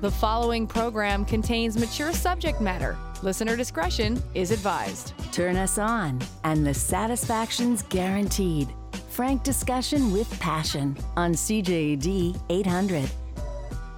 The 0.00 0.10
following 0.10 0.66
program 0.66 1.26
contains 1.26 1.76
mature 1.76 2.14
subject 2.14 2.58
matter. 2.58 2.96
Listener 3.22 3.54
discretion 3.54 4.22
is 4.32 4.50
advised. 4.50 5.12
Turn 5.30 5.56
us 5.56 5.76
on, 5.76 6.22
and 6.42 6.66
the 6.66 6.72
satisfaction's 6.72 7.82
guaranteed. 7.82 8.70
Frank 9.10 9.42
discussion 9.42 10.10
with 10.10 10.40
passion 10.40 10.96
on 11.16 11.34
CJAD 11.34 12.40
800. 12.48 13.10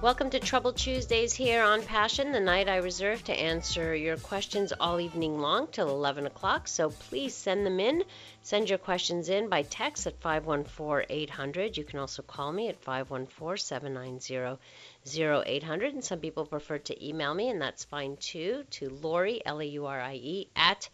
Welcome 0.03 0.29
to 0.31 0.39
Trouble 0.41 0.73
Tuesdays 0.73 1.31
here 1.31 1.63
on 1.63 1.81
Passion, 1.81 2.33
the 2.33 2.39
night 2.41 2.67
I 2.67 2.75
reserve 2.75 3.23
to 3.23 3.31
answer 3.31 3.95
your 3.95 4.17
questions 4.17 4.73
all 4.77 4.99
evening 4.99 5.39
long 5.39 5.67
till 5.67 5.87
11 5.87 6.25
o'clock. 6.25 6.67
So 6.67 6.89
please 6.89 7.33
send 7.33 7.65
them 7.65 7.79
in. 7.79 8.03
Send 8.41 8.67
your 8.67 8.79
questions 8.79 9.29
in 9.29 9.47
by 9.47 9.61
text 9.61 10.05
at 10.05 10.19
514 10.19 11.05
800. 11.09 11.77
You 11.77 11.85
can 11.85 11.99
also 11.99 12.21
call 12.21 12.51
me 12.51 12.67
at 12.67 12.83
514 12.83 13.55
790 13.63 14.57
0800. 15.05 15.93
And 15.93 16.03
some 16.03 16.19
people 16.19 16.45
prefer 16.45 16.77
to 16.79 17.07
email 17.07 17.33
me, 17.33 17.49
and 17.49 17.61
that's 17.61 17.83
fine 17.83 18.17
too, 18.17 18.63
to 18.71 18.89
Laurie, 18.89 19.41
L 19.45 19.61
A 19.61 19.65
U 19.65 19.85
R 19.85 19.99
I 19.99 20.15
E, 20.15 20.49
at 20.55 20.89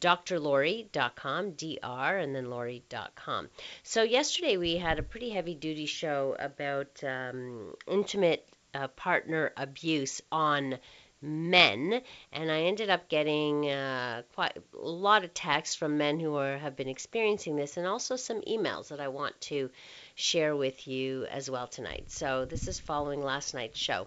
drlaurie.com, 0.00 1.52
dr, 1.52 2.18
and 2.18 2.34
then 2.34 2.50
laurie.com. 2.50 3.48
So, 3.82 4.02
yesterday 4.02 4.56
we 4.56 4.76
had 4.76 4.98
a 4.98 5.02
pretty 5.02 5.30
heavy 5.30 5.54
duty 5.54 5.86
show 5.86 6.36
about 6.38 7.02
um, 7.04 7.74
intimate 7.86 8.48
uh, 8.74 8.88
partner 8.88 9.52
abuse 9.56 10.20
on 10.32 10.78
men, 11.22 12.02
and 12.32 12.50
I 12.50 12.62
ended 12.62 12.90
up 12.90 13.08
getting 13.08 13.70
uh, 13.70 14.22
quite 14.34 14.56
a 14.56 14.86
lot 14.86 15.24
of 15.24 15.32
texts 15.32 15.74
from 15.74 15.96
men 15.96 16.20
who 16.20 16.36
are, 16.36 16.58
have 16.58 16.76
been 16.76 16.88
experiencing 16.88 17.56
this, 17.56 17.76
and 17.76 17.86
also 17.86 18.16
some 18.16 18.42
emails 18.42 18.88
that 18.88 19.00
I 19.00 19.08
want 19.08 19.40
to 19.42 19.70
share 20.14 20.54
with 20.54 20.86
you 20.86 21.26
as 21.26 21.50
well 21.50 21.66
tonight. 21.66 22.04
So 22.10 22.44
this 22.44 22.68
is 22.68 22.78
following 22.78 23.22
last 23.22 23.54
night's 23.54 23.78
show. 23.78 24.06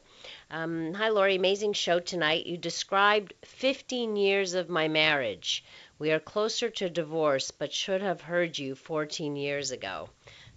Um, 0.50 0.94
hi, 0.94 1.10
Laurie. 1.10 1.36
Amazing 1.36 1.74
show 1.74 2.00
tonight. 2.00 2.46
You 2.46 2.58
described 2.58 3.34
15 3.44 4.16
years 4.16 4.54
of 4.54 4.70
my 4.70 4.88
marriage. 4.88 5.64
We 6.00 6.12
are 6.12 6.20
closer 6.20 6.70
to 6.70 6.90
divorce, 6.90 7.52
but 7.52 7.74
should 7.74 8.02
have 8.02 8.22
heard 8.22 8.58
you 8.58 8.76
14 8.76 9.36
years 9.36 9.72
ago. 9.72 10.10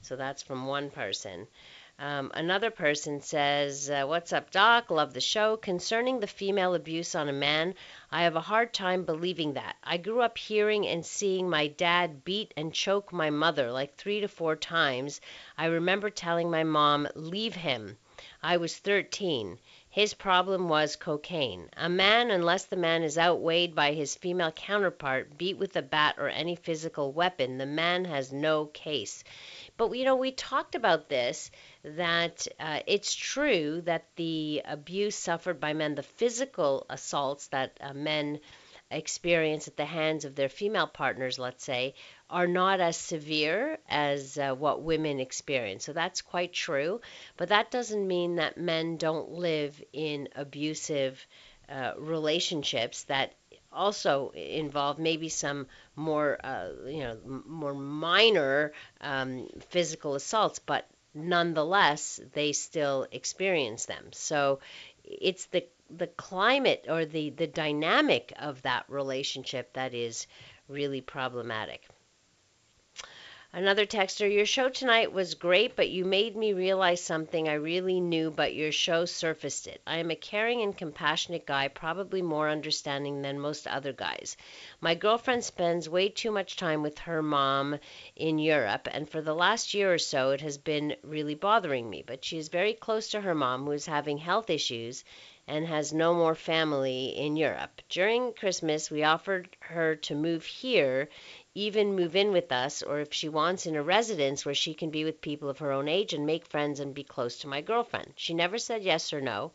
So 0.03 0.17
that's 0.17 0.43
from 0.43 0.67
one 0.67 0.91
person. 0.91 1.47
Um, 2.03 2.31
another 2.33 2.71
person 2.71 3.21
says, 3.21 3.91
uh, 3.91 4.07
What's 4.07 4.33
up, 4.33 4.51
Doc? 4.51 4.91
Love 4.91 5.13
the 5.13 5.21
show. 5.21 5.59
Concerning 5.59 6.19
the 6.19 6.27
female 6.27 6.75
abuse 6.75 7.15
on 7.15 7.29
a 7.29 7.33
man, 7.35 7.75
I 8.11 8.23
have 8.23 8.37
a 8.37 8.41
hard 8.41 8.73
time 8.73 9.05
believing 9.05 9.53
that. 9.53 9.77
I 9.85 9.99
grew 9.99 10.23
up 10.23 10.39
hearing 10.39 10.87
and 10.87 11.05
seeing 11.05 11.51
my 11.51 11.67
dad 11.67 12.25
beat 12.25 12.55
and 12.57 12.73
choke 12.73 13.13
my 13.13 13.29
mother 13.29 13.71
like 13.71 13.97
three 13.97 14.21
to 14.21 14.29
four 14.29 14.57
times. 14.57 15.21
I 15.59 15.67
remember 15.67 16.09
telling 16.09 16.51
my 16.51 16.65
mom, 16.65 17.07
Leave 17.15 17.55
him. 17.55 17.99
I 18.43 18.57
was 18.57 18.79
13. 18.79 19.59
His 19.91 20.15
problem 20.15 20.69
was 20.69 20.95
cocaine. 20.97 21.69
A 21.77 21.89
man, 21.89 22.31
unless 22.31 22.65
the 22.65 22.77
man 22.77 23.03
is 23.03 23.19
outweighed 23.19 23.75
by 23.75 23.93
his 23.93 24.15
female 24.15 24.53
counterpart, 24.53 25.37
beat 25.37 25.59
with 25.59 25.75
a 25.75 25.83
bat 25.83 26.15
or 26.17 26.29
any 26.29 26.55
physical 26.55 27.13
weapon, 27.13 27.59
the 27.59 27.67
man 27.67 28.05
has 28.05 28.33
no 28.33 28.67
case. 28.67 29.25
But 29.81 29.97
you 29.97 30.05
know, 30.05 30.17
we 30.17 30.33
talked 30.33 30.75
about 30.75 31.09
this 31.09 31.51
that 31.85 32.47
uh, 32.61 32.81
it's 32.87 33.15
true 33.15 33.81
that 33.87 34.05
the 34.17 34.61
abuse 34.67 35.17
suffered 35.17 35.59
by 35.59 35.73
men, 35.73 35.95
the 35.95 36.03
physical 36.03 36.85
assaults 36.91 37.47
that 37.47 37.79
uh, 37.81 37.95
men 37.95 38.41
experience 38.91 39.69
at 39.69 39.79
the 39.79 39.87
hands 39.87 40.27
of 40.27 40.35
their 40.35 40.51
female 40.51 40.87
partners, 40.87 41.39
let's 41.39 41.65
say, 41.65 41.95
are 42.29 42.47
not 42.47 42.81
as 42.81 42.99
severe 42.99 43.79
as 43.89 44.37
uh, 44.37 44.55
what 44.55 44.83
women 44.83 45.19
experience. 45.19 45.87
So 45.87 45.95
that's 45.95 46.21
quite 46.21 46.53
true. 46.53 47.01
But 47.39 47.49
that 47.49 47.71
doesn't 47.71 48.07
mean 48.07 48.35
that 48.35 48.59
men 48.59 48.99
don't 48.99 49.31
live 49.31 49.83
in 49.95 50.29
abusive 50.37 51.27
uh, 51.71 51.93
relationships 51.97 53.05
that 53.05 53.33
also 53.73 54.31
involve 54.31 54.99
maybe 54.99 55.29
some 55.29 55.67
more, 55.97 56.39
uh, 56.45 56.71
you 56.87 57.01
know, 57.01 57.19
more 57.47 57.75
minor 57.75 58.73
um, 59.01 59.49
physical 59.71 60.15
assaults, 60.15 60.59
but 60.59 60.87
nonetheless 61.15 62.21
they 62.33 62.53
still 62.53 63.07
experience 63.13 63.87
them. 63.87 64.13
So 64.13 64.61
it's 65.05 65.47
the 65.47 65.65
the 65.91 66.07
climate 66.07 66.87
or 66.89 67.05
the 67.05 67.31
the 67.31 67.47
dynamic 67.49 68.33
of 68.39 68.63
that 68.63 68.85
relationship 68.89 69.73
that 69.75 69.95
is 69.95 70.27
really 70.69 71.01
problematic. 71.01 71.87
Another 73.53 73.85
texter, 73.85 74.33
your 74.33 74.47
show 74.47 74.69
tonight 74.69 75.13
was 75.13 75.35
great, 75.35 75.75
but 75.75 75.89
you 75.89 76.05
made 76.05 76.37
me 76.37 76.53
realize 76.53 77.01
something 77.01 77.49
I 77.49 77.55
really 77.55 77.99
knew, 77.99 78.31
but 78.31 78.55
your 78.55 78.71
show 78.71 79.05
surfaced 79.07 79.67
it. 79.67 79.81
I 79.89 79.97
am 79.99 80.13
a 80.13 80.15
caring 80.15 80.63
and 80.63 80.79
compassionate 80.79 81.47
guy, 81.47 81.67
probably 81.67 82.23
more 82.23 82.49
understanding 82.49 83.23
than 83.23 83.41
most 83.41 83.67
other 83.67 83.93
guys. 83.93 84.37
My 84.81 84.95
girlfriend 84.95 85.43
spends 85.43 85.89
way 85.89 86.11
too 86.11 86.31
much 86.31 86.55
time 86.55 86.81
with 86.81 87.01
her 87.01 87.25
mom 87.25 87.81
in 88.15 88.39
Europe, 88.39 88.87
and 88.93 89.11
for 89.11 89.21
the 89.21 89.35
last 89.35 89.75
year 89.75 89.93
or 89.93 89.99
so, 89.99 90.31
it 90.31 90.43
has 90.43 90.57
been 90.57 90.95
really 91.03 91.35
bothering 91.35 91.91
me. 91.91 92.05
But 92.07 92.25
she 92.25 92.39
is 92.39 92.51
very 92.51 92.75
close 92.75 93.09
to 93.09 93.21
her 93.21 93.35
mom, 93.35 93.65
who 93.65 93.73
is 93.73 93.87
having 93.87 94.19
health 94.19 94.49
issues 94.49 95.03
and 95.49 95.67
has 95.67 95.93
no 95.93 96.15
more 96.15 96.37
family 96.37 97.07
in 97.09 97.35
Europe. 97.35 97.83
During 97.89 98.33
Christmas, 98.33 98.89
we 98.89 99.03
offered 99.03 99.49
her 99.59 99.97
to 99.97 100.15
move 100.15 100.45
here 100.45 101.09
even 101.55 101.97
move 101.97 102.15
in 102.15 102.31
with 102.31 102.53
us, 102.53 102.81
or 102.81 103.01
if 103.01 103.13
she 103.13 103.29
wants 103.29 103.67
in 103.67 103.75
a 103.75 103.83
residence 103.83 104.47
where 104.47 104.55
she 104.55 104.73
can 104.73 104.91
be 104.91 105.05
with 105.05 105.21
people 105.21 105.49
of 105.49 105.59
her 105.59 105.73
own 105.73 105.89
age 105.89 106.13
and 106.13 106.25
make 106.25 106.47
friends 106.47 106.79
and 106.79 106.95
be 106.95 107.03
close 107.03 107.39
to 107.39 107.49
my 107.49 107.61
girlfriend. 107.61 108.13
She 108.15 108.35
never 108.35 108.57
said 108.57 108.85
yes 108.85 109.13
or 109.13 109.21
no. 109.21 109.51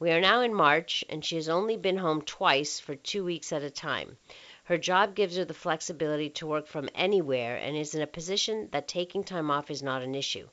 We 0.00 0.10
are 0.10 0.20
now 0.20 0.40
in 0.40 0.52
March, 0.52 1.04
and 1.08 1.24
she 1.24 1.36
has 1.36 1.48
only 1.48 1.76
been 1.76 1.98
home 1.98 2.22
twice 2.22 2.80
for 2.80 2.96
two 2.96 3.24
weeks 3.24 3.52
at 3.52 3.62
a 3.62 3.70
time. 3.70 4.16
Her 4.64 4.76
job 4.76 5.14
gives 5.14 5.36
her 5.36 5.44
the 5.44 5.54
flexibility 5.54 6.30
to 6.30 6.46
work 6.48 6.66
from 6.66 6.88
anywhere 6.96 7.56
and 7.56 7.76
is 7.76 7.94
in 7.94 8.02
a 8.02 8.06
position 8.08 8.68
that 8.72 8.88
taking 8.88 9.22
time 9.22 9.48
off 9.48 9.70
is 9.70 9.84
not 9.84 10.02
an 10.02 10.16
issue. 10.16 10.48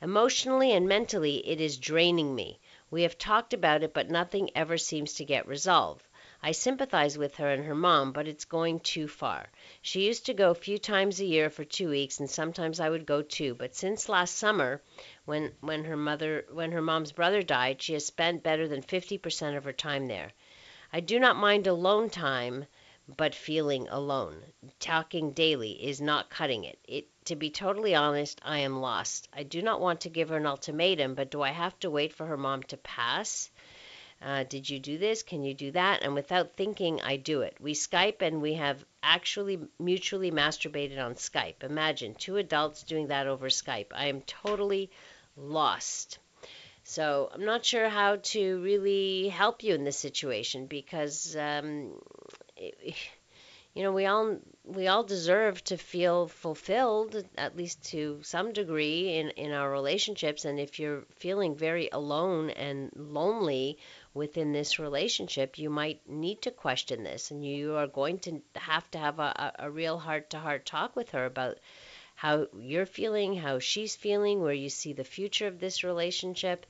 Emotionally 0.00 0.72
and 0.72 0.88
mentally, 0.88 1.46
it 1.46 1.60
is 1.60 1.76
draining 1.76 2.34
me. 2.34 2.58
We 2.90 3.02
have 3.02 3.18
talked 3.18 3.52
about 3.52 3.82
it, 3.82 3.92
but 3.92 4.08
nothing 4.08 4.50
ever 4.54 4.78
seems 4.78 5.12
to 5.14 5.26
get 5.26 5.46
resolved. 5.46 6.06
I 6.44 6.50
sympathize 6.50 7.16
with 7.16 7.36
her 7.36 7.48
and 7.48 7.64
her 7.66 7.74
mom, 7.74 8.10
but 8.10 8.26
it's 8.26 8.44
going 8.44 8.80
too 8.80 9.06
far. 9.06 9.48
She 9.80 10.06
used 10.06 10.26
to 10.26 10.34
go 10.34 10.50
a 10.50 10.56
few 10.56 10.76
times 10.76 11.20
a 11.20 11.24
year 11.24 11.48
for 11.48 11.64
two 11.64 11.90
weeks, 11.90 12.18
and 12.18 12.28
sometimes 12.28 12.80
I 12.80 12.90
would 12.90 13.06
go 13.06 13.22
too. 13.22 13.54
But 13.54 13.76
since 13.76 14.08
last 14.08 14.36
summer, 14.36 14.82
when 15.24 15.54
when 15.60 15.84
her 15.84 15.96
mother 15.96 16.44
when 16.50 16.72
her 16.72 16.82
mom's 16.82 17.12
brother 17.12 17.42
died, 17.42 17.80
she 17.80 17.92
has 17.92 18.04
spent 18.04 18.42
better 18.42 18.66
than 18.66 18.82
50% 18.82 19.56
of 19.56 19.62
her 19.62 19.72
time 19.72 20.08
there. 20.08 20.32
I 20.92 20.98
do 20.98 21.20
not 21.20 21.36
mind 21.36 21.68
alone 21.68 22.10
time, 22.10 22.66
but 23.16 23.36
feeling 23.36 23.86
alone. 23.88 24.42
Talking 24.80 25.32
daily 25.32 25.72
is 25.84 26.00
not 26.00 26.28
cutting 26.28 26.64
it. 26.64 26.78
It 26.88 27.06
to 27.26 27.36
be 27.36 27.50
totally 27.50 27.94
honest, 27.94 28.40
I 28.44 28.58
am 28.58 28.80
lost. 28.80 29.28
I 29.32 29.44
do 29.44 29.62
not 29.62 29.80
want 29.80 30.00
to 30.00 30.10
give 30.10 30.30
her 30.30 30.38
an 30.38 30.46
ultimatum, 30.46 31.14
but 31.14 31.30
do 31.30 31.40
I 31.40 31.50
have 31.50 31.78
to 31.80 31.90
wait 31.90 32.12
for 32.12 32.26
her 32.26 32.36
mom 32.36 32.64
to 32.64 32.76
pass? 32.76 33.48
Uh, 34.24 34.44
did 34.44 34.70
you 34.70 34.78
do 34.78 34.98
this? 34.98 35.22
Can 35.22 35.42
you 35.42 35.52
do 35.52 35.72
that? 35.72 36.02
And 36.02 36.14
without 36.14 36.54
thinking, 36.54 37.00
I 37.00 37.16
do 37.16 37.40
it. 37.40 37.56
We 37.60 37.74
Skype 37.74 38.22
and 38.22 38.40
we 38.40 38.54
have 38.54 38.84
actually 39.02 39.58
mutually 39.80 40.30
masturbated 40.30 41.04
on 41.04 41.14
Skype. 41.14 41.64
Imagine 41.64 42.14
two 42.14 42.36
adults 42.36 42.84
doing 42.84 43.08
that 43.08 43.26
over 43.26 43.48
Skype. 43.48 43.86
I 43.92 44.06
am 44.06 44.20
totally 44.22 44.90
lost. 45.36 46.18
So 46.84 47.30
I'm 47.32 47.44
not 47.44 47.64
sure 47.64 47.88
how 47.88 48.16
to 48.16 48.62
really 48.62 49.28
help 49.28 49.62
you 49.62 49.74
in 49.74 49.84
this 49.84 49.98
situation 49.98 50.66
because, 50.66 51.36
um, 51.36 51.92
it, 52.56 52.96
you 53.74 53.82
know, 53.82 53.92
we 53.92 54.06
all 54.06 54.38
we 54.64 54.86
all 54.86 55.02
deserve 55.02 55.64
to 55.64 55.76
feel 55.76 56.28
fulfilled 56.28 57.24
at 57.36 57.56
least 57.56 57.82
to 57.90 58.20
some 58.22 58.52
degree 58.52 59.16
in 59.16 59.30
in 59.30 59.52
our 59.52 59.70
relationships. 59.70 60.44
And 60.44 60.60
if 60.60 60.78
you're 60.78 61.04
feeling 61.16 61.56
very 61.56 61.88
alone 61.90 62.50
and 62.50 62.90
lonely 62.94 63.78
within 64.14 64.52
this 64.52 64.78
relationship, 64.78 65.58
you 65.58 65.70
might 65.70 66.08
need 66.08 66.42
to 66.42 66.50
question 66.50 67.02
this, 67.02 67.30
and 67.30 67.44
you 67.44 67.76
are 67.76 67.86
going 67.86 68.18
to 68.18 68.42
have 68.56 68.90
to 68.90 68.98
have 68.98 69.18
a, 69.18 69.52
a 69.58 69.70
real 69.70 69.98
heart 69.98 70.30
to 70.30 70.38
heart 70.38 70.66
talk 70.66 70.94
with 70.96 71.10
her 71.10 71.24
about 71.24 71.58
how 72.14 72.46
you're 72.58 72.86
feeling, 72.86 73.34
how 73.34 73.58
she's 73.58 73.96
feeling, 73.96 74.40
where 74.40 74.52
you 74.52 74.68
see 74.68 74.92
the 74.92 75.04
future 75.04 75.46
of 75.46 75.58
this 75.58 75.82
relationship. 75.82 76.66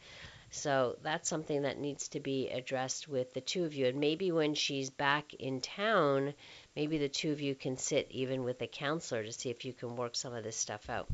So 0.51 0.99
that's 1.03 1.29
something 1.29 1.63
that 1.63 1.79
needs 1.79 2.09
to 2.09 2.21
be 2.21 2.51
addressed 2.51 3.09
with 3.09 3.33
the 3.33 3.41
two 3.41 3.65
of 3.65 3.75
you. 3.75 3.87
And 3.87 3.99
maybe 3.99 4.31
when 4.33 4.55
she's 4.55 4.91
back 4.91 5.35
in 5.35 5.61
town, 5.61 6.35
maybe 6.77 6.99
the 6.99 7.09
two 7.09 7.33
of 7.33 7.41
you 7.41 7.55
can 7.55 7.77
sit 7.77 8.09
even 8.11 8.45
with 8.45 8.61
a 8.61 8.67
counselor 8.67 9.25
to 9.25 9.33
see 9.33 9.51
if 9.51 9.65
you 9.65 9.73
can 9.73 9.97
work 9.97 10.15
some 10.15 10.35
of 10.35 10.45
this 10.45 10.57
stuff 10.57 10.91
out. 10.91 11.09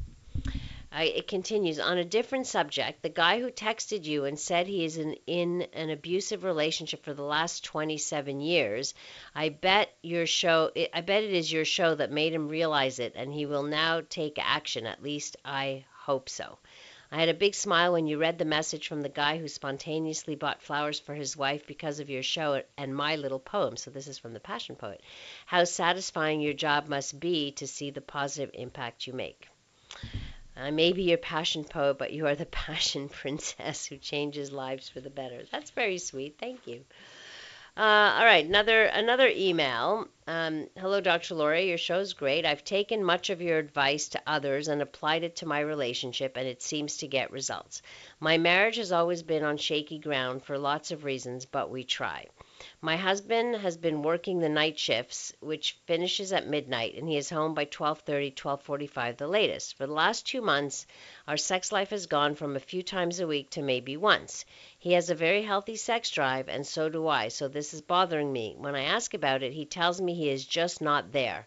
It 0.90 1.28
continues 1.28 1.78
on 1.78 1.98
a 1.98 2.04
different 2.04 2.46
subject. 2.46 3.02
The 3.02 3.10
guy 3.10 3.40
who 3.40 3.50
texted 3.50 4.04
you 4.04 4.24
and 4.24 4.38
said 4.38 4.66
he 4.66 4.84
is 4.86 4.96
in, 4.96 5.16
in 5.26 5.62
an 5.74 5.90
abusive 5.90 6.44
relationship 6.44 7.04
for 7.04 7.12
the 7.12 7.22
last 7.22 7.62
27 7.64 8.40
years. 8.40 8.94
I 9.34 9.50
bet 9.50 9.94
your 10.02 10.24
show. 10.24 10.70
I 10.94 11.02
bet 11.02 11.24
it 11.24 11.34
is 11.34 11.52
your 11.52 11.66
show 11.66 11.94
that 11.94 12.10
made 12.10 12.32
him 12.32 12.48
realize 12.48 13.00
it, 13.00 13.12
and 13.16 13.32
he 13.32 13.44
will 13.44 13.64
now 13.64 14.00
take 14.08 14.38
action. 14.38 14.86
At 14.86 15.02
least 15.02 15.36
I 15.44 15.84
hope 15.92 16.30
so. 16.30 16.58
I 17.12 17.20
had 17.20 17.28
a 17.28 17.34
big 17.34 17.54
smile 17.54 17.92
when 17.92 18.06
you 18.06 18.18
read 18.18 18.38
the 18.38 18.44
message 18.44 18.88
from 18.88 19.02
the 19.02 19.08
guy 19.08 19.38
who 19.38 19.48
spontaneously 19.48 20.36
bought 20.36 20.62
flowers 20.62 20.98
for 20.98 21.14
his 21.14 21.36
wife 21.36 21.66
because 21.66 22.00
of 22.00 22.10
your 22.10 22.22
show 22.22 22.62
and 22.76 22.96
my 22.96 23.16
little 23.16 23.38
poem. 23.38 23.76
So, 23.76 23.90
this 23.90 24.08
is 24.08 24.18
from 24.18 24.32
the 24.32 24.40
Passion 24.40 24.74
Poet. 24.74 25.02
How 25.44 25.64
satisfying 25.64 26.40
your 26.40 26.54
job 26.54 26.88
must 26.88 27.20
be 27.20 27.52
to 27.52 27.66
see 27.66 27.90
the 27.90 28.00
positive 28.00 28.50
impact 28.54 29.06
you 29.06 29.12
make. 29.12 29.48
I 30.60 30.70
may 30.70 30.92
be 30.92 31.04
your 31.04 31.18
passion 31.18 31.64
poet, 31.64 31.98
but 31.98 32.12
you 32.12 32.26
are 32.26 32.34
the 32.34 32.46
passion 32.66 33.08
princess 33.08 33.86
who 33.86 33.96
changes 33.96 34.50
lives 34.52 34.88
for 34.88 35.00
the 35.00 35.10
better. 35.10 35.44
That's 35.52 35.70
very 35.70 35.98
sweet. 35.98 36.36
Thank 36.38 36.66
you. 36.66 36.84
Uh, 37.76 38.16
all 38.18 38.24
right, 38.24 38.44
another 38.44 38.86
another 38.86 39.30
email. 39.32 40.08
Um, 40.26 40.68
Hello, 40.76 41.00
Dr. 41.00 41.36
Laurie. 41.36 41.68
Your 41.68 41.78
show's 41.78 42.12
great. 42.12 42.44
I've 42.44 42.64
taken 42.64 43.04
much 43.04 43.30
of 43.30 43.40
your 43.40 43.58
advice 43.58 44.08
to 44.08 44.22
others 44.26 44.66
and 44.66 44.82
applied 44.82 45.22
it 45.22 45.36
to 45.36 45.46
my 45.46 45.60
relationship, 45.60 46.36
and 46.36 46.48
it 46.48 46.60
seems 46.60 46.96
to 46.96 47.06
get 47.06 47.30
results. 47.30 47.80
My 48.18 48.36
marriage 48.36 48.76
has 48.76 48.90
always 48.90 49.22
been 49.22 49.44
on 49.44 49.58
shaky 49.58 50.00
ground 50.00 50.42
for 50.42 50.58
lots 50.58 50.90
of 50.90 51.04
reasons, 51.04 51.46
but 51.46 51.70
we 51.70 51.84
try. 51.84 52.26
My 52.80 52.96
husband 52.96 53.54
has 53.56 53.76
been 53.76 54.02
working 54.02 54.40
the 54.40 54.48
night 54.48 54.78
shifts, 54.78 55.32
which 55.38 55.76
finishes 55.86 56.32
at 56.32 56.48
midnight, 56.48 56.94
and 56.96 57.08
he 57.08 57.16
is 57.16 57.30
home 57.30 57.54
by 57.54 57.66
12:30, 57.66 58.34
12:45 58.34 59.16
the 59.16 59.28
latest. 59.28 59.76
For 59.76 59.86
the 59.86 59.92
last 59.92 60.26
2 60.26 60.40
months, 60.40 60.86
our 61.28 61.36
sex 61.36 61.70
life 61.70 61.90
has 61.90 62.06
gone 62.06 62.34
from 62.34 62.56
a 62.56 62.60
few 62.60 62.82
times 62.82 63.20
a 63.20 63.28
week 63.28 63.50
to 63.50 63.62
maybe 63.62 63.96
once. 63.96 64.44
He 64.78 64.94
has 64.94 65.08
a 65.08 65.14
very 65.14 65.42
healthy 65.42 65.76
sex 65.76 66.10
drive 66.10 66.48
and 66.48 66.66
so 66.66 66.88
do 66.88 67.06
I, 67.06 67.28
so 67.28 67.46
this 67.46 67.72
is 67.74 67.80
bothering 67.80 68.32
me. 68.32 68.54
When 68.56 68.74
I 68.74 68.84
ask 68.84 69.14
about 69.14 69.44
it, 69.44 69.52
he 69.52 69.64
tells 69.64 70.00
me 70.00 70.14
he 70.14 70.28
is 70.28 70.44
just 70.44 70.80
not 70.80 71.12
there. 71.12 71.46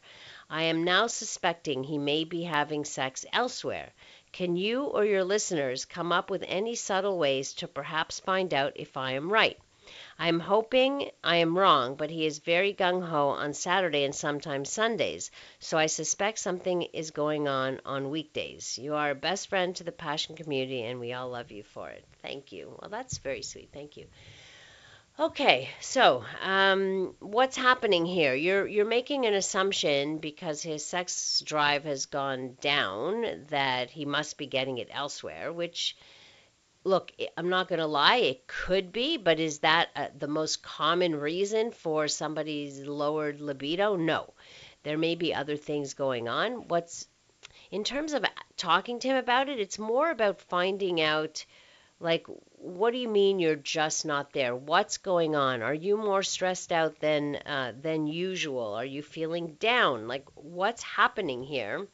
I 0.49 0.63
am 0.63 0.83
now 0.85 1.07
suspecting 1.07 1.83
he 1.83 1.97
may 1.97 2.23
be 2.23 2.43
having 2.43 2.85
sex 2.85 3.25
elsewhere. 3.33 3.91
Can 4.31 4.55
you 4.55 4.83
or 4.83 5.03
your 5.03 5.25
listeners 5.25 5.83
come 5.83 6.11
up 6.11 6.29
with 6.29 6.45
any 6.47 6.75
subtle 6.75 7.17
ways 7.17 7.53
to 7.55 7.67
perhaps 7.67 8.21
find 8.21 8.53
out 8.53 8.73
if 8.75 8.95
I 8.95 9.11
am 9.11 9.29
right? 9.29 9.57
I 10.21 10.27
am 10.27 10.39
hoping 10.39 11.09
I 11.23 11.37
am 11.37 11.57
wrong, 11.57 11.95
but 11.95 12.11
he 12.11 12.27
is 12.27 12.37
very 12.37 12.75
gung 12.75 13.01
ho 13.01 13.29
on 13.29 13.55
Saturday 13.55 14.03
and 14.03 14.13
sometimes 14.13 14.69
Sundays, 14.69 15.31
so 15.59 15.79
I 15.79 15.87
suspect 15.87 16.37
something 16.37 16.83
is 16.83 17.09
going 17.09 17.47
on 17.47 17.81
on 17.85 18.11
weekdays. 18.11 18.77
You 18.77 18.93
are 18.93 19.09
a 19.09 19.15
best 19.15 19.47
friend 19.47 19.75
to 19.77 19.83
the 19.83 19.91
Passion 19.91 20.35
community, 20.35 20.83
and 20.83 20.99
we 20.99 21.13
all 21.13 21.29
love 21.31 21.49
you 21.49 21.63
for 21.63 21.89
it. 21.89 22.05
Thank 22.21 22.51
you. 22.51 22.77
Well, 22.79 22.91
that's 22.91 23.17
very 23.17 23.41
sweet. 23.41 23.69
Thank 23.73 23.97
you. 23.97 24.05
Okay, 25.19 25.69
so 25.79 26.23
um, 26.43 27.15
what's 27.19 27.57
happening 27.57 28.05
here? 28.05 28.35
You're 28.35 28.67
you're 28.67 28.85
making 28.85 29.25
an 29.25 29.33
assumption 29.33 30.19
because 30.19 30.61
his 30.61 30.85
sex 30.85 31.41
drive 31.43 31.85
has 31.85 32.05
gone 32.05 32.59
down 32.61 33.47
that 33.49 33.89
he 33.89 34.05
must 34.05 34.37
be 34.37 34.45
getting 34.45 34.77
it 34.77 34.89
elsewhere, 34.91 35.51
which 35.51 35.95
look, 36.83 37.11
I'm 37.37 37.49
not 37.49 37.67
going 37.67 37.79
to 37.79 37.85
lie, 37.85 38.17
it 38.17 38.47
could 38.47 38.91
be, 38.91 39.17
but 39.17 39.39
is 39.39 39.59
that 39.59 39.89
uh, 39.95 40.07
the 40.17 40.27
most 40.27 40.63
common 40.63 41.15
reason 41.15 41.71
for 41.71 42.07
somebody's 42.07 42.79
lowered 42.81 43.39
libido? 43.41 43.95
No. 43.95 44.33
There 44.83 44.97
may 44.97 45.15
be 45.15 45.33
other 45.33 45.57
things 45.57 45.93
going 45.93 46.27
on. 46.27 46.67
What's 46.67 47.07
in 47.69 47.83
terms 47.83 48.13
of 48.13 48.25
talking 48.57 48.99
to 48.99 49.07
him 49.07 49.17
about 49.17 49.47
it, 49.47 49.59
it's 49.59 49.79
more 49.79 50.09
about 50.09 50.41
finding 50.41 51.01
out 51.01 51.45
like 51.99 52.25
what 52.57 52.91
do 52.91 52.97
you 52.97 53.07
mean 53.07 53.39
you're 53.39 53.55
just 53.55 54.05
not 54.05 54.33
there? 54.33 54.55
What's 54.55 54.97
going 54.97 55.35
on? 55.35 55.61
Are 55.61 55.73
you 55.73 55.97
more 55.97 56.23
stressed 56.23 56.71
out 56.71 56.99
than 56.99 57.35
uh, 57.35 57.73
than 57.79 58.07
usual? 58.07 58.73
Are 58.73 58.85
you 58.85 59.03
feeling 59.03 59.55
down? 59.59 60.07
Like 60.07 60.25
what's 60.33 60.81
happening 60.81 61.43
here? 61.43 61.87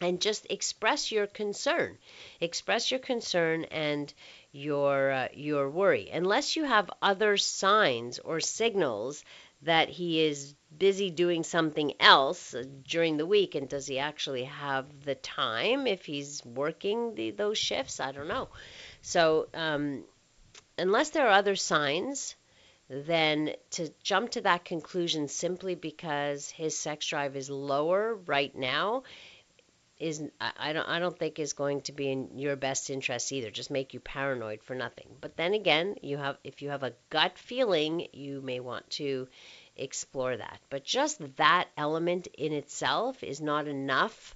And 0.00 0.20
just 0.20 0.46
express 0.50 1.10
your 1.10 1.26
concern. 1.26 1.98
Express 2.40 2.90
your 2.90 3.00
concern 3.00 3.64
and 3.64 4.12
your 4.52 5.10
uh, 5.10 5.28
your 5.34 5.70
worry. 5.70 6.10
Unless 6.12 6.56
you 6.56 6.64
have 6.64 6.90
other 7.02 7.36
signs 7.36 8.18
or 8.18 8.40
signals 8.40 9.24
that 9.62 9.88
he 9.88 10.24
is 10.24 10.54
busy 10.76 11.10
doing 11.10 11.42
something 11.42 11.92
else 12.00 12.54
uh, 12.54 12.62
during 12.86 13.16
the 13.16 13.26
week 13.26 13.54
and 13.54 13.68
does 13.68 13.86
he 13.86 13.98
actually 13.98 14.44
have 14.44 14.86
the 15.04 15.14
time 15.14 15.86
if 15.86 16.04
he's 16.04 16.44
working 16.44 17.14
the, 17.14 17.30
those 17.30 17.58
shifts 17.58 18.00
i 18.00 18.12
don't 18.12 18.28
know 18.28 18.48
so 19.02 19.48
um, 19.54 20.04
unless 20.76 21.10
there 21.10 21.26
are 21.26 21.32
other 21.32 21.56
signs 21.56 22.36
then 22.90 23.50
to 23.70 23.90
jump 24.02 24.30
to 24.30 24.42
that 24.42 24.64
conclusion 24.64 25.28
simply 25.28 25.74
because 25.74 26.48
his 26.50 26.78
sex 26.78 27.06
drive 27.06 27.34
is 27.34 27.50
lower 27.50 28.14
right 28.26 28.54
now 28.54 29.02
is 29.98 30.22
I 30.40 30.72
don't 30.72 30.88
I 30.88 30.98
don't 30.98 31.18
think 31.18 31.38
is 31.38 31.52
going 31.52 31.80
to 31.82 31.92
be 31.92 32.10
in 32.10 32.38
your 32.38 32.56
best 32.56 32.88
interest 32.90 33.32
either. 33.32 33.50
Just 33.50 33.70
make 33.70 33.94
you 33.94 34.00
paranoid 34.00 34.62
for 34.62 34.74
nothing. 34.74 35.08
But 35.20 35.36
then 35.36 35.54
again, 35.54 35.96
you 36.02 36.18
have 36.18 36.38
if 36.44 36.62
you 36.62 36.70
have 36.70 36.84
a 36.84 36.94
gut 37.10 37.38
feeling, 37.38 38.06
you 38.12 38.40
may 38.40 38.60
want 38.60 38.88
to 38.90 39.28
explore 39.76 40.36
that. 40.36 40.60
But 40.70 40.84
just 40.84 41.36
that 41.36 41.68
element 41.76 42.28
in 42.38 42.52
itself 42.52 43.22
is 43.22 43.40
not 43.40 43.66
enough 43.66 44.34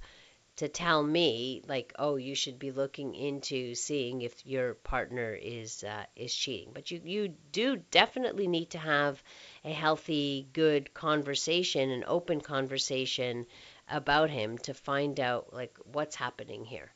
to 0.55 0.69
tell 0.69 1.03
me 1.03 1.63
like 1.67 1.95
oh 1.99 2.17
you 2.17 2.35
should 2.35 2.59
be 2.59 2.71
looking 2.71 3.15
into 3.15 3.75
seeing 3.75 4.21
if 4.21 4.45
your 4.45 4.75
partner 4.75 5.33
is 5.33 5.83
uh, 5.83 6.05
is 6.15 6.35
cheating 6.35 6.71
but 6.75 6.91
you 6.91 7.01
you 7.05 7.29
do 7.53 7.77
definitely 7.91 8.47
need 8.47 8.69
to 8.69 8.79
have 8.79 9.23
a 9.65 9.73
healthy 9.73 10.47
good 10.53 10.93
conversation 10.93 11.91
an 11.91 12.05
open 12.07 12.41
conversation 12.41 13.47
about 13.89 14.31
him 14.31 14.59
to 14.59 14.75
find 14.75 15.21
out 15.21 15.53
like 15.53 15.77
what's 15.85 16.17
happening 16.17 16.65
here. 16.65 16.93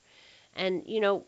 And 0.55 0.83
you 0.87 1.01
know, 1.01 1.27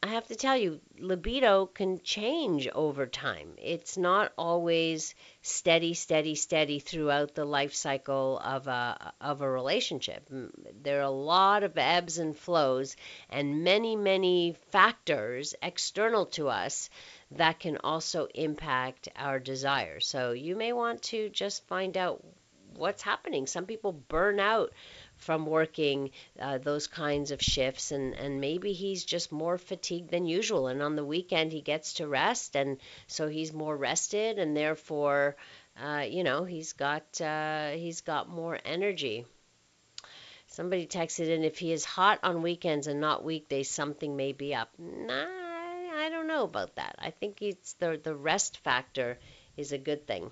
I 0.00 0.08
have 0.10 0.28
to 0.28 0.36
tell 0.36 0.56
you, 0.56 0.80
libido 1.00 1.66
can 1.66 2.00
change 2.02 2.68
over 2.68 3.04
time. 3.04 3.56
It's 3.58 3.96
not 3.96 4.32
always 4.38 5.12
steady, 5.42 5.94
steady, 5.94 6.36
steady 6.36 6.78
throughout 6.78 7.34
the 7.34 7.44
life 7.44 7.74
cycle 7.74 8.38
of 8.38 8.68
a 8.68 9.12
of 9.20 9.40
a 9.40 9.50
relationship. 9.50 10.24
There 10.30 11.00
are 11.00 11.02
a 11.02 11.10
lot 11.10 11.64
of 11.64 11.76
ebbs 11.76 12.18
and 12.18 12.36
flows 12.36 12.94
and 13.28 13.64
many, 13.64 13.96
many 13.96 14.52
factors 14.70 15.56
external 15.60 16.26
to 16.26 16.48
us 16.48 16.90
that 17.32 17.58
can 17.58 17.78
also 17.82 18.28
impact 18.36 19.08
our 19.16 19.40
desire. 19.40 19.98
So 19.98 20.30
you 20.30 20.54
may 20.54 20.72
want 20.72 21.02
to 21.10 21.28
just 21.28 21.66
find 21.66 21.96
out 21.96 22.24
what's 22.78 23.02
happening. 23.02 23.46
Some 23.46 23.66
people 23.66 23.92
burn 23.92 24.40
out 24.40 24.72
from 25.16 25.46
working 25.46 26.10
uh, 26.40 26.58
those 26.58 26.86
kinds 26.86 27.30
of 27.30 27.42
shifts 27.42 27.90
and 27.90 28.14
and 28.14 28.40
maybe 28.40 28.72
he's 28.72 29.04
just 29.04 29.32
more 29.32 29.58
fatigued 29.58 30.10
than 30.10 30.26
usual 30.26 30.68
and 30.68 30.80
on 30.80 30.96
the 30.96 31.04
weekend 31.04 31.52
he 31.52 31.60
gets 31.60 31.94
to 31.94 32.06
rest 32.06 32.54
and 32.54 32.78
so 33.08 33.28
he's 33.28 33.52
more 33.52 33.76
rested 33.76 34.38
and 34.38 34.56
therefore 34.56 35.36
uh, 35.82 36.04
you 36.08 36.22
know 36.22 36.44
he's 36.44 36.72
got 36.72 37.20
uh, 37.20 37.70
he's 37.70 38.00
got 38.02 38.28
more 38.28 38.58
energy. 38.64 39.26
Somebody 40.46 40.86
texted 40.86 41.28
in 41.28 41.44
if 41.44 41.58
he 41.58 41.72
is 41.72 41.84
hot 41.84 42.20
on 42.22 42.42
weekends 42.42 42.86
and 42.86 43.00
not 43.00 43.24
weekdays 43.24 43.70
something 43.70 44.16
may 44.16 44.32
be 44.32 44.54
up. 44.54 44.70
Nah 44.78 45.48
I 45.98 46.10
don't 46.10 46.28
know 46.28 46.44
about 46.44 46.76
that. 46.76 46.94
I 46.98 47.10
think 47.10 47.42
it's 47.42 47.74
the 47.74 48.00
the 48.02 48.14
rest 48.14 48.58
factor 48.58 49.18
is 49.58 49.72
a 49.72 49.78
good 49.78 50.06
thing. 50.06 50.30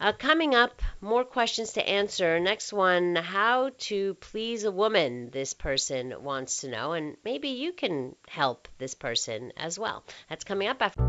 Uh, 0.00 0.12
coming 0.12 0.54
up, 0.54 0.80
more 1.00 1.24
questions 1.24 1.72
to 1.72 1.86
answer. 1.86 2.40
Next 2.40 2.72
one 2.72 3.16
how 3.16 3.70
to 3.78 4.14
please 4.14 4.64
a 4.64 4.70
woman, 4.70 5.30
this 5.30 5.52
person 5.52 6.14
wants 6.22 6.60
to 6.60 6.70
know, 6.70 6.92
and 6.92 7.16
maybe 7.24 7.48
you 7.48 7.72
can 7.72 8.14
help 8.28 8.68
this 8.78 8.94
person 8.94 9.52
as 9.56 9.78
well. 9.78 10.04
That's 10.28 10.44
coming 10.44 10.68
up 10.68 10.80
after. 10.80 11.02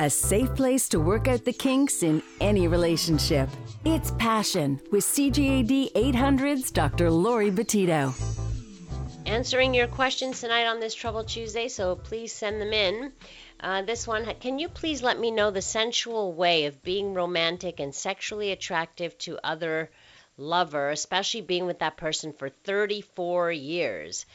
A 0.00 0.10
safe 0.10 0.54
place 0.54 0.88
to 0.88 1.00
work 1.00 1.28
out 1.28 1.44
the 1.44 1.52
kinks 1.52 2.02
in 2.02 2.22
any 2.40 2.68
relationship. 2.68 3.48
It's 3.84 4.10
Passion 4.12 4.80
with 4.90 5.04
CJAD 5.04 5.92
800's 5.92 6.70
Dr. 6.70 7.10
Laurie 7.10 7.50
Betito. 7.50 8.14
Answering 9.26 9.72
your 9.72 9.86
questions 9.86 10.40
tonight 10.40 10.66
on 10.66 10.80
this 10.80 10.94
Trouble 10.94 11.24
Tuesday, 11.24 11.68
so 11.68 11.96
please 11.96 12.32
send 12.32 12.60
them 12.60 12.72
in. 12.72 13.12
Uh, 13.62 13.80
this 13.82 14.08
one, 14.08 14.24
can 14.40 14.58
you 14.58 14.68
please 14.68 15.04
let 15.04 15.16
me 15.16 15.30
know 15.30 15.52
the 15.52 15.62
sensual 15.62 16.32
way 16.32 16.64
of 16.64 16.82
being 16.82 17.14
romantic 17.14 17.78
and 17.78 17.94
sexually 17.94 18.50
attractive 18.50 19.16
to 19.18 19.38
other 19.44 19.88
lover, 20.36 20.90
especially 20.90 21.42
being 21.42 21.64
with 21.64 21.78
that 21.78 21.96
person 21.96 22.32
for 22.32 22.48
34 22.48 23.52
years? 23.52 24.26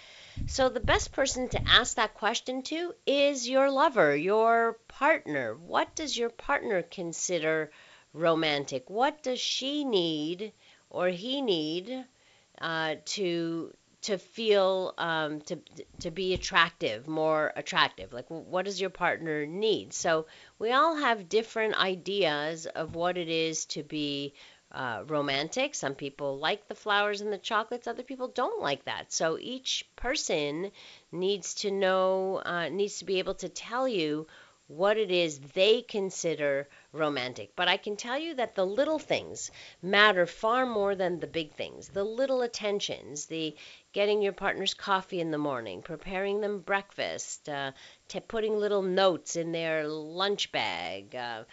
So 0.46 0.69
the 0.69 0.79
best 0.79 1.12
person 1.12 1.50
to 1.50 1.62
ask 1.67 1.96
that 1.96 2.13
question 2.13 2.62
to 2.63 2.96
is 3.05 3.50
your 3.50 3.69
lover, 3.69 4.15
your 4.15 4.77
partner. 4.88 5.55
What 5.55 5.93
does 5.93 6.17
your 6.17 6.29
partner 6.29 6.81
consider 6.84 7.72
romantic? 8.13 8.89
What 8.89 9.24
does 9.24 9.41
she 9.41 9.84
need 9.84 10.53
or 10.89 11.10
he 11.10 11.41
need 11.41 12.05
uh, 12.62 12.96
to 13.03 13.74
to 14.07 14.17
feel 14.17 14.93
um, 14.97 15.41
to 15.41 15.59
to 15.99 16.11
be 16.11 16.33
attractive, 16.33 17.07
more 17.07 17.51
attractive. 17.55 18.13
Like, 18.13 18.27
what 18.29 18.65
does 18.65 18.79
your 18.79 18.89
partner 18.89 19.45
need? 19.45 19.93
So 19.93 20.27
we 20.59 20.71
all 20.71 20.95
have 20.95 21.27
different 21.27 21.75
ideas 21.75 22.65
of 22.65 22.95
what 22.95 23.17
it 23.17 23.27
is 23.27 23.65
to 23.65 23.83
be 23.83 24.33
uh, 24.71 25.03
romantic. 25.07 25.75
Some 25.75 25.95
people 25.95 26.37
like 26.37 26.67
the 26.67 26.75
flowers 26.75 27.21
and 27.21 27.33
the 27.33 27.37
chocolates. 27.37 27.87
Other 27.87 28.03
people 28.03 28.29
don't 28.29 28.61
like 28.61 28.85
that. 28.85 29.11
So 29.11 29.37
each 29.39 29.85
person 29.97 30.71
needs 31.11 31.53
to 31.55 31.71
know, 31.71 32.41
uh, 32.45 32.69
needs 32.69 32.99
to 32.99 33.05
be 33.05 33.19
able 33.19 33.35
to 33.35 33.49
tell 33.49 33.87
you 33.87 34.27
what 34.67 34.97
it 34.97 35.12
is 35.12 35.39
they 35.39 35.81
consider 35.81 36.67
romantic. 36.91 37.51
But 37.55 37.67
I 37.67 37.77
can 37.77 37.95
tell 37.95 38.17
you 38.17 38.36
that 38.36 38.55
the 38.55 38.65
little 38.65 39.00
things 39.00 39.50
matter 39.81 40.25
far 40.25 40.65
more 40.65 40.95
than 40.95 41.19
the 41.19 41.27
big 41.27 41.53
things. 41.53 41.88
The 41.89 42.03
little 42.03 42.41
attentions, 42.41 43.27
the 43.27 43.55
getting 43.93 44.21
your 44.21 44.33
partner's 44.33 44.74
coffee 44.74 45.21
in 45.21 45.31
the 45.31 45.38
morning, 45.38 45.81
preparing 45.81 46.41
them 46.41 46.59
breakfast, 46.59 47.47
uh, 47.50 47.71
putting 48.27 48.57
little 48.57 48.81
notes 48.81 49.36
in 49.36 49.51
their 49.51 49.88
lunch 49.88 50.51
bag, 50.51 51.15
uh, 51.15 51.43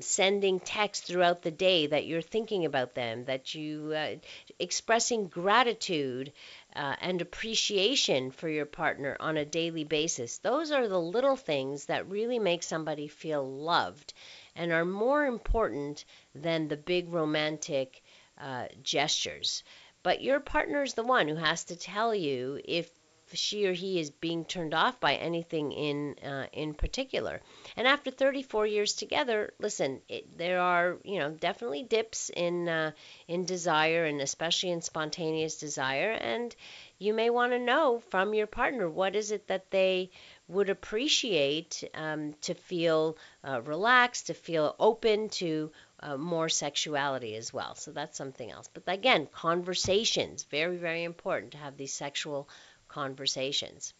sending 0.00 0.60
texts 0.60 1.08
throughout 1.08 1.42
the 1.42 1.50
day 1.50 1.86
that 1.86 2.06
you're 2.06 2.20
thinking 2.20 2.64
about 2.64 2.94
them, 2.94 3.24
that 3.24 3.54
you 3.54 3.92
uh, 3.96 4.16
expressing 4.58 5.28
gratitude 5.28 6.32
uh, 6.76 6.96
and 7.00 7.20
appreciation 7.20 8.30
for 8.30 8.48
your 8.48 8.66
partner 8.66 9.16
on 9.20 9.36
a 9.36 9.44
daily 9.44 9.84
basis. 9.84 10.38
Those 10.38 10.70
are 10.70 10.88
the 10.88 11.00
little 11.00 11.36
things 11.36 11.86
that 11.86 12.08
really 12.08 12.38
make 12.38 12.62
somebody 12.62 13.08
feel 13.08 13.46
loved 13.46 14.12
and 14.54 14.72
are 14.72 14.84
more 14.84 15.24
important 15.24 16.04
than 16.34 16.68
the 16.68 16.76
big 16.76 17.12
romantic 17.12 18.02
uh, 18.38 18.66
gestures. 18.82 19.64
But 20.02 20.22
your 20.22 20.40
partner 20.40 20.82
is 20.82 20.94
the 20.94 21.02
one 21.02 21.28
who 21.28 21.34
has 21.36 21.64
to 21.64 21.76
tell 21.76 22.14
you 22.14 22.60
if 22.64 22.90
she 23.36 23.66
or 23.66 23.72
he 23.72 24.00
is 24.00 24.10
being 24.10 24.44
turned 24.44 24.74
off 24.74 25.00
by 25.00 25.14
anything 25.14 25.72
in 25.72 26.16
uh, 26.24 26.46
in 26.52 26.74
particular. 26.74 27.40
And 27.76 27.86
after 27.86 28.10
34 28.10 28.66
years 28.66 28.94
together, 28.94 29.52
listen, 29.58 30.00
it, 30.08 30.38
there 30.38 30.60
are 30.60 30.98
you 31.04 31.18
know 31.18 31.30
definitely 31.30 31.82
dips 31.82 32.30
in 32.34 32.68
uh, 32.68 32.92
in 33.26 33.44
desire 33.44 34.04
and 34.04 34.20
especially 34.20 34.70
in 34.70 34.80
spontaneous 34.80 35.58
desire. 35.58 36.12
And 36.12 36.54
you 36.98 37.14
may 37.14 37.30
want 37.30 37.52
to 37.52 37.58
know 37.58 38.00
from 38.10 38.34
your 38.34 38.46
partner 38.46 38.88
what 38.88 39.14
is 39.14 39.30
it 39.30 39.46
that 39.48 39.70
they 39.70 40.10
would 40.48 40.70
appreciate 40.70 41.84
um, 41.94 42.34
to 42.40 42.54
feel 42.54 43.16
uh, 43.46 43.60
relaxed, 43.62 44.28
to 44.28 44.34
feel 44.34 44.74
open 44.80 45.28
to 45.28 45.70
uh, 46.00 46.16
more 46.16 46.48
sexuality 46.48 47.36
as 47.36 47.52
well. 47.52 47.74
So 47.74 47.90
that's 47.92 48.16
something 48.16 48.50
else. 48.50 48.68
But 48.72 48.84
again, 48.86 49.26
conversations, 49.32 50.44
very, 50.44 50.76
very 50.76 51.04
important 51.04 51.52
to 51.52 51.58
have 51.58 51.76
these 51.76 51.92
sexual 51.92 52.48
conversations. 52.88 53.94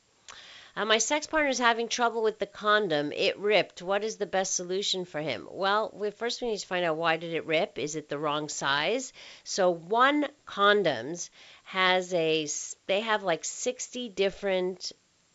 Uh, 0.78 0.84
my 0.84 0.98
sex 0.98 1.26
partner 1.26 1.48
is 1.48 1.58
having 1.58 1.88
trouble 1.88 2.22
with 2.22 2.38
the 2.38 2.46
condom. 2.46 3.10
It 3.10 3.36
ripped. 3.38 3.82
What 3.82 4.04
is 4.04 4.16
the 4.16 4.26
best 4.26 4.54
solution 4.54 5.04
for 5.04 5.20
him? 5.20 5.48
Well, 5.50 5.90
we, 5.92 6.10
first 6.10 6.40
we 6.40 6.48
need 6.48 6.58
to 6.58 6.66
find 6.66 6.84
out 6.84 6.96
why 6.96 7.16
did 7.16 7.34
it 7.34 7.46
rip? 7.46 7.78
Is 7.78 7.96
it 7.96 8.08
the 8.08 8.18
wrong 8.18 8.48
size? 8.48 9.12
So 9.42 9.70
one 9.70 10.28
condoms 10.46 11.30
has 11.64 12.14
a 12.14 12.46
they 12.86 13.00
have 13.00 13.24
like 13.24 13.44
60 13.44 14.08
different 14.10 14.92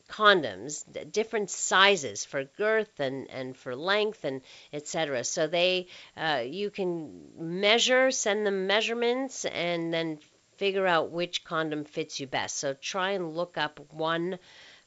condoms, 0.08 0.86
different 1.12 1.50
sizes 1.50 2.24
for 2.24 2.44
girth 2.44 3.00
and, 3.00 3.30
and 3.30 3.58
for 3.58 3.76
length 3.76 4.24
and 4.24 4.42
etc. 4.72 5.24
So 5.24 5.48
they 5.48 5.88
uh, 6.16 6.44
you 6.46 6.70
can 6.70 7.32
measure, 7.38 8.12
send 8.12 8.46
them 8.46 8.68
measurements, 8.68 9.44
and 9.44 9.94
then 9.94 10.20
figure 10.58 10.88
out 10.88 11.12
which 11.12 11.44
condom 11.44 11.86
fits 11.86 12.20
you 12.20 12.28
best. 12.28 12.58
So 12.58 12.74
try 12.74 13.12
and 13.12 13.36
look 13.36 13.58
up 13.58 13.80
one 13.92 14.40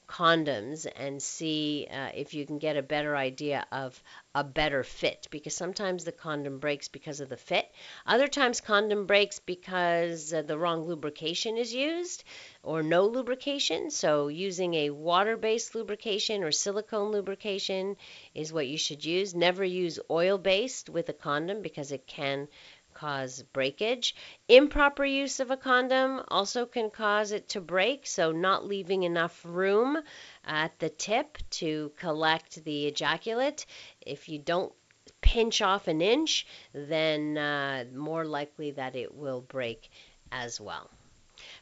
condoms 0.09 0.87
and 0.97 1.21
see 1.21 1.87
uh, 1.91 2.11
if 2.15 2.33
you 2.33 2.47
can 2.47 2.59
get 2.59 2.77
a 2.77 2.83
better 2.83 3.17
idea 3.17 3.67
of 3.73 4.01
a 4.35 4.45
better 4.45 4.85
fit 4.85 5.27
because 5.31 5.55
sometimes 5.55 6.05
the 6.05 6.13
condom 6.13 6.59
breaks 6.59 6.89
because 6.89 7.21
of 7.21 7.29
the 7.29 7.37
fit. 7.37 7.69
Other 8.07 8.29
times 8.29 8.61
condom 8.61 9.07
breaks 9.07 9.41
because 9.41 10.33
uh, 10.33 10.43
the 10.43 10.59
wrong 10.59 10.87
lubrication 10.87 11.57
is 11.57 11.75
used 11.75 12.23
or 12.63 12.83
no 12.83 13.07
lubrication. 13.07 13.91
So 13.91 14.29
using 14.29 14.75
a 14.75 14.91
water-based 14.91 15.75
lubrication 15.75 16.45
or 16.45 16.53
silicone 16.53 17.11
lubrication 17.11 17.97
is 18.35 18.53
what 18.53 18.69
you 18.69 18.79
should 18.79 19.05
use. 19.05 19.35
Never 19.35 19.65
use 19.65 19.99
oil-based 20.11 20.89
with 20.89 21.09
a 21.09 21.15
condom 21.15 21.63
because 21.63 21.91
it 21.91 22.07
can 22.07 22.49
cause 22.97 23.43
breakage. 23.53 24.15
Improper 24.49 25.05
use 25.05 25.39
of 25.39 25.51
a 25.51 25.57
condom 25.57 26.23
also 26.29 26.65
can 26.65 26.91
cause 26.91 27.31
it 27.31 27.49
to 27.51 27.61
break, 27.61 28.07
so 28.07 28.33
not 28.33 28.67
leaving 28.67 29.03
enough 29.03 29.41
room 29.45 29.99
at 30.45 30.79
the 30.79 30.89
tip 30.89 31.39
to 31.51 31.93
collect 31.97 32.65
the 32.65 32.87
ejaculate. 32.87 33.67
If 34.01 34.29
you 34.29 34.39
don't 34.39 34.73
pinch 35.21 35.61
off 35.61 35.89
an 35.89 36.01
inch, 36.01 36.47
then 36.73 37.37
uh, 37.37 37.85
more 37.95 38.25
likely 38.25 38.71
that 38.73 38.97
it 38.97 39.15
will 39.15 39.43
break 39.43 39.91
as 40.33 40.61
well. 40.61 40.91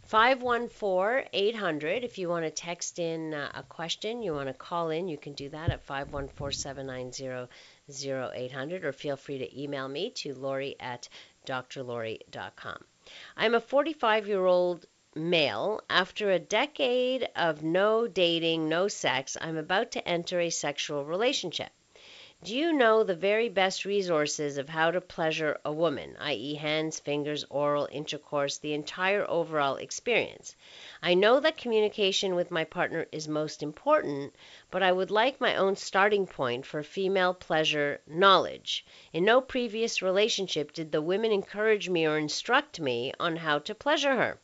514 0.02 1.28
800. 1.32 2.04
If 2.04 2.18
you 2.18 2.28
want 2.28 2.44
to 2.44 2.50
text 2.50 2.98
in 2.98 3.34
uh, 3.34 3.50
a 3.54 3.62
question, 3.64 4.22
you 4.22 4.32
want 4.32 4.48
to 4.48 4.54
call 4.54 4.90
in, 4.90 5.08
you 5.08 5.18
can 5.18 5.32
do 5.32 5.48
that 5.48 5.70
at 5.70 5.82
514 5.82 6.52
790 6.52 7.48
0800 7.88 8.84
or 8.84 8.92
feel 8.92 9.16
free 9.16 9.38
to 9.38 9.62
email 9.62 9.88
me 9.88 10.10
to 10.10 10.34
Laurie 10.34 10.76
at 10.80 11.08
drlaurie.com. 11.46 12.84
I'm 13.36 13.54
a 13.54 13.60
45 13.60 14.26
year 14.26 14.46
old 14.46 14.86
male. 15.14 15.80
After 15.90 16.30
a 16.30 16.38
decade 16.38 17.28
of 17.36 17.62
no 17.62 18.06
dating, 18.06 18.68
no 18.68 18.88
sex, 18.88 19.36
I'm 19.40 19.56
about 19.56 19.92
to 19.92 20.08
enter 20.08 20.40
a 20.40 20.50
sexual 20.50 21.04
relationship. 21.04 21.70
Do 22.44 22.54
you 22.54 22.74
know 22.74 23.04
the 23.04 23.14
very 23.14 23.48
best 23.48 23.86
resources 23.86 24.58
of 24.58 24.68
how 24.68 24.90
to 24.90 25.00
pleasure 25.00 25.58
a 25.64 25.72
woman, 25.72 26.14
i.e., 26.18 26.56
hands, 26.56 27.00
fingers, 27.00 27.42
oral, 27.48 27.88
intercourse, 27.90 28.58
the 28.58 28.74
entire 28.74 29.24
overall 29.30 29.76
experience? 29.76 30.54
I 31.02 31.14
know 31.14 31.40
that 31.40 31.56
communication 31.56 32.34
with 32.34 32.50
my 32.50 32.64
partner 32.64 33.06
is 33.10 33.26
most 33.26 33.62
important, 33.62 34.34
but 34.70 34.82
I 34.82 34.92
would 34.92 35.10
like 35.10 35.40
my 35.40 35.56
own 35.56 35.76
starting 35.76 36.26
point 36.26 36.66
for 36.66 36.82
female 36.82 37.32
pleasure 37.32 38.02
knowledge. 38.06 38.84
In 39.14 39.24
no 39.24 39.40
previous 39.40 40.02
relationship 40.02 40.74
did 40.74 40.92
the 40.92 41.00
women 41.00 41.32
encourage 41.32 41.88
me 41.88 42.06
or 42.06 42.18
instruct 42.18 42.78
me 42.78 43.14
on 43.18 43.36
how 43.36 43.58
to 43.60 43.74
pleasure 43.74 44.16
her. 44.16 44.38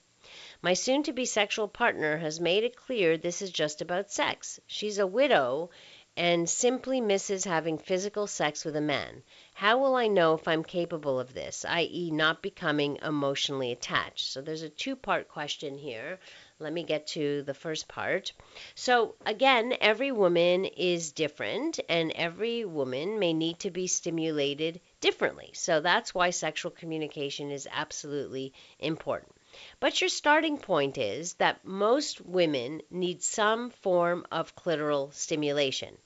My 0.63 0.75
soon 0.75 1.03
to 1.05 1.13
be 1.13 1.25
sexual 1.25 1.69
partner 1.69 2.19
has 2.19 2.39
made 2.39 2.65
it 2.65 2.77
clear 2.77 3.17
this 3.17 3.41
is 3.41 3.51
just 3.51 3.81
about 3.81 4.11
sex. 4.11 4.61
She's 4.67 4.99
a 4.99 5.07
widow 5.07 5.71
and 6.21 6.51
simply 6.51 7.01
misses 7.01 7.45
having 7.45 7.79
physical 7.79 8.27
sex 8.27 8.63
with 8.63 8.77
a 8.77 8.81
man. 8.81 9.23
How 9.55 9.79
will 9.79 9.95
I 9.95 10.07
know 10.07 10.35
if 10.35 10.47
I'm 10.47 10.63
capable 10.63 11.19
of 11.19 11.33
this, 11.33 11.65
i.e., 11.67 12.11
not 12.11 12.43
becoming 12.43 12.99
emotionally 13.03 13.73
attached? 13.73 14.31
So 14.31 14.43
there's 14.43 14.61
a 14.61 14.69
two 14.69 14.97
part 14.97 15.29
question 15.29 15.79
here. 15.79 16.19
Let 16.59 16.75
me 16.75 16.83
get 16.83 17.07
to 17.17 17.43
the 17.45 17.55
first 17.55 17.89
part. 17.89 18.35
So, 18.75 19.15
again, 19.25 19.75
every 19.81 20.13
woman 20.13 20.67
is 20.67 21.13
different, 21.13 21.81
and 21.89 22.13
every 22.13 22.67
woman 22.67 23.19
may 23.19 23.33
need 23.33 23.59
to 23.61 23.71
be 23.71 23.87
stimulated 23.87 24.83
differently. 25.01 25.53
So, 25.55 25.81
that's 25.81 26.15
why 26.15 26.29
sexual 26.31 26.71
communication 26.71 27.51
is 27.51 27.67
absolutely 27.73 28.53
important. 28.79 29.33
But 29.81 30.01
your 30.01 30.11
starting 30.11 30.59
point 30.59 30.97
is 30.97 31.35
that 31.35 31.65
most 31.65 32.21
women 32.21 32.83
need 32.91 33.21
some 33.23 33.71
form 33.71 34.25
of 34.31 34.55
clitoral 34.55 35.13
stimulation. 35.13 35.97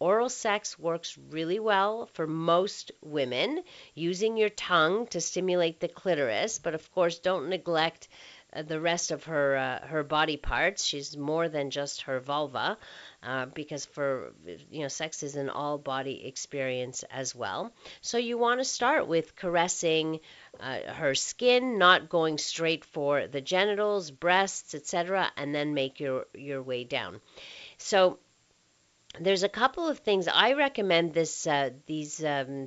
Oral 0.00 0.28
sex 0.28 0.78
works 0.78 1.18
really 1.30 1.58
well 1.58 2.06
for 2.12 2.26
most 2.26 2.92
women, 3.02 3.64
using 3.94 4.36
your 4.36 4.48
tongue 4.48 5.08
to 5.08 5.20
stimulate 5.20 5.80
the 5.80 5.88
clitoris, 5.88 6.58
but 6.58 6.74
of 6.74 6.92
course, 6.92 7.18
don't 7.18 7.48
neglect 7.48 8.08
uh, 8.52 8.62
the 8.62 8.80
rest 8.80 9.10
of 9.10 9.24
her 9.24 9.56
uh, 9.56 9.86
her 9.86 10.02
body 10.02 10.36
parts. 10.36 10.84
She's 10.84 11.16
more 11.16 11.48
than 11.48 11.70
just 11.70 12.02
her 12.02 12.20
vulva, 12.20 12.78
uh, 13.22 13.46
because 13.46 13.84
for 13.86 14.32
you 14.70 14.82
know, 14.82 14.88
sex 14.88 15.22
is 15.22 15.36
an 15.36 15.50
all 15.50 15.78
body 15.78 16.24
experience 16.26 17.02
as 17.10 17.34
well. 17.34 17.72
So 18.00 18.18
you 18.18 18.38
want 18.38 18.60
to 18.60 18.64
start 18.64 19.06
with 19.06 19.36
caressing 19.36 20.20
uh, 20.60 20.80
her 20.92 21.14
skin, 21.14 21.76
not 21.76 22.08
going 22.08 22.38
straight 22.38 22.84
for 22.84 23.26
the 23.26 23.40
genitals, 23.40 24.10
breasts, 24.10 24.74
etc., 24.74 25.30
and 25.36 25.54
then 25.54 25.74
make 25.74 26.00
your 26.00 26.26
your 26.34 26.62
way 26.62 26.84
down. 26.84 27.20
So 27.76 28.18
there's 29.18 29.42
a 29.42 29.48
couple 29.48 29.88
of 29.88 29.98
things. 30.00 30.28
I 30.28 30.52
recommend 30.52 31.14
this 31.14 31.46
uh, 31.46 31.70
these 31.86 32.22
um, 32.22 32.66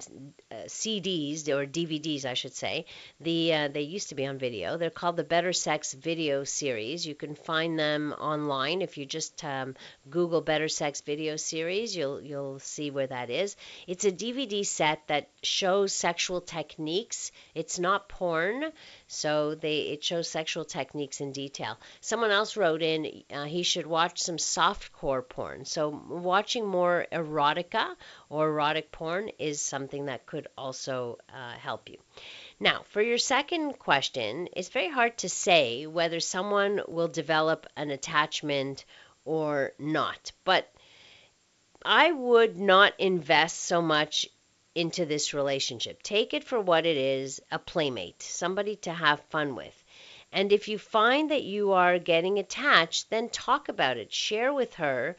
uh, 0.52 0.66
CDs 0.66 1.48
or 1.48 1.68
DVDs 1.68 2.26
I 2.26 2.34
should 2.34 2.56
say. 2.56 2.86
The 3.20 3.54
uh, 3.54 3.68
they 3.68 3.82
used 3.82 4.10
to 4.10 4.16
be 4.16 4.26
on 4.26 4.40
video. 4.40 4.78
They're 4.78 4.90
called 4.90 5.18
the 5.18 5.24
Better 5.24 5.54
Sex 5.54 5.94
video 5.94 6.44
series. 6.44 7.06
You 7.06 7.14
can 7.14 7.36
find 7.36 7.78
them 7.78 8.14
online. 8.14 8.82
If 8.82 8.98
you 8.98 9.06
just 9.06 9.46
um, 9.46 9.76
Google 10.10 10.42
Better 10.42 10.68
Sex 10.68 11.02
video 11.02 11.36
series 11.36 11.96
you'll 11.96 12.22
you'll 12.22 12.60
see 12.60 12.90
where 12.90 13.08
that 13.08 13.30
is. 13.30 13.56
It's 13.86 14.06
a 14.06 14.12
DVD 14.12 14.66
set 14.66 15.08
that 15.08 15.30
shows 15.44 15.94
sexual 15.94 16.42
techniques. 16.42 17.32
It's 17.54 17.78
not 17.78 18.10
porn 18.10 18.72
so 19.08 19.56
they 19.56 19.82
it 19.82 20.04
shows 20.04 20.28
sexual 20.28 20.66
techniques 20.66 21.22
in 21.22 21.34
detail. 21.34 21.78
Someone 22.00 22.32
else 22.32 22.58
wrote 22.58 22.82
in 22.82 23.24
uh, 23.32 23.44
he 23.44 23.62
should 23.62 23.86
watch 23.86 24.20
some 24.20 24.40
soft 24.40 24.92
core 24.92 25.22
porn. 25.22 25.66
So 25.66 25.90
watch 25.90 26.41
watching 26.42 26.66
more 26.66 27.06
erotica 27.12 27.96
or 28.28 28.50
erotic 28.50 28.92
porn 28.92 29.30
is 29.38 29.62
something 29.62 30.08
that 30.08 30.26
could 30.26 30.48
also 30.58 31.20
uh, 31.32 31.52
help 31.52 31.88
you. 31.88 31.98
Now, 32.60 32.82
for 32.90 33.00
your 33.00 33.20
second 33.20 33.74
question, 33.78 34.48
it's 34.54 34.70
very 34.70 34.90
hard 34.90 35.20
to 35.20 35.30
say 35.30 35.86
whether 35.86 36.20
someone 36.20 36.82
will 36.88 37.10
develop 37.10 37.68
an 37.78 37.92
attachment 37.92 38.86
or 39.24 39.74
not. 39.78 40.32
But 40.44 40.68
I 41.86 42.12
would 42.12 42.58
not 42.58 42.94
invest 42.98 43.60
so 43.60 43.80
much 43.80 44.28
into 44.74 45.06
this 45.06 45.36
relationship. 45.36 46.02
Take 46.02 46.34
it 46.34 46.44
for 46.44 46.60
what 46.60 46.88
it 46.88 46.98
is 46.98 47.40
a 47.52 47.60
playmate, 47.60 48.24
somebody 48.24 48.78
to 48.78 48.92
have 48.92 49.30
fun 49.30 49.56
with. 49.56 49.84
And 50.34 50.52
if 50.52 50.68
you 50.70 50.78
find 50.80 51.30
that 51.30 51.44
you 51.44 51.74
are 51.74 52.00
getting 52.00 52.40
attached, 52.40 53.10
then 53.10 53.30
talk 53.30 53.68
about 53.70 53.98
it, 53.98 54.14
share 54.14 54.54
with 54.54 54.76
her. 54.76 55.18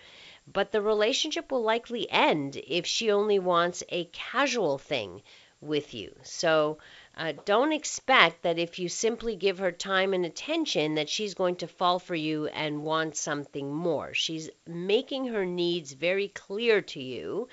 But 0.53 0.73
the 0.73 0.83
relationship 0.83 1.51
will 1.51 1.63
likely 1.63 2.11
end 2.11 2.61
if 2.67 2.87
she 2.87 3.11
only 3.11 3.39
wants 3.39 3.83
a 3.89 4.05
casual 4.07 4.79
thing 4.79 5.23
with 5.63 5.95
you. 5.95 6.15
So 6.23 6.79
uh, 7.17 7.33
don't 7.45 7.73
expect 7.73 8.43
that 8.43 8.59
if 8.59 8.79
you 8.79 8.89
simply 8.89 9.37
give 9.37 9.59
her 9.59 9.71
time 9.71 10.13
and 10.13 10.27
attention 10.27 10.97
that 10.97 11.09
she's 11.09 11.35
going 11.35 11.57
to 11.57 11.69
fall 11.69 11.99
for 11.99 12.15
you 12.15 12.47
and 12.49 12.83
want 12.83 13.17
something 13.17 13.73
more. 13.73 14.13
She's 14.13 14.51
making 14.67 15.27
her 15.27 15.47
needs 15.47 15.93
very 15.93 16.29
clear 16.29 16.83
to 16.83 17.01
you 17.01 17.49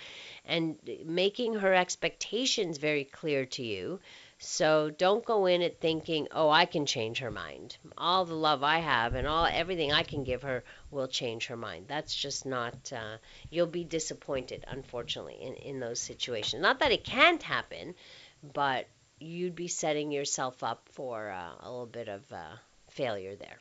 and 0.45 0.77
making 1.05 1.55
her 1.55 1.73
expectations 1.73 2.77
very 2.79 3.03
clear 3.03 3.45
to 3.45 3.63
you. 3.63 3.99
So 4.41 4.89
don't 4.89 5.23
go 5.23 5.45
in 5.45 5.61
it 5.61 5.79
thinking, 5.79 6.27
"Oh, 6.31 6.49
I 6.49 6.65
can 6.65 6.85
change 6.85 7.19
her 7.19 7.29
mind. 7.29 7.77
All 7.97 8.25
the 8.25 8.33
love 8.33 8.63
I 8.63 8.79
have 8.79 9.13
and 9.13 9.27
all 9.27 9.45
everything 9.45 9.91
I 9.93 10.03
can 10.03 10.23
give 10.23 10.41
her 10.41 10.63
will 10.91 11.07
change 11.07 11.47
her 11.47 11.55
mind." 11.57 11.87
That's 11.87 12.15
just 12.15 12.45
not. 12.45 12.91
Uh, 12.91 13.17
you'll 13.49 13.67
be 13.67 13.83
disappointed, 13.83 14.65
unfortunately, 14.67 15.39
in 15.41 15.53
in 15.55 15.79
those 15.79 15.99
situations. 15.99 16.61
Not 16.61 16.79
that 16.79 16.91
it 16.91 17.03
can't 17.03 17.43
happen, 17.43 17.95
but 18.41 18.87
you'd 19.19 19.55
be 19.55 19.67
setting 19.67 20.11
yourself 20.11 20.63
up 20.63 20.89
for 20.89 21.29
uh, 21.29 21.55
a 21.59 21.69
little 21.69 21.85
bit 21.85 22.07
of 22.07 22.31
uh, 22.33 22.55
failure 22.89 23.35
there. 23.35 23.59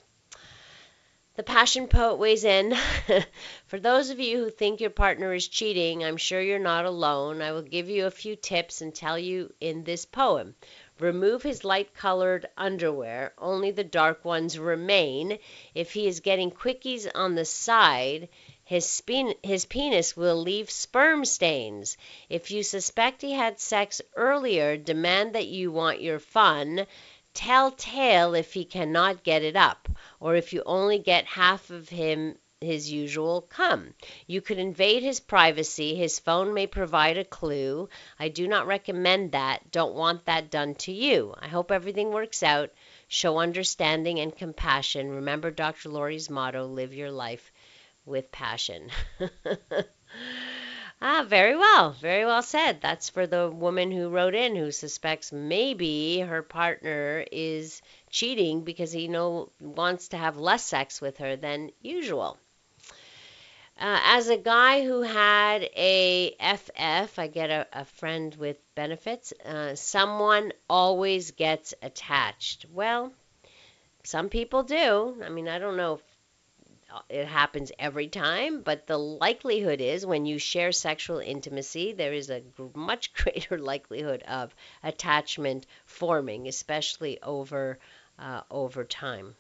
The 1.39 1.45
passion 1.45 1.87
poet 1.87 2.17
weighs 2.17 2.43
in. 2.43 2.77
For 3.69 3.79
those 3.79 4.11
of 4.11 4.19
you 4.19 4.39
who 4.39 4.51
think 4.51 4.81
your 4.81 4.91
partner 4.91 5.33
is 5.33 5.47
cheating, 5.47 6.03
I'm 6.03 6.17
sure 6.17 6.41
you're 6.41 6.59
not 6.59 6.85
alone. 6.85 7.43
I 7.43 7.53
will 7.53 7.63
give 7.63 7.89
you 7.89 8.07
a 8.07 8.11
few 8.11 8.35
tips 8.35 8.81
and 8.81 8.93
tell 8.93 9.17
you 9.17 9.55
in 9.61 9.85
this 9.85 10.05
poem. 10.05 10.57
Remove 10.99 11.45
his 11.45 11.63
light 11.63 11.95
colored 11.95 12.49
underwear, 12.57 13.35
only 13.39 13.71
the 13.71 13.85
dark 13.85 14.25
ones 14.25 14.59
remain. 14.59 15.39
If 15.77 15.93
he 15.93 16.09
is 16.09 16.19
getting 16.19 16.51
quickies 16.51 17.07
on 17.15 17.37
the 17.37 17.45
side, 17.45 18.29
his, 18.65 19.01
his 19.45 19.65
penis 19.65 20.17
will 20.17 20.43
leave 20.43 20.69
sperm 20.73 21.25
stains. 21.25 21.97
If 22.29 22.51
you 22.51 22.65
suspect 22.65 23.23
he 23.23 23.35
had 23.35 23.61
sex 23.61 24.03
earlier, 24.17 24.77
demand 24.77 25.37
that 25.37 25.47
you 25.47 25.71
want 25.71 26.03
your 26.03 26.19
fun. 26.19 26.89
Tell 27.33 27.71
tale 27.71 28.35
if 28.35 28.55
he 28.55 28.65
cannot 28.65 29.23
get 29.23 29.45
it 29.45 29.55
up, 29.55 29.89
or 30.21 30.35
if 30.35 30.53
you 30.53 30.63
only 30.67 30.99
get 30.99 31.25
half 31.27 31.71
of 31.71 31.89
him 31.89 32.37
his 32.61 32.91
usual 32.91 33.43
come. 33.43 33.95
You 34.27 34.41
could 34.41 34.59
invade 34.59 35.03
his 35.03 35.21
privacy. 35.21 35.95
His 35.95 36.19
phone 36.19 36.55
may 36.55 36.67
provide 36.67 37.17
a 37.17 37.25
clue. 37.25 37.89
I 38.19 38.29
do 38.29 38.49
not 38.49 38.67
recommend 38.67 39.33
that. 39.33 39.71
Don't 39.71 39.95
want 39.95 40.25
that 40.25 40.51
done 40.51 40.75
to 40.77 40.93
you. 40.93 41.35
I 41.39 41.47
hope 41.49 41.71
everything 41.71 42.11
works 42.11 42.43
out. 42.43 42.71
Show 43.07 43.39
understanding 43.39 44.19
and 44.19 44.35
compassion. 44.35 45.11
Remember 45.11 45.53
Dr. 45.53 45.89
Laurie's 45.89 46.29
motto 46.29 46.67
live 46.67 46.93
your 46.93 47.13
life 47.13 47.53
with 48.05 48.33
passion. 48.33 48.91
ah, 51.01 51.25
very 51.29 51.55
well. 51.55 51.93
Very 51.93 52.25
well 52.25 52.43
said. 52.43 52.81
That's 52.81 53.09
for 53.09 53.27
the 53.27 53.49
woman 53.49 53.93
who 53.93 54.09
wrote 54.09 54.35
in 54.35 54.57
who 54.57 54.73
suspects 54.73 55.31
maybe 55.31 56.19
her 56.21 56.43
partner 56.43 57.25
is 57.31 57.83
cheating 58.11 58.63
because 58.63 58.93
he 58.93 59.09
know 59.09 59.51
wants 59.61 60.09
to 60.09 60.17
have 60.17 60.37
less 60.37 60.65
sex 60.65 61.01
with 61.01 61.19
her 61.19 61.37
than 61.37 61.71
usual. 61.81 62.39
Uh, 63.81 64.01
as 64.07 64.29
a 64.29 64.37
guy 64.37 64.85
who 64.85 65.03
had 65.03 65.63
a 65.77 66.35
FF, 66.41 67.17
I 67.17 67.29
get 67.29 67.51
a, 67.51 67.67
a 67.73 67.85
friend 67.85 68.35
with 68.35 68.57
benefits, 68.75 69.33
uh, 69.45 69.77
someone 69.77 70.53
always 70.69 71.31
gets 71.31 71.75
attached. 71.81 72.67
Well, 72.73 73.13
some 74.03 74.31
people 74.31 74.65
do. 74.65 75.23
I 75.25 75.29
mean, 75.29 75.47
I 75.47 75.61
don't 75.61 75.77
know 75.77 75.95
if 75.95 76.03
it 77.09 77.27
happens 77.27 77.71
every 77.79 78.09
time, 78.09 78.63
but 78.63 78.87
the 78.87 78.99
likelihood 78.99 79.81
is 79.81 80.07
when 80.07 80.27
you 80.27 80.39
share 80.39 80.73
sexual 80.73 81.19
intimacy, 81.19 81.93
there 81.93 82.15
is 82.15 82.31
a 82.31 82.43
much 82.75 83.13
greater 83.23 83.59
likelihood 83.59 84.23
of 84.23 84.55
attachment 84.83 85.67
forming, 85.85 86.49
especially 86.49 87.23
over 87.23 87.79
uh, 88.19 88.43
over 88.51 88.85
time. 88.85 89.37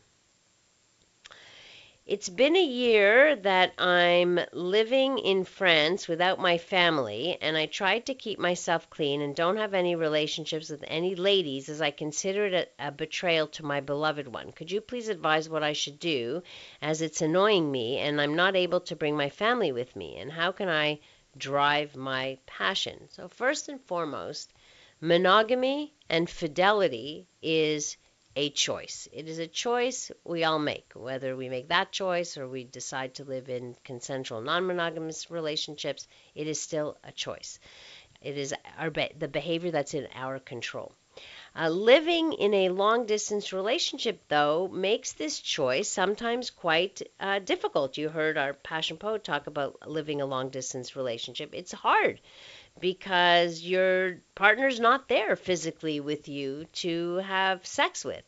It's 2.08 2.30
been 2.30 2.56
a 2.56 2.64
year 2.64 3.36
that 3.36 3.74
I'm 3.76 4.40
living 4.54 5.18
in 5.18 5.44
France 5.44 6.08
without 6.08 6.40
my 6.40 6.56
family, 6.56 7.36
and 7.42 7.54
I 7.54 7.66
tried 7.66 8.06
to 8.06 8.14
keep 8.14 8.38
myself 8.38 8.88
clean 8.88 9.20
and 9.20 9.36
don't 9.36 9.58
have 9.58 9.74
any 9.74 9.94
relationships 9.94 10.70
with 10.70 10.82
any 10.86 11.14
ladies 11.14 11.68
as 11.68 11.82
I 11.82 11.90
consider 11.90 12.46
it 12.46 12.72
a, 12.78 12.86
a, 12.86 12.90
betrayal 12.90 13.46
to 13.48 13.62
my 13.62 13.80
beloved 13.80 14.26
one. 14.26 14.52
Could 14.52 14.70
you 14.70 14.80
please 14.80 15.10
advise 15.10 15.50
what 15.50 15.62
I 15.62 15.74
should 15.74 15.98
do 15.98 16.42
as 16.80 17.02
it's 17.02 17.20
annoying 17.20 17.70
me 17.70 17.98
and 17.98 18.22
I'm 18.22 18.36
not 18.36 18.56
able 18.56 18.80
to 18.80 18.96
bring 18.96 19.14
my 19.14 19.28
family 19.28 19.70
with 19.70 19.94
me? 19.94 20.16
And 20.16 20.32
how 20.32 20.50
can 20.50 20.70
I 20.70 21.00
drive 21.36 21.94
my 21.94 22.38
passion? 22.46 23.10
So, 23.10 23.28
first 23.28 23.68
and 23.68 23.82
foremost, 23.82 24.54
monogamy 25.02 25.92
and 26.08 26.30
fidelity 26.30 27.26
is 27.42 27.98
a 28.36 28.50
choice. 28.50 29.08
It 29.12 29.28
is 29.28 29.38
a 29.38 29.46
choice 29.46 30.10
we 30.24 30.44
all 30.44 30.58
make, 30.58 30.92
whether 30.94 31.36
we 31.36 31.48
make 31.48 31.68
that 31.68 31.92
choice 31.92 32.36
or 32.36 32.48
we 32.48 32.64
decide 32.64 33.14
to 33.14 33.24
live 33.24 33.48
in 33.48 33.76
consensual 33.84 34.40
non 34.40 34.66
monogamous 34.66 35.30
relationships, 35.30 36.06
it 36.34 36.46
is 36.46 36.60
still 36.60 36.96
a 37.04 37.12
choice. 37.12 37.58
It 38.20 38.36
is 38.38 38.54
our 38.78 38.90
be- 38.90 39.12
the 39.18 39.28
behavior 39.28 39.70
that's 39.70 39.94
in 39.94 40.08
our 40.14 40.38
control. 40.38 40.92
Uh, 41.56 41.68
living 41.68 42.32
in 42.34 42.54
a 42.54 42.68
long 42.68 43.06
distance 43.06 43.52
relationship, 43.52 44.22
though, 44.28 44.68
makes 44.68 45.12
this 45.14 45.40
choice 45.40 45.88
sometimes 45.88 46.50
quite 46.50 47.02
uh, 47.18 47.40
difficult. 47.40 47.98
You 47.98 48.08
heard 48.08 48.38
our 48.38 48.54
passion 48.54 48.96
poet 48.98 49.24
talk 49.24 49.48
about 49.48 49.88
living 49.88 50.20
a 50.20 50.26
long 50.26 50.50
distance 50.50 50.94
relationship. 50.94 51.50
It's 51.54 51.72
hard 51.72 52.20
because 52.80 53.62
your 53.62 54.18
partner's 54.34 54.80
not 54.80 55.08
there 55.08 55.36
physically 55.36 56.00
with 56.00 56.28
you 56.28 56.66
to 56.72 57.16
have 57.16 57.66
sex 57.66 58.04
with. 58.04 58.24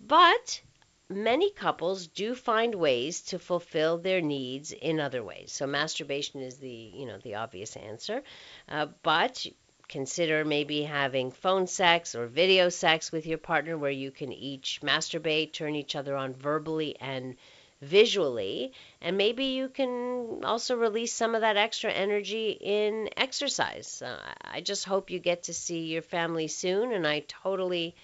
But 0.00 0.60
many 1.08 1.50
couples 1.50 2.06
do 2.06 2.34
find 2.34 2.74
ways 2.74 3.22
to 3.22 3.38
fulfill 3.38 3.98
their 3.98 4.20
needs 4.20 4.72
in 4.72 5.00
other 5.00 5.22
ways. 5.22 5.52
So 5.52 5.66
masturbation 5.66 6.40
is 6.40 6.58
the, 6.58 6.68
you 6.68 7.06
know, 7.06 7.18
the 7.18 7.36
obvious 7.36 7.76
answer. 7.76 8.22
Uh, 8.68 8.86
but 9.02 9.46
consider 9.88 10.44
maybe 10.44 10.82
having 10.82 11.30
phone 11.30 11.66
sex 11.66 12.14
or 12.14 12.26
video 12.26 12.68
sex 12.68 13.12
with 13.12 13.24
your 13.24 13.38
partner 13.38 13.78
where 13.78 13.90
you 13.90 14.10
can 14.10 14.32
each 14.32 14.80
masturbate, 14.82 15.52
turn 15.52 15.76
each 15.76 15.94
other 15.94 16.16
on 16.16 16.34
verbally 16.34 16.96
and 17.00 17.36
visually. 17.80 18.72
And 19.00 19.16
maybe 19.16 19.44
you 19.44 19.68
can 19.68 20.44
also 20.44 20.76
release 20.76 21.12
some 21.12 21.34
of 21.34 21.42
that 21.42 21.56
extra 21.56 21.90
energy 21.90 22.50
in 22.60 23.10
exercise. 23.16 24.02
Uh, 24.02 24.18
I 24.42 24.60
just 24.60 24.84
hope 24.84 25.10
you 25.10 25.18
get 25.18 25.44
to 25.44 25.54
see 25.54 25.80
your 25.86 26.02
family 26.02 26.48
soon. 26.48 26.92
And 26.92 27.06
I 27.06 27.24
totally, 27.28 27.94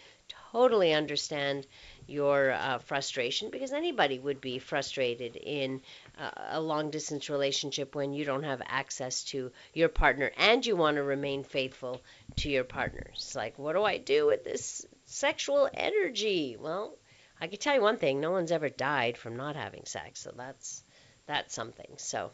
totally 0.52 0.92
understand 0.92 1.66
your 2.06 2.52
uh, 2.52 2.78
frustration 2.78 3.50
because 3.50 3.72
anybody 3.72 4.18
would 4.18 4.40
be 4.40 4.58
frustrated 4.58 5.36
in 5.36 5.80
uh, 6.18 6.30
a 6.50 6.60
long 6.60 6.90
distance 6.90 7.30
relationship 7.30 7.94
when 7.94 8.12
you 8.12 8.24
don't 8.24 8.42
have 8.42 8.60
access 8.66 9.24
to 9.24 9.50
your 9.72 9.88
partner 9.88 10.30
and 10.36 10.66
you 10.66 10.76
want 10.76 10.96
to 10.96 11.02
remain 11.02 11.44
faithful 11.44 12.00
to 12.36 12.50
your 12.50 12.64
partner. 12.64 13.06
It's 13.14 13.34
like, 13.34 13.58
what 13.58 13.74
do 13.74 13.82
I 13.82 13.98
do 13.98 14.26
with 14.26 14.44
this 14.44 14.84
sexual 15.06 15.70
energy? 15.72 16.56
Well, 16.60 16.96
I 17.40 17.46
can 17.48 17.58
tell 17.58 17.74
you 17.74 17.82
one 17.82 17.98
thing: 17.98 18.20
no 18.20 18.30
one's 18.30 18.52
ever 18.52 18.68
died 18.68 19.16
from 19.16 19.36
not 19.36 19.56
having 19.56 19.84
sex, 19.84 20.20
so 20.20 20.32
that's 20.36 20.84
that's 21.26 21.54
something. 21.54 21.94
So, 21.96 22.30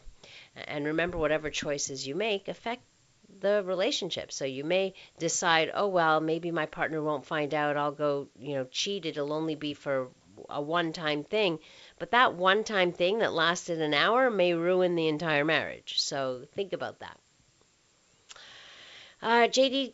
and 0.55 0.85
remember, 0.85 1.17
whatever 1.17 1.49
choices 1.49 2.07
you 2.07 2.15
make 2.15 2.47
affect 2.47 2.83
the 3.41 3.63
relationship. 3.63 4.31
So 4.31 4.45
you 4.45 4.63
may 4.63 4.93
decide, 5.17 5.71
oh 5.73 5.87
well, 5.87 6.19
maybe 6.19 6.51
my 6.51 6.65
partner 6.65 7.01
won't 7.01 7.25
find 7.25 7.53
out. 7.53 7.77
I'll 7.77 7.91
go, 7.91 8.27
you 8.37 8.55
know, 8.55 8.65
cheat. 8.65 9.05
It'll 9.05 9.33
only 9.33 9.55
be 9.55 9.73
for 9.73 10.09
a 10.49 10.61
one-time 10.61 11.23
thing. 11.23 11.59
But 11.99 12.11
that 12.11 12.33
one-time 12.33 12.91
thing 12.93 13.19
that 13.19 13.33
lasted 13.33 13.81
an 13.81 13.93
hour 13.93 14.29
may 14.29 14.53
ruin 14.53 14.95
the 14.95 15.07
entire 15.07 15.45
marriage. 15.45 15.99
So 15.99 16.45
think 16.53 16.73
about 16.73 16.99
that. 16.99 17.19
Uh, 19.21 19.47
JD 19.47 19.93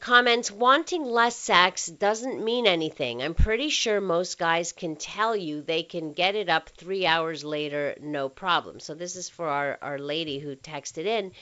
comments 0.00 0.50
wanting 0.50 1.04
less 1.04 1.36
sex 1.36 1.86
doesn't 1.86 2.44
mean 2.44 2.66
anything. 2.66 3.22
I'm 3.22 3.34
pretty 3.34 3.68
sure 3.68 4.00
most 4.00 4.38
guys 4.38 4.72
can 4.72 4.96
tell 4.96 5.34
you 5.34 5.62
they 5.62 5.82
can 5.82 6.12
get 6.12 6.34
it 6.34 6.48
up 6.48 6.68
three 6.70 7.06
hours 7.06 7.44
later, 7.44 7.96
no 8.00 8.28
problem. 8.28 8.80
So 8.80 8.94
this 8.94 9.16
is 9.16 9.28
for 9.28 9.48
our, 9.48 9.78
our 9.80 9.98
lady 9.98 10.38
who 10.38 10.56
texted 10.56 11.06
in. 11.06 11.32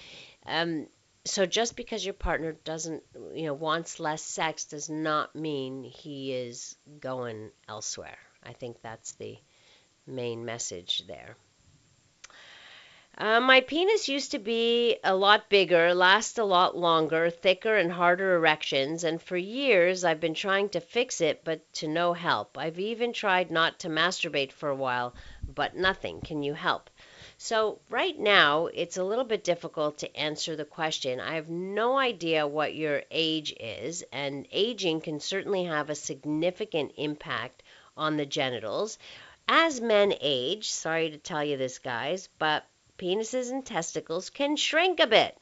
Um, 0.46 0.87
so 1.24 1.46
just 1.46 1.76
because 1.76 2.04
your 2.04 2.14
partner 2.14 2.52
doesn't, 2.64 3.02
you 3.35 3.46
know, 3.46 3.54
wants 3.54 4.00
less 4.00 4.22
sex 4.22 4.64
does 4.64 4.90
not 4.90 5.35
mean 5.35 5.85
he 5.85 6.32
is 6.32 6.76
going 7.00 7.50
elsewhere. 7.68 8.18
I 8.42 8.52
think 8.52 8.82
that's 8.82 9.12
the 9.12 9.38
main 10.06 10.44
message 10.44 11.04
there. 11.06 11.37
Uh, 13.18 13.38
my 13.38 13.61
penis 13.61 14.09
used 14.09 14.31
to 14.31 14.38
be 14.38 14.96
a 15.05 15.14
lot 15.14 15.51
bigger, 15.51 15.94
last 15.94 16.38
a 16.38 16.44
lot 16.44 16.75
longer, 16.75 17.29
thicker 17.29 17.77
and 17.77 17.92
harder 17.92 18.37
erections, 18.37 19.05
and 19.05 19.20
for 19.20 19.37
years 19.37 20.03
I've 20.03 20.18
been 20.18 20.33
trying 20.33 20.70
to 20.70 20.81
fix 20.81 21.20
it, 21.20 21.44
but 21.44 21.70
to 21.75 21.88
no 21.88 22.14
help. 22.14 22.57
I've 22.57 22.79
even 22.79 23.12
tried 23.12 23.51
not 23.51 23.79
to 23.81 23.90
masturbate 23.90 24.51
for 24.51 24.70
a 24.70 24.75
while, 24.75 25.14
but 25.46 25.77
nothing. 25.77 26.22
Can 26.22 26.42
you 26.42 26.55
help? 26.55 26.88
So, 27.37 27.81
right 27.90 28.18
now, 28.18 28.68
it's 28.68 28.96
a 28.96 29.05
little 29.05 29.25
bit 29.25 29.44
difficult 29.44 29.98
to 29.98 30.16
answer 30.16 30.57
the 30.57 30.64
question. 30.64 31.20
I 31.20 31.35
have 31.35 31.51
no 31.51 31.98
idea 31.98 32.46
what 32.46 32.75
your 32.75 33.03
age 33.11 33.53
is, 33.61 34.03
and 34.11 34.48
aging 34.51 35.03
can 35.03 35.20
certainly 35.20 35.64
have 35.64 35.90
a 35.90 35.94
significant 35.94 36.92
impact 36.96 37.62
on 37.94 38.16
the 38.16 38.25
genitals. 38.25 38.98
As 39.46 39.83
men 39.83 40.14
age, 40.22 40.70
sorry 40.70 41.11
to 41.11 41.18
tell 41.18 41.44
you 41.44 41.59
this, 41.59 41.79
guys, 41.79 42.31
but 42.38 42.64
penises 43.02 43.50
and 43.50 43.66
testicles 43.66 44.30
can 44.30 44.54
shrink 44.54 45.00
a 45.00 45.06
bit. 45.08 45.36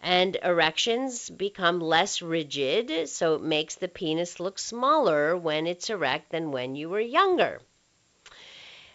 And 0.00 0.36
erections 0.42 1.30
become 1.30 1.80
less 1.80 2.20
rigid, 2.20 3.08
so 3.08 3.34
it 3.34 3.42
makes 3.42 3.76
the 3.76 3.86
penis 3.86 4.40
look 4.40 4.58
smaller 4.58 5.36
when 5.36 5.68
it's 5.68 5.88
erect 5.88 6.32
than 6.32 6.50
when 6.50 6.74
you 6.74 6.88
were 6.88 7.00
younger. 7.00 7.60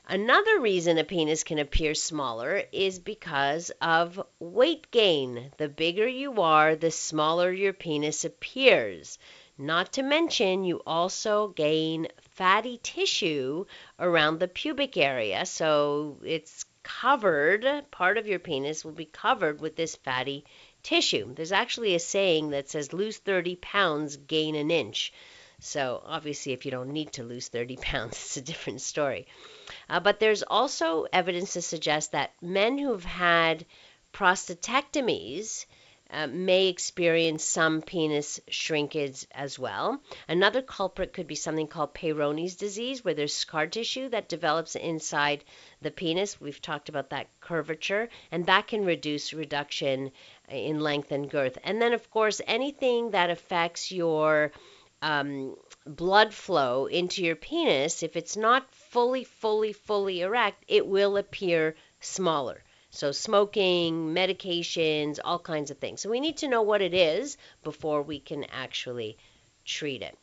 Another 0.08 0.60
reason 0.60 0.98
a 0.98 1.04
penis 1.04 1.44
can 1.44 1.58
appear 1.58 1.96
smaller 1.96 2.64
is 2.72 3.00
because 3.00 3.72
of 3.82 4.22
weight 4.40 4.92
gain. 4.92 5.52
The 5.58 5.70
bigger 5.70 6.08
you 6.08 6.42
are, 6.42 6.76
the 6.76 6.92
smaller 6.92 7.52
your 7.52 7.74
penis 7.74 8.26
appears. 8.26 9.18
Not 9.58 9.94
to 9.94 10.04
mention, 10.04 10.66
you 10.66 10.82
also 10.86 11.48
gain 11.48 12.08
fatty 12.32 12.78
tissue 12.84 13.66
around 13.98 14.40
the 14.40 14.50
pubic 14.50 14.98
area, 14.98 15.46
so 15.46 16.20
it's 16.26 16.66
covered, 16.86 17.66
part 17.90 18.18
of 18.18 18.28
your 18.28 18.38
penis 18.38 18.86
will 18.86 18.92
be 18.94 19.06
covered 19.06 19.60
with 19.60 19.76
this 19.76 19.96
fatty 19.96 20.46
tissue. 20.84 21.34
There's 21.34 21.52
actually 21.52 21.96
a 21.96 22.00
saying 22.00 22.52
that 22.52 22.70
says 22.70 22.94
lose 22.94 23.18
30 23.18 23.56
pounds, 23.56 24.16
gain 24.16 24.54
an 24.56 24.70
inch. 24.70 25.12
So, 25.60 26.04
obviously, 26.06 26.54
if 26.54 26.64
you 26.64 26.72
don't 26.72 26.92
need 26.92 27.14
to 27.14 27.24
lose 27.24 27.48
30 27.48 27.78
pounds, 27.82 28.14
it's 28.14 28.38
a 28.38 28.42
different 28.42 28.82
story. 28.82 29.26
Uh, 29.90 30.00
but 30.00 30.20
there's 30.20 30.44
also 30.44 31.08
evidence 31.12 31.54
to 31.54 31.62
suggest 31.62 32.12
that 32.12 32.34
men 32.42 32.78
who've 32.78 33.04
had 33.04 33.66
prostatectomies 34.14 35.66
uh, 36.10 36.28
may 36.28 36.68
experience 36.68 37.44
some 37.44 37.82
penis 37.82 38.40
shrinkage 38.48 39.26
as 39.32 39.58
well. 39.58 40.02
Another 40.28 40.62
culprit 40.62 41.14
could 41.14 41.28
be 41.28 41.36
something 41.36 41.68
called 41.68 41.94
Peyronie's 41.94 42.56
disease, 42.56 43.04
where 43.04 43.14
there's 43.14 43.34
scar 43.34 43.68
tissue 43.68 44.10
that 44.10 44.30
develops 44.30 44.76
inside 44.76 45.44
the 45.82 45.92
penis. 45.92 46.40
We've 46.40 46.62
talked 46.62 46.90
about 46.90 47.10
that 47.10 47.28
curvature, 47.42 48.10
and 48.32 48.46
that 48.46 48.68
can 48.68 48.86
reduce 48.86 49.34
reduction 49.34 50.12
in 50.50 50.80
length 50.80 51.12
and 51.12 51.30
girth. 51.30 51.58
And 51.64 51.82
then, 51.82 51.94
of 51.94 52.10
course, 52.12 52.40
anything 52.46 53.12
that 53.12 53.30
affects 53.30 53.92
your 53.92 54.52
um, 55.02 55.56
blood 55.86 56.34
flow 56.34 56.86
into 56.86 57.24
your 57.24 57.36
penis, 57.36 58.04
if 58.04 58.16
it's 58.16 58.38
not 58.38 58.74
fully, 58.74 59.24
fully, 59.24 59.74
fully 59.74 60.22
erect, 60.22 60.64
it 60.68 60.86
will 60.86 61.18
appear 61.18 61.76
smaller. 62.00 62.64
So, 62.96 63.12
smoking, 63.12 64.14
medications, 64.14 65.20
all 65.24 65.40
kinds 65.40 65.70
of 65.70 65.78
things. 65.78 66.02
So, 66.02 66.10
we 66.10 66.20
need 66.20 66.38
to 66.38 66.48
know 66.48 66.62
what 66.62 66.82
it 66.82 66.94
is 66.94 67.38
before 67.64 68.02
we 68.02 68.20
can 68.20 68.46
actually 68.46 69.18
treat 69.66 70.02
it. 70.02 70.18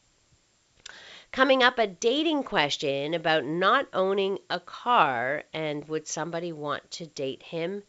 Coming 1.32 1.62
up, 1.62 1.78
a 1.78 1.86
dating 1.86 2.42
question 2.42 3.14
about 3.14 3.44
not 3.44 3.88
owning 3.92 4.38
a 4.50 4.60
car 4.60 5.44
and 5.54 5.86
would 5.88 6.06
somebody 6.06 6.52
want 6.52 6.90
to 6.92 7.06
date 7.06 7.42
him 7.42 7.82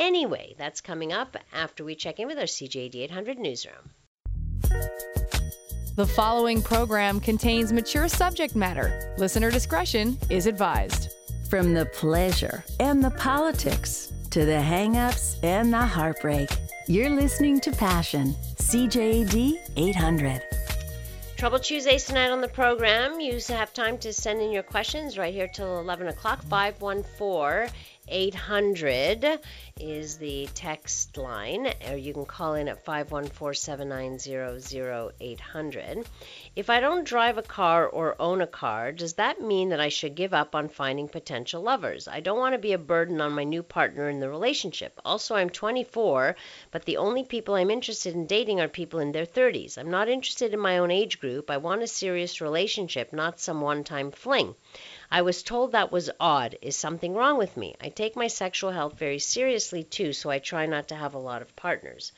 anyway? 0.00 0.54
That's 0.58 0.80
coming 0.80 1.12
up 1.12 1.36
after 1.52 1.84
we 1.84 1.94
check 1.94 2.18
in 2.18 2.26
with 2.26 2.38
our 2.38 2.44
CJAD 2.44 2.96
800 2.96 3.38
newsroom. 3.38 3.92
The 5.94 6.06
following 6.06 6.62
program 6.62 7.18
contains 7.18 7.72
mature 7.72 8.08
subject 8.08 8.54
matter. 8.54 9.14
Listener 9.18 9.50
discretion 9.50 10.18
is 10.30 10.46
advised. 10.46 11.08
From 11.50 11.74
the 11.74 11.86
pleasure 11.86 12.64
and 12.78 13.02
the 13.02 13.10
politics 13.10 14.12
to 14.30 14.44
the 14.44 14.52
hangups 14.52 15.42
and 15.42 15.72
the 15.72 15.80
heartbreak. 15.80 16.50
You're 16.86 17.10
listening 17.10 17.60
to 17.60 17.70
Passion, 17.72 18.34
CJAD 18.56 19.58
800. 19.76 20.42
Trouble 21.36 21.60
Tuesdays 21.60 22.04
tonight 22.04 22.30
on 22.30 22.40
the 22.40 22.48
program. 22.48 23.20
You 23.20 23.38
have 23.48 23.72
time 23.72 23.96
to 23.98 24.12
send 24.12 24.42
in 24.42 24.50
your 24.50 24.64
questions 24.64 25.16
right 25.16 25.32
here 25.32 25.46
till 25.46 25.78
11 25.78 26.08
o'clock. 26.08 26.42
514 26.42 27.72
800 28.08 29.40
is 29.80 30.18
the 30.18 30.48
text 30.54 31.16
line, 31.16 31.72
or 31.88 31.96
you 31.96 32.12
can 32.12 32.26
call 32.26 32.54
in 32.54 32.68
at 32.68 32.84
514 32.84 33.54
790 33.54 35.12
0800. 35.20 36.06
If 36.56 36.70
I 36.70 36.80
don't 36.80 37.04
drive 37.04 37.38
a 37.38 37.42
car 37.42 37.86
or 37.86 38.20
own 38.20 38.40
a 38.40 38.46
car, 38.46 38.92
does 38.92 39.14
that 39.14 39.40
mean 39.40 39.68
that 39.68 39.80
I 39.80 39.88
should 39.88 40.14
give 40.14 40.34
up 40.34 40.54
on 40.54 40.68
finding 40.68 41.08
potential 41.08 41.62
lovers? 41.62 42.08
I 42.08 42.20
don't 42.20 42.38
want 42.38 42.54
to 42.54 42.58
be 42.58 42.72
a 42.72 42.78
burden 42.78 43.20
on 43.20 43.32
my 43.32 43.44
new 43.44 43.62
partner 43.62 44.08
in 44.08 44.20
the 44.20 44.28
relationship. 44.28 45.00
Also, 45.04 45.36
I'm 45.36 45.50
24, 45.50 46.34
but 46.70 46.84
the 46.84 46.96
only 46.96 47.24
people 47.24 47.54
I'm 47.54 47.70
interested 47.70 48.14
in 48.14 48.26
dating 48.26 48.60
are 48.60 48.68
people 48.68 49.00
in 49.00 49.12
their 49.12 49.26
30s. 49.26 49.78
I'm 49.78 49.90
not 49.90 50.08
interested 50.08 50.52
in 50.52 50.60
my 50.60 50.78
own 50.78 50.90
age 50.90 51.20
group. 51.20 51.50
I 51.50 51.58
want 51.58 51.82
a 51.82 51.86
serious 51.86 52.40
relationship, 52.40 53.12
not 53.12 53.38
some 53.38 53.60
one 53.60 53.84
time 53.84 54.10
fling. 54.10 54.54
I 55.10 55.22
was 55.22 55.42
told 55.42 55.72
that 55.72 55.90
was 55.90 56.10
odd. 56.20 56.58
Is 56.60 56.76
something 56.76 57.14
wrong 57.14 57.38
with 57.38 57.56
me? 57.56 57.74
I 57.80 57.88
take 57.88 58.14
my 58.14 58.26
sexual 58.26 58.70
health 58.70 58.98
very 58.98 59.18
seriously 59.18 59.82
too, 59.82 60.12
so 60.12 60.28
I 60.28 60.38
try 60.38 60.66
not 60.66 60.88
to 60.88 60.94
have 60.94 61.14
a 61.14 61.18
lot 61.18 61.42
of 61.42 61.56
partners. 61.56 62.12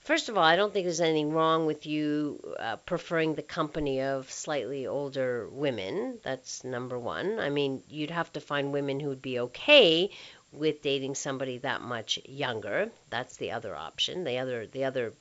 First 0.00 0.28
of 0.28 0.38
all, 0.38 0.44
I 0.44 0.56
don't 0.56 0.72
think 0.72 0.86
there's 0.86 1.00
anything 1.00 1.32
wrong 1.32 1.66
with 1.66 1.84
you 1.84 2.54
uh, 2.58 2.76
preferring 2.76 3.34
the 3.34 3.42
company 3.42 4.00
of 4.00 4.30
slightly 4.30 4.86
older 4.86 5.48
women. 5.50 6.18
That's 6.22 6.64
number 6.64 6.98
one. 6.98 7.38
I 7.38 7.50
mean, 7.50 7.82
you'd 7.88 8.10
have 8.10 8.32
to 8.32 8.40
find 8.40 8.72
women 8.72 9.00
who 9.00 9.08
would 9.08 9.20
be 9.20 9.40
okay 9.40 10.10
with 10.52 10.80
dating 10.80 11.14
somebody 11.14 11.58
that 11.58 11.82
much 11.82 12.18
younger. 12.24 12.90
That's 13.10 13.36
the 13.36 13.50
other 13.50 13.76
option, 13.76 14.24
the 14.24 14.38
other 14.38 14.66
the 14.66 14.84
other 14.84 15.12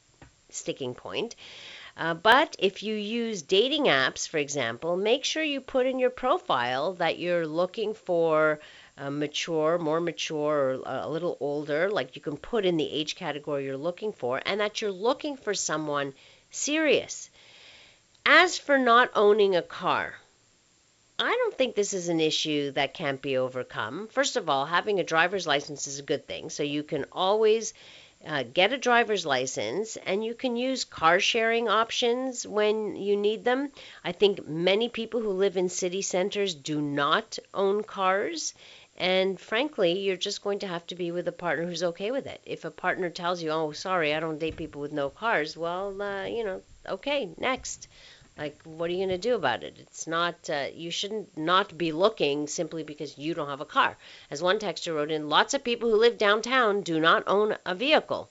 sticking 0.50 0.96
point. 0.96 1.36
Uh, 1.98 2.14
but 2.14 2.56
if 2.60 2.84
you 2.84 2.94
use 2.94 3.42
dating 3.42 3.86
apps, 3.86 4.28
for 4.28 4.38
example, 4.38 4.96
make 4.96 5.26
sure 5.26 5.42
you 5.42 5.60
put 5.60 5.88
in 5.88 5.98
your 5.98 6.12
profile 6.12 6.94
that 6.94 7.18
you're 7.18 7.48
looking 7.48 7.96
for 7.96 8.60
uh, 9.00 9.10
mature, 9.10 9.80
more 9.80 10.00
mature, 10.00 10.76
or 10.76 10.82
a 10.86 11.10
little 11.10 11.38
older, 11.40 11.90
like 11.90 12.16
you 12.16 12.22
can 12.22 12.38
put 12.38 12.66
in 12.66 12.78
the 12.78 12.92
age 12.92 13.16
category 13.16 13.66
you're 13.66 13.78
looking 13.78 14.12
for, 14.12 14.40
and 14.46 14.62
that 14.62 14.80
you're 14.80 14.92
looking 14.92 15.38
for 15.38 15.56
someone 15.56 16.14
serious. 16.52 17.32
As 18.26 18.60
for 18.60 18.78
not 18.78 19.10
owning 19.16 19.56
a 19.56 19.64
car, 19.64 20.14
I 21.18 21.32
don't 21.32 21.58
think 21.58 21.74
this 21.74 21.94
is 21.94 22.10
an 22.10 22.20
issue 22.20 22.72
that 22.74 22.94
can't 22.94 23.22
be 23.24 23.38
overcome. 23.38 24.08
First 24.12 24.36
of 24.36 24.50
all, 24.50 24.68
having 24.68 25.00
a 25.00 25.04
driver's 25.04 25.48
license 25.48 25.88
is 25.88 25.98
a 25.98 26.04
good 26.04 26.28
thing, 26.28 26.52
so 26.52 26.62
you 26.62 26.84
can 26.84 27.06
always 27.12 27.74
uh, 28.26 28.44
get 28.44 28.74
a 28.74 28.78
driver's 28.78 29.26
license 29.26 29.98
and 29.98 30.24
you 30.24 30.34
can 30.34 30.56
use 30.56 30.84
car 30.86 31.20
sharing 31.20 31.68
options 31.68 32.46
when 32.48 32.96
you 32.96 33.16
need 33.16 33.44
them. 33.44 33.72
I 34.04 34.12
think 34.12 34.48
many 34.48 34.90
people 34.90 35.22
who 35.22 35.32
live 35.32 35.58
in 35.58 35.70
city 35.70 36.02
centers 36.02 36.56
do 36.56 36.82
not 36.82 37.38
own 37.54 37.84
cars 37.84 38.54
and 39.00 39.40
frankly, 39.40 40.00
you're 40.00 40.18
just 40.18 40.44
going 40.44 40.60
to 40.60 40.68
have 40.68 40.86
to 40.88 40.96
be 40.96 41.12
with 41.12 41.28
a 41.28 41.32
partner 41.32 41.66
who's 41.66 41.84
okay 41.84 42.10
with 42.12 42.26
it. 42.26 42.42
If 42.46 42.66
a 42.66 42.72
partner 42.72 43.10
tells 43.12 43.44
you, 43.44 43.52
"Oh, 43.52 43.72
sorry, 43.72 44.14
I 44.14 44.20
don't 44.20 44.40
date 44.40 44.56
people 44.58 44.82
with 44.82 44.92
no 44.92 45.10
cars," 45.10 45.56
well, 45.56 46.02
uh, 46.02 46.26
you 46.26 46.44
know, 46.44 46.62
okay, 46.88 47.30
next. 47.38 47.88
Like, 48.38 48.62
what 48.64 48.90
are 48.90 48.94
you 48.94 49.00
going 49.00 49.10
to 49.10 49.18
do 49.18 49.36
about 49.36 49.64
it? 49.64 49.78
It's 49.80 50.06
not, 50.06 50.50
uh, 50.50 50.68
you 50.74 50.92
shouldn't 50.92 51.38
not 51.38 51.78
be 51.78 51.92
looking 51.92 52.48
simply 52.48 52.84
because 52.84 53.18
you 53.18 53.34
don't 53.34 53.50
have 53.50 53.62
a 53.62 53.66
car. 53.66 53.98
As 54.30 54.44
one 54.44 54.60
texter 54.60 54.94
wrote 54.94 55.12
in, 55.12 55.30
lots 55.30 55.54
of 55.54 55.64
people 55.64 55.90
who 55.90 55.98
live 55.98 56.18
downtown 56.18 56.82
do 56.82 57.00
not 57.00 57.24
own 57.26 57.58
a 57.66 57.74
vehicle. 57.74 58.30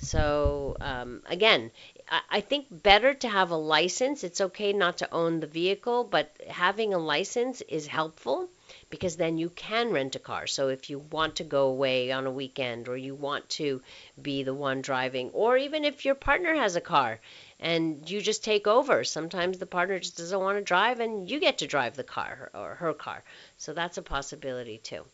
So, 0.00 0.76
um, 0.80 1.22
again, 1.26 1.72
I, 2.08 2.20
I 2.30 2.40
think 2.40 2.66
better 2.70 3.14
to 3.14 3.28
have 3.28 3.50
a 3.50 3.56
license. 3.56 4.22
It's 4.22 4.40
okay 4.40 4.72
not 4.72 4.98
to 4.98 5.12
own 5.12 5.40
the 5.40 5.48
vehicle, 5.48 6.04
but 6.04 6.30
having 6.46 6.94
a 6.94 6.98
license 6.98 7.60
is 7.62 7.88
helpful 7.88 8.48
because 8.90 9.16
then 9.16 9.38
you 9.38 9.50
can 9.50 9.90
rent 9.90 10.14
a 10.14 10.20
car. 10.20 10.46
So 10.46 10.68
if 10.68 10.88
you 10.88 11.00
want 11.10 11.36
to 11.36 11.44
go 11.44 11.66
away 11.66 12.12
on 12.12 12.26
a 12.26 12.30
weekend 12.30 12.86
or 12.86 12.96
you 12.96 13.14
want 13.14 13.48
to 13.50 13.82
be 14.20 14.44
the 14.44 14.54
one 14.54 14.82
driving, 14.82 15.30
or 15.30 15.56
even 15.56 15.84
if 15.84 16.04
your 16.04 16.14
partner 16.14 16.54
has 16.54 16.76
a 16.76 16.80
car 16.80 17.18
and 17.60 18.08
you 18.08 18.20
just 18.20 18.44
take 18.44 18.66
over, 18.66 19.04
sometimes 19.04 19.58
the 19.58 19.66
partner 19.66 19.98
just 19.98 20.16
doesn't 20.16 20.40
want 20.40 20.58
to 20.58 20.64
drive 20.64 21.00
and 21.00 21.28
you 21.28 21.40
get 21.40 21.58
to 21.58 21.66
drive 21.66 21.96
the 21.96 22.04
car 22.04 22.50
or 22.54 22.74
her 22.76 22.94
car. 22.94 23.24
So 23.56 23.72
that's 23.72 23.98
a 23.98 24.02
possibility 24.02 24.78
too. 24.78 25.04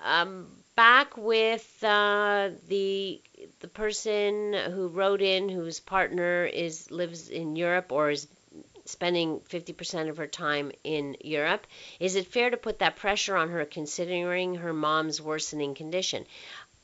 Um, 0.00 0.48
back 0.74 1.16
with 1.16 1.82
uh, 1.82 2.50
the 2.68 3.22
the 3.60 3.68
person 3.68 4.52
who 4.52 4.88
wrote 4.88 5.22
in 5.22 5.48
whose 5.48 5.80
partner 5.80 6.44
is 6.44 6.90
lives 6.90 7.30
in 7.30 7.56
Europe 7.56 7.92
or 7.92 8.10
is 8.10 8.28
spending 8.84 9.40
50% 9.40 10.08
of 10.08 10.16
her 10.18 10.26
time 10.26 10.70
in 10.84 11.16
Europe. 11.20 11.66
Is 11.98 12.14
it 12.14 12.28
fair 12.28 12.50
to 12.50 12.56
put 12.56 12.78
that 12.78 12.96
pressure 12.96 13.36
on 13.36 13.50
her 13.50 13.64
considering 13.64 14.56
her 14.56 14.72
mom's 14.72 15.20
worsening 15.20 15.74
condition? 15.74 16.24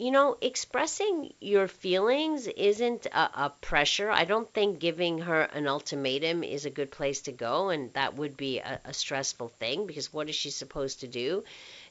You 0.03 0.11
know, 0.11 0.37
expressing 0.41 1.33
your 1.39 1.69
feelings 1.69 2.49
isn't 2.49 3.07
a, 3.07 3.45
a, 3.45 3.51
pressure. 3.51 4.11
I 4.11 4.25
don't 4.25 4.53
think 4.53 4.81
giving 4.81 5.19
her 5.19 5.43
an 5.43 5.69
ultimatum 5.69 6.43
is 6.43 6.67
a 6.67 6.71
good 6.71 6.91
place 6.91 7.21
to 7.21 7.31
go, 7.31 7.69
and 7.69 7.93
that 7.93 8.17
would 8.17 8.37
be 8.37 8.59
a, 8.59 8.81
a 8.85 8.93
stressful 8.93 9.51
thing 9.61 9.87
because 9.87 10.13
what 10.13 10.29
is 10.29 10.35
she 10.35 10.51
supposed 10.51 10.99
to 11.03 11.07
do? 11.07 11.45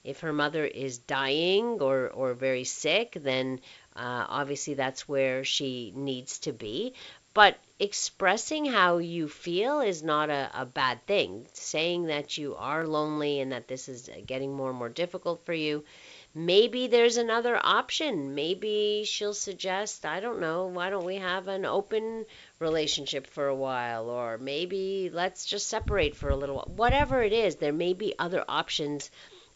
If 0.03 0.19
her 0.19 0.33
mother 0.33 0.65
is 0.65 0.97
dying 0.97 1.79
or, 1.79 2.09
or 2.09 2.33
very 2.33 2.65
sick, 2.65 3.13
then 3.15 3.61
uh, 3.95 4.25
obviously 4.27 4.73
that's 4.73 5.07
where 5.07 5.45
she 5.45 5.93
needs 5.95 6.39
to 6.39 6.51
be. 6.51 6.95
But 7.33 7.57
expressing 7.79 8.65
how 8.65 8.97
you 8.97 9.29
feel 9.29 9.79
is 9.79 10.03
not 10.03 10.29
a, 10.29 10.51
a 10.53 10.65
bad 10.65 11.07
thing. 11.07 11.47
Saying 11.53 12.07
that 12.07 12.37
you 12.37 12.57
are 12.57 12.85
lonely 12.85 13.39
and 13.39 13.53
that 13.53 13.69
this 13.69 13.87
is 13.87 14.09
getting 14.25 14.53
more 14.53 14.71
and 14.71 14.77
more 14.77 14.89
difficult 14.89 15.45
for 15.45 15.53
you. 15.53 15.85
Maybe 16.33 16.87
there's 16.87 17.17
another 17.17 17.59
option. 17.61 18.35
Maybe 18.35 19.03
she'll 19.05 19.33
suggest, 19.33 20.05
I 20.05 20.21
don't 20.21 20.39
know, 20.39 20.67
why 20.67 20.89
don't 20.89 21.05
we 21.05 21.17
have 21.17 21.49
an 21.49 21.65
open 21.65 22.25
relationship 22.59 23.27
for 23.27 23.47
a 23.47 23.55
while? 23.55 24.09
Or 24.09 24.37
maybe 24.37 25.09
let's 25.11 25.45
just 25.45 25.67
separate 25.67 26.15
for 26.15 26.29
a 26.29 26.35
little 26.37 26.55
while. 26.55 26.71
Whatever 26.73 27.21
it 27.21 27.33
is, 27.33 27.57
there 27.57 27.73
may 27.73 27.93
be 27.93 28.13
other 28.17 28.45
options 28.47 29.11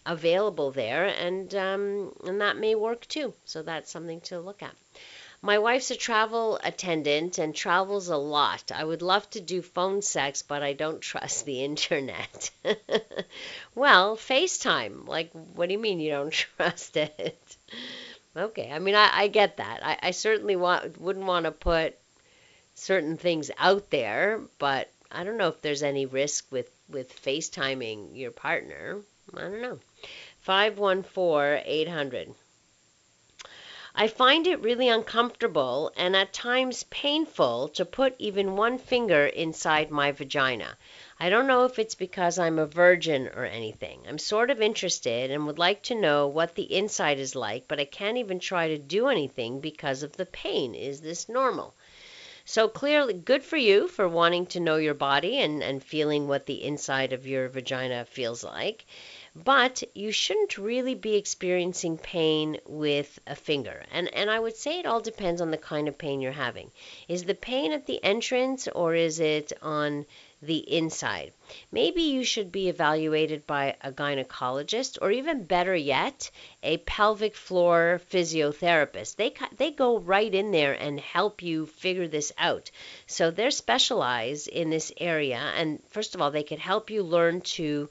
available 0.05 0.71
there, 0.71 1.05
and 1.05 1.53
um, 1.55 2.13
and 2.25 2.41
that 2.41 2.57
may 2.57 2.75
work 2.75 3.07
too. 3.07 3.33
So 3.45 3.63
that's 3.63 3.89
something 3.89 4.21
to 4.21 4.39
look 4.39 4.61
at. 4.61 4.75
My 5.45 5.59
wife's 5.59 5.91
a 5.91 5.95
travel 5.95 6.59
attendant 6.63 7.37
and 7.37 7.53
travels 7.53 8.07
a 8.07 8.17
lot. 8.17 8.71
I 8.71 8.83
would 8.83 9.03
love 9.03 9.29
to 9.29 9.39
do 9.39 9.61
phone 9.61 10.01
sex, 10.01 10.41
but 10.41 10.63
I 10.63 10.73
don't 10.73 11.01
trust 11.01 11.45
the 11.45 11.63
internet. 11.69 12.49
well, 13.75 14.17
FaceTime. 14.17 15.07
Like, 15.07 15.29
what 15.33 15.67
do 15.67 15.73
you 15.73 15.77
mean 15.77 15.99
you 15.99 16.09
don't 16.09 16.33
trust 16.57 16.97
it? 16.97 17.57
okay, 18.35 18.71
I 18.71 18.79
mean, 18.79 18.95
I, 18.95 19.11
I 19.13 19.27
get 19.27 19.57
that. 19.57 19.81
I, 19.83 19.99
I 20.01 20.11
certainly 20.11 20.55
want, 20.55 20.99
wouldn't 20.99 21.27
want 21.27 21.45
to 21.45 21.51
put 21.51 21.95
certain 22.73 23.15
things 23.15 23.51
out 23.59 23.91
there, 23.91 24.41
but 24.57 24.91
I 25.11 25.23
don't 25.23 25.37
know 25.37 25.49
if 25.49 25.61
there's 25.61 25.83
any 25.83 26.07
risk 26.07 26.51
with, 26.51 26.71
with 26.89 27.21
FaceTiming 27.21 28.17
your 28.17 28.31
partner. 28.31 28.99
I 29.31 29.41
don't 29.41 29.61
know. 29.61 29.77
514 30.41 31.61
800. 31.67 32.33
I 33.97 34.09
find 34.09 34.45
it 34.45 34.61
really 34.61 34.89
uncomfortable 34.89 35.89
and 35.95 36.17
at 36.17 36.33
times 36.33 36.83
painful 36.89 37.69
to 37.69 37.85
put 37.85 38.13
even 38.19 38.57
one 38.57 38.77
finger 38.77 39.25
inside 39.25 39.89
my 39.89 40.11
vagina. 40.11 40.77
I 41.17 41.29
don't 41.29 41.47
know 41.47 41.63
if 41.63 41.79
it's 41.79 41.95
because 41.95 42.37
I'm 42.37 42.59
a 42.59 42.65
virgin 42.65 43.29
or 43.29 43.45
anything. 43.45 44.01
I'm 44.05 44.17
sort 44.17 44.51
of 44.51 44.61
interested 44.61 45.31
and 45.31 45.47
would 45.47 45.59
like 45.59 45.81
to 45.83 45.95
know 45.95 46.27
what 46.27 46.55
the 46.55 46.75
inside 46.75 47.19
is 47.19 47.35
like, 47.35 47.69
but 47.69 47.79
I 47.79 47.85
can't 47.85 48.17
even 48.17 48.39
try 48.39 48.67
to 48.67 48.77
do 48.77 49.07
anything 49.07 49.61
because 49.61 50.03
of 50.03 50.17
the 50.17 50.25
pain. 50.25 50.75
Is 50.75 50.99
this 50.99 51.29
normal? 51.29 51.73
So 52.43 52.67
clearly, 52.67 53.13
good 53.13 53.43
for 53.43 53.55
you 53.55 53.87
for 53.87 54.09
wanting 54.09 54.45
to 54.47 54.59
know 54.59 54.75
your 54.75 54.93
body 54.93 55.39
and, 55.39 55.63
and 55.63 55.81
feeling 55.81 56.27
what 56.27 56.47
the 56.47 56.65
inside 56.65 57.13
of 57.13 57.25
your 57.25 57.47
vagina 57.47 58.03
feels 58.03 58.43
like. 58.43 58.85
But 59.43 59.83
you 59.93 60.13
shouldn't 60.13 60.57
really 60.57 60.95
be 60.95 61.15
experiencing 61.15 61.97
pain 61.97 62.57
with 62.65 63.19
a 63.27 63.35
finger. 63.35 63.83
And, 63.91 64.07
and 64.13 64.31
I 64.31 64.39
would 64.39 64.55
say 64.55 64.79
it 64.79 64.85
all 64.85 65.01
depends 65.01 65.41
on 65.41 65.51
the 65.51 65.57
kind 65.57 65.89
of 65.89 65.97
pain 65.97 66.21
you're 66.21 66.31
having. 66.31 66.71
Is 67.09 67.25
the 67.25 67.35
pain 67.35 67.73
at 67.73 67.85
the 67.85 68.01
entrance 68.01 68.69
or 68.69 68.95
is 68.95 69.19
it 69.19 69.51
on 69.61 70.05
the 70.41 70.59
inside? 70.59 71.33
Maybe 71.69 72.03
you 72.03 72.23
should 72.23 72.49
be 72.49 72.69
evaluated 72.69 73.45
by 73.45 73.75
a 73.81 73.91
gynecologist 73.91 74.99
or 75.01 75.11
even 75.11 75.43
better 75.43 75.75
yet, 75.75 76.31
a 76.63 76.77
pelvic 76.77 77.35
floor 77.35 77.99
physiotherapist. 78.09 79.17
They, 79.17 79.33
they 79.57 79.71
go 79.71 79.99
right 79.99 80.33
in 80.33 80.51
there 80.51 80.71
and 80.71 80.97
help 80.97 81.43
you 81.43 81.65
figure 81.65 82.07
this 82.07 82.31
out. 82.37 82.71
So 83.05 83.31
they're 83.31 83.51
specialized 83.51 84.47
in 84.47 84.69
this 84.69 84.93
area. 84.97 85.51
And 85.57 85.83
first 85.89 86.15
of 86.15 86.21
all, 86.21 86.31
they 86.31 86.43
could 86.43 86.59
help 86.59 86.89
you 86.89 87.03
learn 87.03 87.41
to 87.41 87.89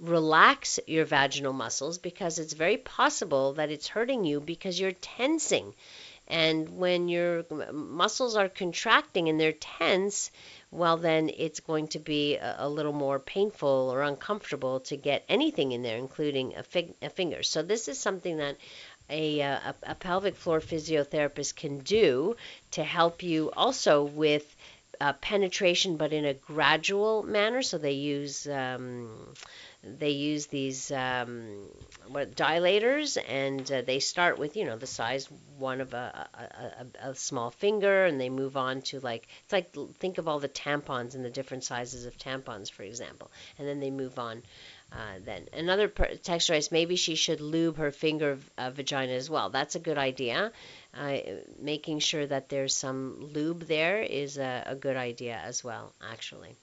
relax 0.00 0.78
your 0.86 1.04
vaginal 1.04 1.52
muscles 1.52 1.98
because 1.98 2.38
it's 2.38 2.52
very 2.52 2.76
possible 2.76 3.54
that 3.54 3.70
it's 3.70 3.88
hurting 3.88 4.24
you 4.24 4.40
because 4.40 4.78
you're 4.78 4.92
tensing. 4.92 5.74
And 6.28 6.68
when 6.70 7.08
your 7.08 7.44
muscles 7.72 8.36
are 8.36 8.48
contracting 8.48 9.28
and 9.28 9.38
they're 9.38 9.52
tense, 9.52 10.30
well, 10.72 10.96
then 10.96 11.30
it's 11.36 11.60
going 11.60 11.88
to 11.88 12.00
be 12.00 12.36
a, 12.36 12.68
little 12.68 12.92
more 12.92 13.20
painful 13.20 13.90
or 13.92 14.02
uncomfortable 14.02 14.80
to 14.80 14.96
get 14.96 15.24
anything 15.28 15.70
in 15.72 15.82
there, 15.82 15.96
including 15.96 16.56
a, 16.56 16.64
fig- 16.64 16.96
a 17.00 17.10
finger. 17.10 17.44
So, 17.44 17.62
this 17.62 17.86
is 17.86 17.98
something 17.98 18.38
that 18.38 18.56
a, 19.08 19.40
a, 19.40 19.74
a 19.84 19.94
pelvic 19.94 20.34
floor 20.34 20.60
physiotherapist 20.60 21.54
can 21.54 21.78
do 21.78 22.36
to 22.72 22.82
help 22.82 23.22
you 23.22 23.52
also 23.56 24.02
with 24.02 24.56
uh, 25.00 25.12
penetration, 25.12 25.96
but 25.96 26.12
in 26.12 26.24
a 26.24 26.34
gradual 26.34 27.22
manner. 27.22 27.62
So, 27.62 27.78
they 27.78 27.92
use. 27.92 28.48
Um, 28.48 29.10
they 29.98 30.10
use 30.10 30.46
these 30.46 30.90
um, 30.90 31.68
what, 32.08 32.34
dilators, 32.34 33.16
and 33.28 33.70
uh, 33.70 33.82
they 33.82 34.00
start 34.00 34.38
with 34.38 34.56
you 34.56 34.64
know 34.64 34.76
the 34.76 34.86
size 34.86 35.28
one 35.58 35.80
of 35.80 35.94
a, 35.94 36.28
a, 36.34 37.06
a, 37.06 37.10
a, 37.10 37.14
small 37.14 37.50
finger, 37.50 38.04
and 38.04 38.20
they 38.20 38.28
move 38.28 38.56
on 38.56 38.82
to 38.82 39.00
like 39.00 39.28
it's 39.44 39.52
like 39.52 39.74
think 39.98 40.18
of 40.18 40.28
all 40.28 40.40
the 40.40 40.48
tampons 40.48 41.14
and 41.14 41.24
the 41.24 41.30
different 41.30 41.64
sizes 41.64 42.06
of 42.06 42.18
tampons, 42.18 42.70
for 42.70 42.82
example, 42.82 43.30
and 43.58 43.66
then 43.66 43.80
they 43.80 43.90
move 43.90 44.18
on. 44.18 44.42
Uh, 44.92 45.18
then 45.24 45.48
another 45.52 45.88
per- 45.88 46.14
texturized, 46.14 46.70
maybe 46.70 46.94
she 46.94 47.16
should 47.16 47.40
lube 47.40 47.76
her 47.76 47.90
finger 47.90 48.38
uh, 48.56 48.70
vagina 48.70 49.12
as 49.12 49.28
well. 49.28 49.50
That's 49.50 49.74
a 49.74 49.80
good 49.80 49.98
idea. 49.98 50.52
Uh, 50.94 51.18
making 51.58 51.98
sure 51.98 52.24
that 52.26 52.48
there's 52.48 52.74
some 52.74 53.32
lube 53.32 53.66
there 53.66 54.00
is 54.00 54.38
a, 54.38 54.62
a 54.66 54.76
good 54.76 54.96
idea 54.96 55.36
as 55.36 55.64
well, 55.64 55.92
actually. 56.00 56.56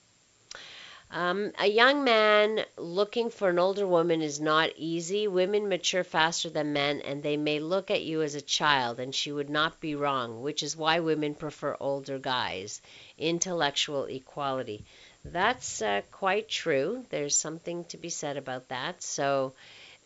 Um, 1.15 1.52
a 1.60 1.67
young 1.67 2.04
man 2.04 2.65
looking 2.76 3.30
for 3.30 3.49
an 3.49 3.60
older 3.60 3.86
woman 3.86 4.23
is 4.23 4.41
not 4.41 4.71
easy. 4.78 5.28
Women 5.28 5.69
mature 5.69 6.04
faster 6.04 6.49
than 6.49 6.73
men, 6.73 7.02
and 7.02 7.21
they 7.21 7.38
may 7.38 7.60
look 7.60 7.91
at 7.91 8.02
you 8.02 8.23
as 8.23 8.34
a 8.34 8.41
child, 8.41 8.99
and 8.99 9.13
she 9.13 9.32
would 9.32 9.49
not 9.52 9.80
be 9.80 9.93
wrong, 9.93 10.41
which 10.41 10.63
is 10.63 10.76
why 10.76 11.02
women 11.02 11.36
prefer 11.36 11.78
older 11.80 12.17
guys. 12.17 12.82
Intellectual 13.19 14.06
equality. 14.06 14.86
That's 15.23 15.84
uh, 15.84 16.02
quite 16.12 16.49
true. 16.49 17.06
There's 17.12 17.38
something 17.38 17.86
to 17.86 17.97
be 17.97 18.10
said 18.10 18.36
about 18.36 18.69
that. 18.69 19.04
So, 19.04 19.54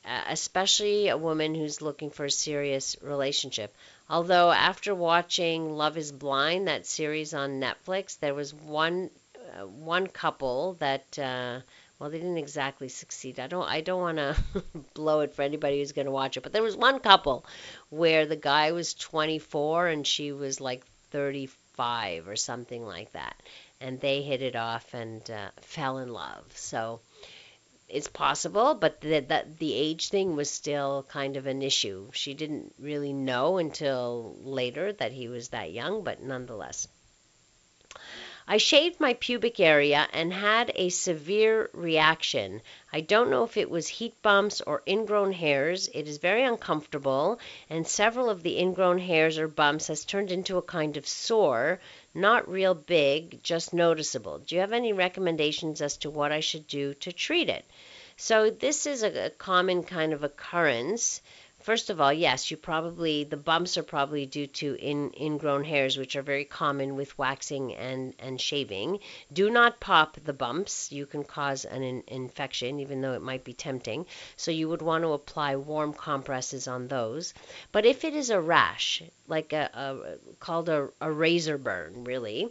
uh, 0.03 0.23
especially 0.27 1.07
a 1.07 1.15
woman 1.15 1.55
who's 1.55 1.81
looking 1.81 2.09
for 2.09 2.25
a 2.25 2.31
serious 2.31 2.97
relationship. 3.01 3.73
Although, 4.09 4.51
after 4.51 4.93
watching 4.93 5.71
Love 5.71 5.97
is 5.97 6.11
Blind, 6.11 6.67
that 6.67 6.85
series 6.85 7.33
on 7.33 7.61
Netflix, 7.61 8.19
there 8.19 8.35
was 8.35 8.53
one 8.53 9.09
uh, 9.57 9.65
one 9.65 10.07
couple 10.07 10.73
that 10.79 11.17
uh, 11.17 11.59
well 11.99 12.09
they 12.09 12.17
didn't 12.17 12.37
exactly 12.37 12.89
succeed. 12.89 13.39
I 13.39 13.47
don't 13.47 13.67
I 13.67 13.81
don't 13.81 14.01
want 14.01 14.17
to 14.17 14.35
blow 14.93 15.21
it 15.21 15.33
for 15.33 15.41
anybody 15.41 15.79
who's 15.79 15.93
going 15.93 16.05
to 16.05 16.11
watch 16.11 16.37
it, 16.37 16.43
but 16.43 16.53
there 16.53 16.63
was 16.63 16.75
one 16.75 16.99
couple 16.99 17.45
where 17.89 18.25
the 18.25 18.35
guy 18.35 18.71
was 18.71 18.93
24 18.93 19.87
and 19.87 20.05
she 20.05 20.31
was 20.31 20.61
like 20.61 20.85
35 21.11 22.27
or 22.27 22.35
something 22.35 22.85
like 22.85 23.11
that, 23.13 23.35
and 23.81 23.99
they 23.99 24.21
hit 24.21 24.41
it 24.41 24.55
off 24.55 24.93
and 24.93 25.29
uh, 25.31 25.49
fell 25.61 25.97
in 25.99 26.09
love. 26.09 26.45
So 26.55 26.99
it's 27.89 28.09
possible, 28.09 28.75
but 28.75 28.99
that 29.01 29.29
the, 29.29 29.45
the 29.59 29.73
age 29.73 30.09
thing 30.09 30.35
was 30.35 30.49
still 30.49 31.05
kind 31.09 31.37
of 31.37 31.47
an 31.47 31.61
issue. 31.61 32.09
She 32.11 32.33
didn't 32.33 32.73
really 32.79 33.13
know 33.13 33.57
until 33.57 34.35
later 34.43 34.91
that 34.93 35.13
he 35.13 35.29
was 35.29 35.49
that 35.49 35.71
young, 35.71 36.03
but 36.03 36.21
nonetheless. 36.21 36.87
I 38.49 38.55
shaved 38.55 39.01
my 39.01 39.13
pubic 39.13 39.59
area 39.59 40.07
and 40.13 40.31
had 40.31 40.71
a 40.73 40.87
severe 40.87 41.69
reaction. 41.73 42.61
I 42.93 43.01
don't 43.01 43.29
know 43.29 43.43
if 43.43 43.57
it 43.57 43.69
was 43.69 43.89
heat 43.89 44.21
bumps 44.21 44.61
or 44.61 44.83
ingrown 44.87 45.33
hairs. 45.33 45.89
It 45.93 46.07
is 46.07 46.17
very 46.17 46.43
uncomfortable, 46.43 47.39
and 47.69 47.85
several 47.85 48.29
of 48.29 48.43
the 48.43 48.57
ingrown 48.57 48.99
hairs 48.99 49.37
or 49.37 49.49
bumps 49.49 49.87
has 49.87 50.05
turned 50.05 50.31
into 50.31 50.57
a 50.57 50.61
kind 50.61 50.95
of 50.95 51.05
sore, 51.05 51.81
not 52.13 52.47
real 52.47 52.73
big, 52.73 53.43
just 53.43 53.73
noticeable. 53.73 54.39
Do 54.39 54.55
you 54.55 54.61
have 54.61 54.71
any 54.71 54.93
recommendations 54.93 55.81
as 55.81 55.97
to 55.97 56.09
what 56.09 56.31
I 56.31 56.39
should 56.39 56.67
do 56.67 56.93
to 56.93 57.11
treat 57.11 57.49
it? 57.49 57.65
So 58.15 58.49
this 58.49 58.87
is 58.87 59.03
a, 59.03 59.29
common 59.31 59.83
kind 59.83 60.13
of 60.13 60.23
occurrence. 60.23 61.21
First 61.67 61.89
of 61.89 61.99
all, 61.99 62.13
yes, 62.13 62.49
you 62.49 62.55
probably 62.55 63.25
the 63.25 63.35
bumps 63.35 63.77
are 63.77 63.83
probably 63.83 64.25
due 64.25 64.47
to 64.47 64.75
in, 64.75 65.11
ingrown 65.19 65.65
hairs, 65.65 65.97
which 65.97 66.15
are 66.15 66.21
very 66.21 66.45
common 66.45 66.95
with 66.95 67.17
waxing 67.17 67.75
and, 67.75 68.13
and 68.19 68.39
shaving. 68.39 68.99
Do 69.33 69.49
not 69.49 69.81
pop 69.81 70.15
the 70.23 70.31
bumps. 70.31 70.93
You 70.93 71.05
can 71.05 71.25
cause 71.25 71.65
an 71.65 71.83
in, 71.83 72.03
infection, 72.07 72.79
even 72.79 73.01
though 73.01 73.11
it 73.15 73.21
might 73.21 73.43
be 73.43 73.51
tempting. 73.51 74.05
So 74.37 74.49
you 74.49 74.69
would 74.69 74.81
want 74.81 75.03
to 75.03 75.11
apply 75.11 75.57
warm 75.57 75.91
compresses 75.91 76.69
on 76.69 76.87
those. 76.87 77.33
But 77.73 77.85
if 77.85 78.05
it 78.05 78.13
is 78.13 78.29
a 78.29 78.39
rash, 78.39 79.03
like 79.27 79.51
a, 79.51 79.69
a 79.73 80.35
called 80.39 80.69
a, 80.69 80.87
a 81.01 81.11
razor 81.11 81.57
burn, 81.57 82.05
really, 82.05 82.47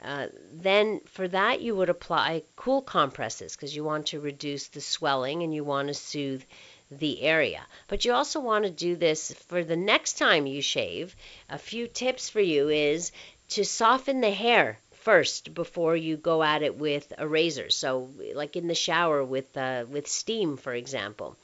uh, 0.00 0.28
then 0.52 1.00
for 1.06 1.26
that 1.26 1.60
you 1.60 1.74
would 1.74 1.90
apply 1.90 2.44
cool 2.54 2.82
compresses 2.82 3.56
because 3.56 3.74
you 3.74 3.82
want 3.82 4.06
to 4.06 4.20
reduce 4.20 4.68
the 4.68 4.80
swelling 4.80 5.42
and 5.42 5.52
you 5.52 5.64
want 5.64 5.88
to 5.88 5.94
soothe 5.94 6.44
the 6.90 7.22
area. 7.22 7.62
But 7.88 8.04
you 8.04 8.12
also 8.12 8.40
want 8.40 8.64
to 8.64 8.70
do 8.70 8.96
this 8.96 9.32
for 9.48 9.62
the 9.62 9.76
next 9.76 10.14
time 10.18 10.46
you 10.46 10.60
shave. 10.62 11.14
A 11.48 11.58
few 11.58 11.86
tips 11.86 12.28
for 12.28 12.40
you 12.40 12.68
is 12.68 13.12
to 13.50 13.64
soften 13.64 14.20
the 14.20 14.30
hair 14.30 14.78
first 14.92 15.54
before 15.54 15.96
you 15.96 16.16
go 16.16 16.42
at 16.42 16.62
it 16.62 16.76
with 16.76 17.12
a 17.18 17.26
razor. 17.26 17.70
So, 17.70 18.10
like 18.34 18.56
in 18.56 18.68
the 18.68 18.74
shower 18.74 19.24
with 19.24 19.56
uh, 19.56 19.84
with 19.88 20.08
steam, 20.08 20.56
for 20.56 20.74
example. 20.74 21.36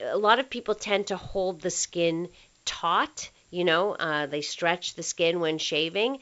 A 0.00 0.18
lot 0.18 0.38
of 0.38 0.50
people 0.50 0.74
tend 0.74 1.08
to 1.08 1.16
hold 1.16 1.60
the 1.60 1.70
skin 1.70 2.28
taut. 2.64 3.30
You 3.50 3.64
know, 3.64 3.92
uh, 3.92 4.26
they 4.26 4.40
stretch 4.40 4.94
the 4.94 5.02
skin 5.02 5.38
when 5.38 5.58
shaving. 5.58 6.18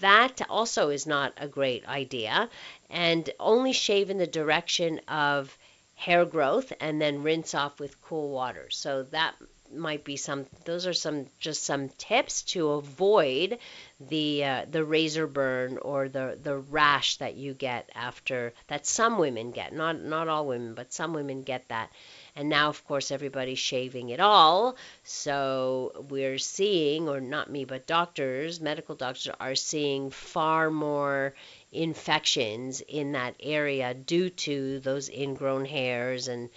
That 0.00 0.42
also 0.50 0.90
is 0.90 1.06
not 1.06 1.32
a 1.36 1.46
great 1.46 1.86
idea. 1.86 2.50
And 2.90 3.30
only 3.38 3.72
shave 3.72 4.10
in 4.10 4.18
the 4.18 4.26
direction 4.26 5.00
of 5.06 5.56
hair 5.94 6.24
growth 6.24 6.72
and 6.80 7.00
then 7.00 7.22
rinse 7.22 7.54
off 7.54 7.78
with 7.80 8.00
cool 8.02 8.30
water. 8.30 8.68
So 8.70 9.04
that 9.04 9.34
might 9.72 10.04
be 10.04 10.16
some 10.16 10.46
those 10.64 10.86
are 10.86 10.92
some 10.92 11.26
just 11.38 11.64
some 11.64 11.88
tips 11.98 12.42
to 12.42 12.70
avoid 12.70 13.58
the 14.00 14.44
uh, 14.44 14.64
the 14.70 14.84
razor 14.84 15.26
burn 15.26 15.78
or 15.78 16.08
the 16.08 16.38
the 16.42 16.56
rash 16.56 17.16
that 17.16 17.34
you 17.34 17.54
get 17.54 17.88
after 17.94 18.52
that 18.68 18.86
some 18.86 19.18
women 19.18 19.50
get 19.50 19.72
not 19.72 20.00
not 20.00 20.28
all 20.28 20.46
women 20.46 20.74
but 20.74 20.92
some 20.92 21.12
women 21.12 21.42
get 21.42 21.66
that 21.68 21.90
and 22.36 22.48
now 22.48 22.68
of 22.68 22.84
course 22.84 23.10
everybody's 23.10 23.58
shaving 23.58 24.10
it 24.10 24.20
all 24.20 24.76
so 25.02 26.06
we're 26.08 26.38
seeing 26.38 27.08
or 27.08 27.20
not 27.20 27.50
me 27.50 27.64
but 27.64 27.86
doctors 27.86 28.60
medical 28.60 28.94
doctors 28.94 29.32
are 29.40 29.54
seeing 29.54 30.10
far 30.10 30.70
more 30.70 31.34
infections 31.74 32.80
in 32.80 33.12
that 33.12 33.34
area 33.40 33.94
due 33.94 34.30
to 34.30 34.80
those 34.80 35.08
ingrown 35.08 35.64
hairs. 35.64 36.28
And 36.28 36.50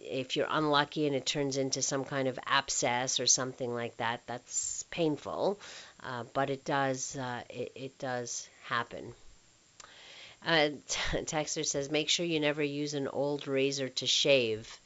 if 0.00 0.36
you're 0.36 0.48
unlucky 0.50 1.06
and 1.06 1.14
it 1.14 1.26
turns 1.26 1.56
into 1.56 1.82
some 1.82 2.04
kind 2.04 2.28
of 2.28 2.38
abscess 2.46 3.20
or 3.20 3.26
something 3.26 3.72
like 3.72 3.96
that 3.98 4.22
that's 4.26 4.84
painful. 4.90 5.60
Uh, 6.02 6.24
but 6.32 6.50
it 6.50 6.64
does 6.64 7.16
uh, 7.16 7.42
it, 7.48 7.72
it, 7.74 7.98
does 7.98 8.48
happen. 8.64 9.14
Uh, 10.46 10.70
Texter 11.12 11.64
says 11.64 11.90
make 11.90 12.08
sure 12.08 12.26
you 12.26 12.40
never 12.40 12.62
use 12.62 12.94
an 12.94 13.08
old 13.08 13.48
razor 13.48 13.88
to 13.88 14.06
shave 14.06 14.78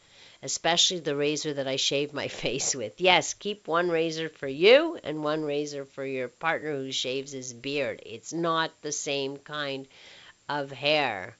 especially 0.43 0.99
the 1.01 1.15
razor 1.15 1.55
that 1.55 1.69
I 1.69 1.77
shave 1.77 2.13
my 2.13 2.29
face 2.43 2.75
with. 2.75 3.01
Yes, 3.01 3.35
keep 3.35 3.69
one 3.69 3.89
razor 3.89 4.29
for 4.29 4.49
you 4.49 4.99
and 5.05 5.23
one 5.23 5.43
razor 5.45 5.85
for 5.85 6.05
your 6.05 6.29
partner 6.29 6.77
who 6.77 6.93
shaves 6.93 7.33
his 7.33 7.53
beard. 7.53 8.03
It's 8.05 8.33
not 8.33 8.71
the 8.83 8.93
same 8.93 9.37
kind 9.37 9.87
of 10.49 10.73
hair. 10.73 11.37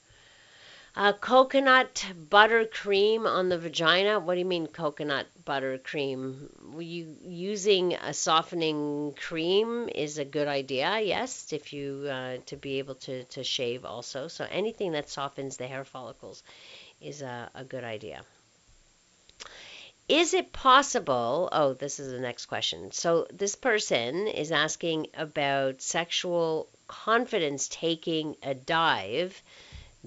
Uh, 0.95 1.13
coconut 1.15 2.05
butter 2.29 2.67
cream 2.67 3.27
on 3.27 3.49
the 3.49 3.57
vagina. 3.57 4.21
What 4.21 4.35
do 4.35 4.41
you 4.41 4.45
mean 4.47 4.67
coconut 4.67 5.27
butter 5.43 5.79
cream? 5.79 6.51
You 6.79 7.17
using 7.23 7.95
a 7.95 8.13
softening 8.13 9.15
cream 9.19 9.89
is 9.89 10.19
a 10.19 10.25
good 10.27 10.49
idea. 10.49 11.01
Yes, 11.01 11.51
if 11.55 11.73
you 11.73 12.07
uh, 12.11 12.37
to 12.45 12.57
be 12.57 12.79
able 12.79 12.97
to 13.07 13.25
to 13.25 13.43
shave 13.43 13.87
also. 13.87 14.29
So 14.29 14.47
anything 14.51 14.93
that 14.93 15.09
softens 15.09 15.57
the 15.57 15.67
hair 15.67 15.85
follicles 15.85 16.43
is 17.01 17.23
a, 17.23 17.51
a 17.55 17.65
good 17.65 17.85
idea. 17.85 18.23
Is 20.09 20.35
it 20.35 20.53
possible? 20.53 21.49
Oh, 21.53 21.75
this 21.75 22.01
is 22.01 22.13
the 22.13 22.21
next 22.21 22.47
question. 22.47 22.91
So, 22.91 23.27
this 23.33 23.55
person 23.55 24.27
is 24.27 24.53
asking 24.53 25.07
about 25.17 25.81
sexual 25.81 26.69
confidence 26.89 27.69
taking 27.69 28.37
a 28.43 28.55
dive 28.55 29.41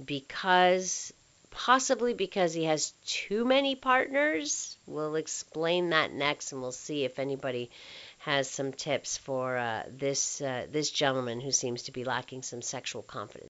because 0.04 1.14
possibly 1.50 2.14
because 2.14 2.54
he 2.54 2.66
has 2.66 2.92
too 3.06 3.46
many 3.46 3.76
partners. 3.76 4.76
We'll 4.86 5.16
explain 5.16 5.90
that 5.90 6.12
next 6.14 6.52
and 6.52 6.62
we'll 6.62 6.74
see 6.74 7.06
if 7.06 7.18
anybody 7.18 7.72
has 8.20 8.50
some 8.50 8.74
tips 8.74 9.18
for 9.18 9.58
uh, 9.58 9.84
this 9.90 10.42
uh, 10.42 10.66
this 10.70 10.92
gentleman 10.92 11.40
who 11.40 11.52
seems 11.52 11.84
to 11.84 11.92
be 11.92 12.04
lacking 12.04 12.44
some 12.44 12.62
sexual 12.62 13.02
confidence. 13.02 13.50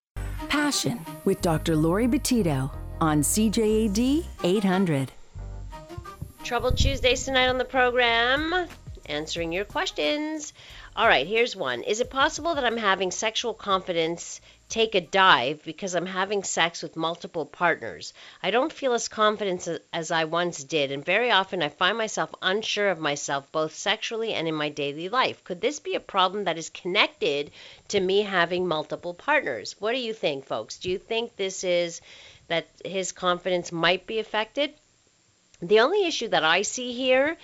Passion 0.50 1.04
with 1.26 1.42
Dr. 1.42 1.76
Laurie 1.76 2.08
Betito 2.08 2.72
on 3.02 3.22
CJAD 3.22 4.24
800. 4.44 5.12
Trouble 6.46 6.74
Tuesdays 6.74 7.26
tonight 7.26 7.48
on 7.48 7.58
the 7.58 7.66
program, 7.66 8.68
answering 9.08 9.52
your 9.52 9.66
questions. 9.66 10.54
All 10.96 11.08
right, 11.08 11.26
here's 11.26 11.56
one. 11.56 11.82
Is 11.82 12.02
it 12.02 12.12
possible 12.12 12.54
that 12.54 12.64
I'm 12.64 12.78
having 12.78 13.10
sexual 13.10 13.56
confidence 13.56 14.40
take 14.70 14.94
a 14.94 15.02
dive 15.02 15.64
because 15.66 15.96
I'm 15.96 16.06
having 16.06 16.44
sex 16.44 16.84
with 16.84 16.96
multiple 16.96 17.48
partners? 17.48 18.14
I 18.44 18.52
don't 18.52 18.72
feel 18.72 18.94
as 18.94 19.08
confident 19.08 19.68
as 19.92 20.12
I 20.12 20.26
once 20.26 20.64
did, 20.64 20.92
and 20.92 21.04
very 21.04 21.32
often 21.32 21.64
I 21.64 21.70
find 21.70 21.98
myself 21.98 22.30
unsure 22.44 22.90
of 22.90 23.00
myself 23.00 23.52
both 23.52 23.74
sexually 23.74 24.34
and 24.34 24.48
in 24.48 24.54
my 24.54 24.70
daily 24.70 25.10
life. 25.10 25.44
Could 25.44 25.62
this 25.62 25.80
be 25.80 25.96
a 25.96 26.00
problem 26.00 26.44
that 26.44 26.60
is 26.60 26.70
connected 26.70 27.50
to 27.88 28.00
me 28.00 28.22
having 28.22 28.68
multiple 28.68 29.16
partners? 29.16 29.76
What 29.80 29.94
do 29.94 30.00
you 30.00 30.14
think, 30.14 30.46
folks? 30.46 30.78
Do 30.78 30.92
you 30.92 31.00
think 31.00 31.36
this 31.36 31.64
is 31.64 32.02
that 32.50 32.68
his 32.86 33.14
confidence 33.14 33.72
might 33.72 34.06
be 34.06 34.20
affected? 34.20 34.76
The 35.68 35.80
only 35.80 36.06
issue 36.06 36.28
that 36.28 36.44
I 36.44 36.62
see 36.62 36.94
here 36.94 37.38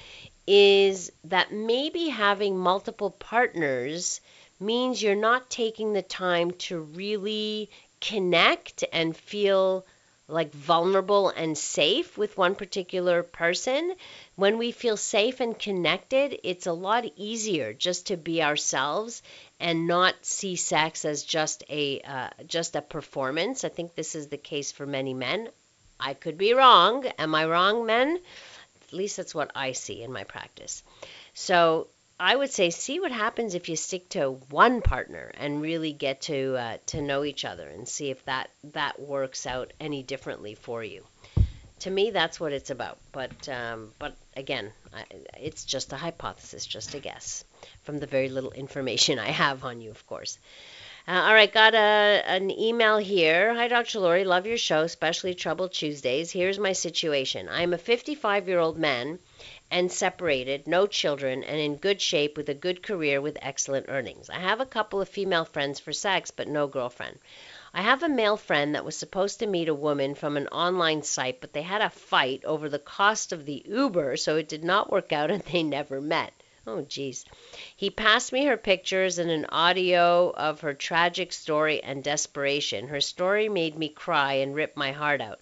is 0.45 1.11
that 1.23 1.51
maybe 1.51 2.09
having 2.09 2.55
multiple 2.55 3.09
partners 3.09 4.21
means 4.59 5.01
you're 5.01 5.15
not 5.15 5.49
taking 5.49 5.93
the 5.93 6.03
time 6.03 6.51
to 6.51 6.79
really 6.79 7.71
connect 7.99 8.83
and 8.93 9.17
feel 9.17 9.87
like 10.27 10.53
vulnerable 10.53 11.29
and 11.29 11.57
safe 11.57 12.15
with 12.15 12.37
one 12.37 12.53
particular 12.53 13.23
person. 13.23 13.95
When 14.35 14.59
we 14.59 14.71
feel 14.71 14.97
safe 14.97 15.39
and 15.39 15.57
connected, 15.57 16.39
it's 16.43 16.67
a 16.67 16.73
lot 16.73 17.05
easier 17.15 17.73
just 17.73 18.07
to 18.07 18.17
be 18.17 18.43
ourselves 18.43 19.23
and 19.59 19.87
not 19.87 20.13
see 20.21 20.55
sex 20.55 21.05
as 21.05 21.23
just 21.23 21.63
a 21.69 22.01
uh, 22.01 22.29
just 22.45 22.75
a 22.75 22.83
performance. 22.83 23.63
I 23.63 23.69
think 23.69 23.95
this 23.95 24.13
is 24.13 24.27
the 24.27 24.37
case 24.37 24.71
for 24.71 24.85
many 24.85 25.15
men. 25.15 25.49
I 26.01 26.15
could 26.15 26.37
be 26.37 26.53
wrong. 26.53 27.05
Am 27.17 27.35
I 27.35 27.45
wrong, 27.45 27.85
men? 27.85 28.19
At 28.87 28.93
least 28.93 29.17
that's 29.17 29.35
what 29.35 29.51
I 29.55 29.71
see 29.71 30.01
in 30.03 30.11
my 30.11 30.23
practice. 30.23 30.83
So 31.33 31.87
I 32.19 32.35
would 32.35 32.51
say 32.51 32.69
see 32.69 32.99
what 32.99 33.11
happens 33.11 33.55
if 33.55 33.69
you 33.69 33.75
stick 33.75 34.09
to 34.09 34.31
one 34.49 34.81
partner 34.81 35.31
and 35.37 35.61
really 35.61 35.93
get 35.93 36.21
to 36.23 36.55
uh, 36.55 36.77
to 36.87 37.01
know 37.01 37.23
each 37.23 37.45
other 37.45 37.67
and 37.67 37.87
see 37.87 38.09
if 38.09 38.23
that 38.25 38.49
that 38.73 38.99
works 38.99 39.47
out 39.47 39.73
any 39.79 40.03
differently 40.03 40.55
for 40.55 40.83
you. 40.83 41.03
To 41.79 41.89
me, 41.89 42.11
that's 42.11 42.39
what 42.39 42.53
it's 42.53 42.69
about. 42.69 42.99
But 43.11 43.49
um, 43.49 43.93
but 43.97 44.15
again, 44.35 44.71
I, 44.93 45.05
it's 45.39 45.65
just 45.65 45.93
a 45.93 45.97
hypothesis, 45.97 46.65
just 46.65 46.93
a 46.93 46.99
guess 46.99 47.43
from 47.83 47.99
the 47.99 48.07
very 48.07 48.29
little 48.29 48.51
information 48.51 49.17
I 49.17 49.31
have 49.31 49.63
on 49.63 49.81
you, 49.81 49.89
of 49.89 50.05
course. 50.05 50.37
Uh, 51.07 51.11
all 51.25 51.33
right, 51.33 51.53
got 51.53 51.75
a, 51.75 51.77
an 52.25 52.49
email 52.49 52.97
here. 52.97 53.53
Hi, 53.53 53.67
Dr. 53.67 53.99
Laurie. 53.99 54.23
Love 54.23 54.47
your 54.47 54.57
show, 54.57 54.81
especially 54.81 55.33
Trouble 55.35 55.69
Tuesdays. 55.69 56.31
Here's 56.31 56.57
my 56.57 56.73
situation 56.73 57.47
I 57.49 57.61
am 57.61 57.73
a 57.73 57.77
55 57.77 58.47
year 58.47 58.57
old 58.59 58.79
man 58.79 59.19
and 59.69 59.91
separated, 59.91 60.67
no 60.67 60.87
children, 60.87 61.43
and 61.43 61.59
in 61.59 61.75
good 61.75 62.01
shape 62.01 62.35
with 62.35 62.49
a 62.49 62.55
good 62.55 62.81
career 62.81 63.21
with 63.21 63.37
excellent 63.41 63.87
earnings. 63.89 64.29
I 64.29 64.39
have 64.39 64.59
a 64.59 64.65
couple 64.65 65.01
of 65.01 65.09
female 65.09 65.45
friends 65.45 65.79
for 65.79 65.93
sex, 65.93 66.31
but 66.31 66.47
no 66.47 66.65
girlfriend. 66.65 67.19
I 67.73 67.83
have 67.83 68.03
a 68.03 68.09
male 68.09 68.37
friend 68.37 68.73
that 68.75 68.85
was 68.85 68.95
supposed 68.95 69.39
to 69.39 69.47
meet 69.47 69.69
a 69.69 69.73
woman 69.75 70.15
from 70.15 70.35
an 70.35 70.47
online 70.47 71.03
site, 71.03 71.41
but 71.41 71.53
they 71.53 71.61
had 71.61 71.81
a 71.81 71.89
fight 71.89 72.43
over 72.45 72.69
the 72.69 72.79
cost 72.79 73.31
of 73.31 73.45
the 73.45 73.63
Uber, 73.67 74.17
so 74.17 74.37
it 74.37 74.47
did 74.47 74.63
not 74.63 74.91
work 74.91 75.11
out 75.11 75.31
and 75.31 75.41
they 75.43 75.63
never 75.63 76.01
met. 76.01 76.33
Oh, 76.73 76.83
geez. 76.83 77.25
He 77.75 77.89
passed 77.89 78.31
me 78.31 78.45
her 78.45 78.55
pictures 78.55 79.17
and 79.17 79.29
an 79.29 79.45
audio 79.49 80.29
of 80.29 80.61
her 80.61 80.73
tragic 80.73 81.33
story 81.33 81.83
and 81.83 82.01
desperation. 82.01 82.87
Her 82.87 83.01
story 83.01 83.49
made 83.49 83.77
me 83.77 83.89
cry 83.89 84.35
and 84.35 84.55
rip 84.55 84.77
my 84.77 84.93
heart 84.93 85.19
out. 85.19 85.41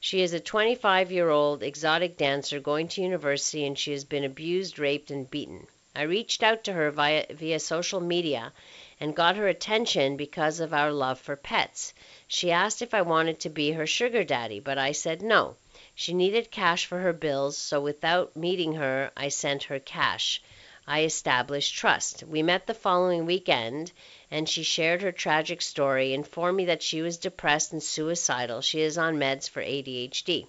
She 0.00 0.22
is 0.22 0.32
a 0.32 0.40
25 0.40 1.12
year 1.12 1.28
old 1.28 1.62
exotic 1.62 2.16
dancer 2.16 2.58
going 2.58 2.88
to 2.88 3.02
university 3.02 3.66
and 3.66 3.78
she 3.78 3.92
has 3.92 4.04
been 4.04 4.24
abused, 4.24 4.78
raped, 4.78 5.10
and 5.10 5.30
beaten. 5.30 5.66
I 5.94 6.04
reached 6.04 6.42
out 6.42 6.64
to 6.64 6.72
her 6.72 6.90
via, 6.90 7.26
via 7.28 7.60
social 7.60 8.00
media 8.00 8.54
and 8.98 9.14
got 9.14 9.36
her 9.36 9.48
attention 9.48 10.16
because 10.16 10.58
of 10.58 10.72
our 10.72 10.90
love 10.90 11.20
for 11.20 11.36
pets. 11.36 11.92
She 12.26 12.50
asked 12.50 12.80
if 12.80 12.94
I 12.94 13.02
wanted 13.02 13.40
to 13.40 13.50
be 13.50 13.72
her 13.72 13.86
sugar 13.86 14.24
daddy, 14.24 14.58
but 14.58 14.78
I 14.78 14.92
said 14.92 15.20
no. 15.20 15.56
She 15.94 16.14
needed 16.14 16.50
cash 16.50 16.86
for 16.86 17.00
her 17.00 17.12
bills, 17.12 17.58
so 17.58 17.78
without 17.78 18.34
meeting 18.34 18.72
her, 18.76 19.10
I 19.14 19.28
sent 19.28 19.64
her 19.64 19.78
cash. 19.78 20.40
I 20.86 21.04
established 21.04 21.74
trust. 21.76 22.24
We 22.24 22.42
met 22.42 22.66
the 22.66 22.74
following 22.74 23.24
weekend, 23.24 23.92
and 24.30 24.48
she 24.48 24.64
shared 24.64 25.02
her 25.02 25.12
tragic 25.12 25.62
story, 25.62 26.12
informed 26.12 26.56
me 26.56 26.64
that 26.64 26.82
she 26.82 27.02
was 27.02 27.18
depressed 27.18 27.72
and 27.72 27.82
suicidal. 27.82 28.60
She 28.62 28.80
is 28.80 28.98
on 28.98 29.16
meds 29.16 29.48
for 29.48 29.62
ADHD. 29.62 30.46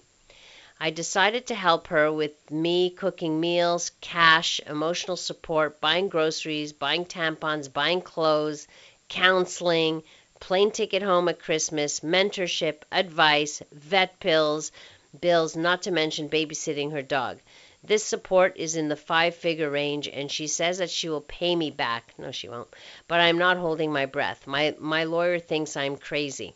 I 0.80 0.90
decided 0.90 1.46
to 1.46 1.54
help 1.54 1.86
her 1.86 2.12
with 2.12 2.50
me 2.50 2.90
cooking 2.90 3.40
meals, 3.40 3.92
cash, 4.00 4.60
emotional 4.66 5.16
support, 5.16 5.80
buying 5.80 6.08
groceries, 6.08 6.72
buying 6.72 7.04
tampons, 7.04 7.72
buying 7.72 8.02
clothes, 8.02 8.66
counseling, 9.08 10.02
plane 10.40 10.72
ticket 10.72 11.02
home 11.02 11.28
at 11.28 11.38
Christmas, 11.38 12.00
mentorship, 12.00 12.82
advice, 12.90 13.62
vet 13.70 14.18
pills, 14.18 14.72
bills, 15.20 15.54
not 15.54 15.82
to 15.82 15.92
mention 15.92 16.28
babysitting 16.28 16.90
her 16.90 17.02
dog. 17.02 17.38
This 17.86 18.02
support 18.02 18.56
is 18.56 18.76
in 18.76 18.88
the 18.88 18.96
five 18.96 19.34
figure 19.34 19.68
range, 19.68 20.08
and 20.08 20.32
she 20.32 20.46
says 20.46 20.78
that 20.78 20.88
she 20.88 21.10
will 21.10 21.20
pay 21.20 21.54
me 21.54 21.70
back. 21.70 22.14
No, 22.16 22.30
she 22.30 22.48
won't. 22.48 22.68
But 23.06 23.20
I'm 23.20 23.36
not 23.36 23.58
holding 23.58 23.92
my 23.92 24.06
breath. 24.06 24.46
My, 24.46 24.74
my 24.78 25.04
lawyer 25.04 25.38
thinks 25.38 25.76
I'm 25.76 25.98
crazy. 25.98 26.54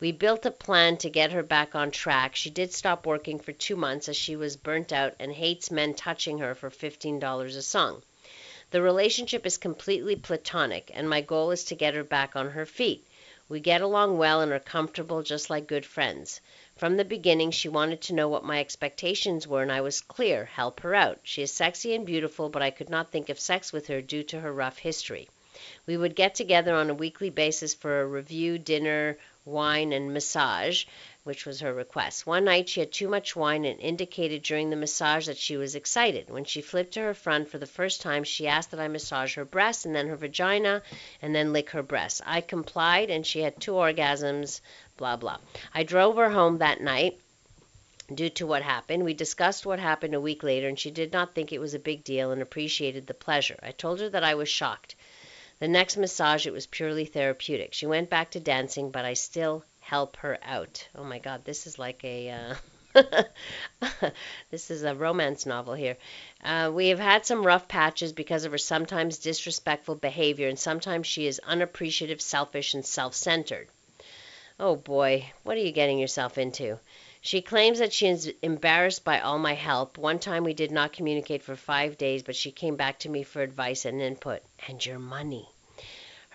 We 0.00 0.12
built 0.12 0.44
a 0.44 0.50
plan 0.50 0.98
to 0.98 1.08
get 1.08 1.32
her 1.32 1.42
back 1.42 1.74
on 1.74 1.90
track. 1.90 2.36
She 2.36 2.50
did 2.50 2.74
stop 2.74 3.06
working 3.06 3.38
for 3.38 3.52
two 3.52 3.76
months 3.76 4.06
as 4.10 4.18
she 4.18 4.36
was 4.36 4.58
burnt 4.58 4.92
out 4.92 5.14
and 5.18 5.32
hates 5.32 5.70
men 5.70 5.94
touching 5.94 6.40
her 6.40 6.54
for 6.54 6.68
$15 6.68 7.56
a 7.56 7.62
song. 7.62 8.02
The 8.70 8.82
relationship 8.82 9.46
is 9.46 9.56
completely 9.56 10.14
platonic, 10.14 10.90
and 10.92 11.08
my 11.08 11.22
goal 11.22 11.52
is 11.52 11.64
to 11.64 11.74
get 11.74 11.94
her 11.94 12.04
back 12.04 12.36
on 12.36 12.50
her 12.50 12.66
feet. 12.66 13.06
We 13.48 13.60
get 13.60 13.80
along 13.80 14.18
well 14.18 14.42
and 14.42 14.52
are 14.52 14.58
comfortable 14.58 15.22
just 15.22 15.48
like 15.48 15.66
good 15.66 15.86
friends. 15.86 16.42
From 16.76 16.98
the 16.98 17.06
beginning, 17.06 17.52
she 17.52 17.70
wanted 17.70 18.02
to 18.02 18.14
know 18.14 18.28
what 18.28 18.44
my 18.44 18.60
expectations 18.60 19.48
were, 19.48 19.62
and 19.62 19.72
I 19.72 19.80
was 19.80 20.02
clear 20.02 20.44
help 20.44 20.80
her 20.80 20.94
out. 20.94 21.18
She 21.22 21.40
is 21.40 21.50
sexy 21.50 21.94
and 21.94 22.04
beautiful, 22.04 22.50
but 22.50 22.60
I 22.60 22.70
could 22.70 22.90
not 22.90 23.10
think 23.10 23.30
of 23.30 23.40
sex 23.40 23.72
with 23.72 23.86
her 23.86 24.02
due 24.02 24.22
to 24.24 24.40
her 24.40 24.52
rough 24.52 24.76
history. 24.78 25.28
We 25.86 25.96
would 25.96 26.14
get 26.14 26.34
together 26.34 26.74
on 26.74 26.90
a 26.90 26.94
weekly 26.94 27.30
basis 27.30 27.72
for 27.72 28.02
a 28.02 28.06
review, 28.06 28.58
dinner, 28.58 29.16
wine, 29.46 29.94
and 29.94 30.12
massage, 30.12 30.84
which 31.26 31.44
was 31.44 31.58
her 31.58 31.74
request. 31.74 32.24
One 32.24 32.44
night 32.44 32.68
she 32.68 32.78
had 32.78 32.92
too 32.92 33.08
much 33.08 33.34
wine 33.34 33.64
and 33.64 33.80
indicated 33.80 34.44
during 34.44 34.70
the 34.70 34.76
massage 34.76 35.26
that 35.26 35.36
she 35.36 35.56
was 35.56 35.74
excited. 35.74 36.30
When 36.30 36.44
she 36.44 36.62
flipped 36.62 36.94
to 36.94 37.00
her 37.00 37.14
front 37.14 37.48
for 37.50 37.58
the 37.58 37.66
first 37.66 38.00
time, 38.00 38.22
she 38.22 38.46
asked 38.46 38.70
that 38.70 38.78
I 38.78 38.86
massage 38.86 39.34
her 39.34 39.44
breast 39.44 39.84
and 39.86 39.94
then 39.94 40.06
her 40.06 40.14
vagina 40.14 40.82
and 41.20 41.34
then 41.34 41.52
lick 41.52 41.70
her 41.70 41.82
breast. 41.82 42.22
I 42.24 42.42
complied 42.42 43.10
and 43.10 43.26
she 43.26 43.40
had 43.40 43.60
two 43.60 43.72
orgasms, 43.72 44.60
blah, 44.96 45.16
blah. 45.16 45.38
I 45.74 45.82
drove 45.82 46.14
her 46.14 46.30
home 46.30 46.58
that 46.58 46.80
night 46.80 47.18
due 48.14 48.30
to 48.30 48.46
what 48.46 48.62
happened. 48.62 49.02
We 49.02 49.12
discussed 49.12 49.66
what 49.66 49.80
happened 49.80 50.14
a 50.14 50.20
week 50.20 50.44
later, 50.44 50.68
and 50.68 50.78
she 50.78 50.92
did 50.92 51.12
not 51.12 51.34
think 51.34 51.52
it 51.52 51.58
was 51.58 51.74
a 51.74 51.80
big 51.80 52.04
deal 52.04 52.30
and 52.30 52.40
appreciated 52.40 53.08
the 53.08 53.14
pleasure. 53.14 53.58
I 53.64 53.72
told 53.72 53.98
her 53.98 54.08
that 54.10 54.22
I 54.22 54.36
was 54.36 54.48
shocked. 54.48 54.94
The 55.58 55.66
next 55.66 55.96
massage, 55.96 56.46
it 56.46 56.52
was 56.52 56.66
purely 56.66 57.06
therapeutic. 57.06 57.72
She 57.72 57.86
went 57.86 58.10
back 58.10 58.30
to 58.30 58.40
dancing, 58.40 58.90
but 58.90 59.04
I 59.04 59.14
still 59.14 59.64
help 59.86 60.16
her 60.16 60.36
out. 60.42 60.88
Oh 60.96 61.04
my 61.04 61.20
God, 61.20 61.44
this 61.44 61.66
is 61.66 61.78
like 61.78 62.02
a. 62.02 62.30
Uh, 62.30 63.22
this 64.50 64.70
is 64.70 64.82
a 64.82 64.94
romance 64.96 65.46
novel 65.46 65.74
here. 65.74 65.96
Uh, 66.42 66.72
we 66.74 66.88
have 66.88 66.98
had 66.98 67.24
some 67.24 67.46
rough 67.46 67.68
patches 67.68 68.12
because 68.12 68.44
of 68.44 68.50
her 68.50 68.58
sometimes 68.58 69.18
disrespectful 69.18 69.94
behavior, 69.94 70.48
and 70.48 70.58
sometimes 70.58 71.06
she 71.06 71.28
is 71.28 71.40
unappreciative, 71.40 72.20
selfish, 72.20 72.74
and 72.74 72.84
self 72.84 73.14
centered. 73.14 73.68
Oh 74.58 74.74
boy, 74.74 75.30
what 75.44 75.56
are 75.56 75.60
you 75.60 75.70
getting 75.72 76.00
yourself 76.00 76.36
into? 76.36 76.80
She 77.20 77.40
claims 77.40 77.78
that 77.78 77.92
she 77.92 78.08
is 78.08 78.32
embarrassed 78.42 79.04
by 79.04 79.20
all 79.20 79.38
my 79.38 79.54
help. 79.54 79.98
One 79.98 80.18
time 80.18 80.42
we 80.42 80.54
did 80.54 80.72
not 80.72 80.94
communicate 80.94 81.44
for 81.44 81.54
five 81.54 81.96
days, 81.96 82.24
but 82.24 82.34
she 82.34 82.50
came 82.50 82.74
back 82.74 82.98
to 83.00 83.08
me 83.08 83.22
for 83.22 83.40
advice 83.40 83.84
and 83.84 84.02
input. 84.02 84.42
And 84.66 84.84
your 84.84 84.98
money. 84.98 85.48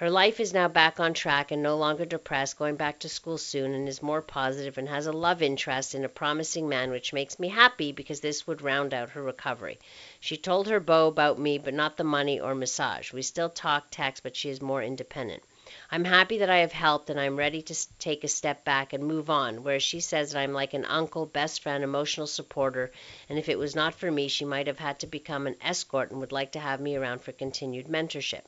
Her 0.02 0.10
life 0.10 0.40
is 0.40 0.52
now 0.52 0.68
back 0.68 1.00
on 1.00 1.14
track 1.14 1.52
and 1.52 1.62
no 1.62 1.78
longer 1.78 2.06
depressed, 2.06 2.58
going 2.58 2.76
back 2.76 2.98
to 3.02 3.08
school 3.08 3.38
soon, 3.38 3.76
and 3.76 3.88
is 3.88 4.02
more 4.02 4.24
positive 4.24 4.80
and 4.80 4.90
has 4.90 5.06
a 5.06 5.12
love 5.12 5.44
interest 5.44 5.94
in 5.94 6.04
a 6.04 6.10
promising 6.10 6.68
man, 6.68 6.90
which 6.90 7.14
makes 7.14 7.38
me 7.38 7.50
happy 7.50 7.92
because 7.92 8.20
this 8.20 8.48
would 8.48 8.64
round 8.64 8.96
out 8.96 9.12
her 9.12 9.22
recovery. 9.22 9.78
She 10.20 10.38
told 10.38 10.68
her 10.68 10.80
beau 10.80 11.06
about 11.06 11.38
me, 11.38 11.60
but 11.60 11.76
not 11.76 11.98
the 11.98 12.04
money 12.04 12.40
or 12.40 12.56
massage. 12.56 13.14
We 13.14 13.22
still 13.22 13.52
talk, 13.52 13.90
text, 13.92 14.24
but 14.24 14.36
she 14.36 14.50
is 14.50 14.60
more 14.60 14.82
independent. 14.82 15.44
I'm 15.92 16.06
happy 16.06 16.40
that 16.40 16.50
I 16.50 16.58
have 16.58 16.72
helped 16.72 17.12
and 17.12 17.20
I'm 17.20 17.38
ready 17.38 17.62
to 17.62 17.98
take 18.00 18.24
a 18.24 18.28
step 18.28 18.66
back 18.66 18.94
and 18.94 19.04
move 19.06 19.30
on, 19.30 19.62
whereas 19.62 19.84
she 19.84 20.00
says 20.00 20.32
that 20.32 20.40
I'm 20.40 20.54
like 20.54 20.74
an 20.74 20.86
uncle, 20.86 21.28
best 21.28 21.62
friend, 21.62 21.84
emotional 21.84 22.26
supporter, 22.26 22.92
and 23.30 23.38
if 23.38 23.50
it 23.50 23.60
was 23.60 23.76
not 23.76 23.94
for 23.94 24.10
me, 24.10 24.30
she 24.30 24.46
might 24.46 24.66
have 24.66 24.80
had 24.80 24.98
to 25.02 25.06
become 25.06 25.46
an 25.46 25.58
escort 25.62 26.10
and 26.10 26.20
would 26.22 26.32
like 26.32 26.54
to 26.54 26.60
have 26.60 26.82
me 26.82 26.96
around 26.96 27.22
for 27.22 27.34
continued 27.34 27.86
mentorship. 27.86 28.42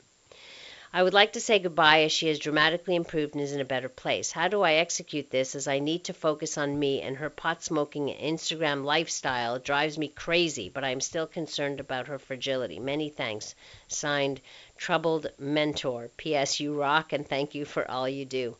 I 0.95 1.01
would 1.01 1.15
like 1.15 1.33
to 1.33 1.41
say 1.41 1.57
goodbye 1.57 2.03
as 2.03 2.11
she 2.11 2.27
has 2.27 2.37
dramatically 2.37 2.95
improved 2.95 3.33
and 3.33 3.43
is 3.43 3.51
in 3.51 3.59
a 3.59 3.65
better 3.65 3.89
place. 3.89 4.31
How 4.31 4.47
do 4.47 4.61
I 4.61 4.73
execute 4.73 5.31
this 5.31 5.55
as 5.55 5.67
I 5.67 5.79
need 5.79 6.03
to 6.03 6.13
focus 6.13 6.55
on 6.55 6.77
me 6.77 7.01
and 7.01 7.17
her 7.17 7.31
pot 7.31 7.63
smoking 7.63 8.09
Instagram 8.09 8.83
lifestyle 8.83 9.57
drives 9.57 9.97
me 9.97 10.07
crazy, 10.07 10.69
but 10.69 10.83
I 10.83 10.91
am 10.91 11.01
still 11.01 11.25
concerned 11.25 11.79
about 11.79 12.09
her 12.09 12.19
fragility. 12.19 12.77
Many 12.77 13.09
thanks. 13.09 13.55
Signed, 13.87 14.39
Troubled 14.77 15.31
Mentor. 15.39 16.11
P.S. 16.15 16.59
You 16.59 16.79
rock 16.79 17.11
and 17.11 17.27
thank 17.27 17.55
you 17.55 17.65
for 17.65 17.89
all 17.89 18.07
you 18.07 18.25
do. 18.25 18.55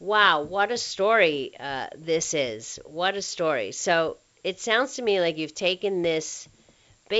Wow, 0.00 0.40
what 0.40 0.72
a 0.72 0.78
story 0.78 1.52
uh, 1.60 1.88
this 1.98 2.32
is. 2.32 2.80
What 2.86 3.14
a 3.14 3.20
story. 3.20 3.72
So 3.72 4.16
it 4.42 4.58
sounds 4.58 4.94
to 4.94 5.02
me 5.02 5.20
like 5.20 5.36
you've 5.36 5.54
taken 5.54 6.00
this 6.00 6.48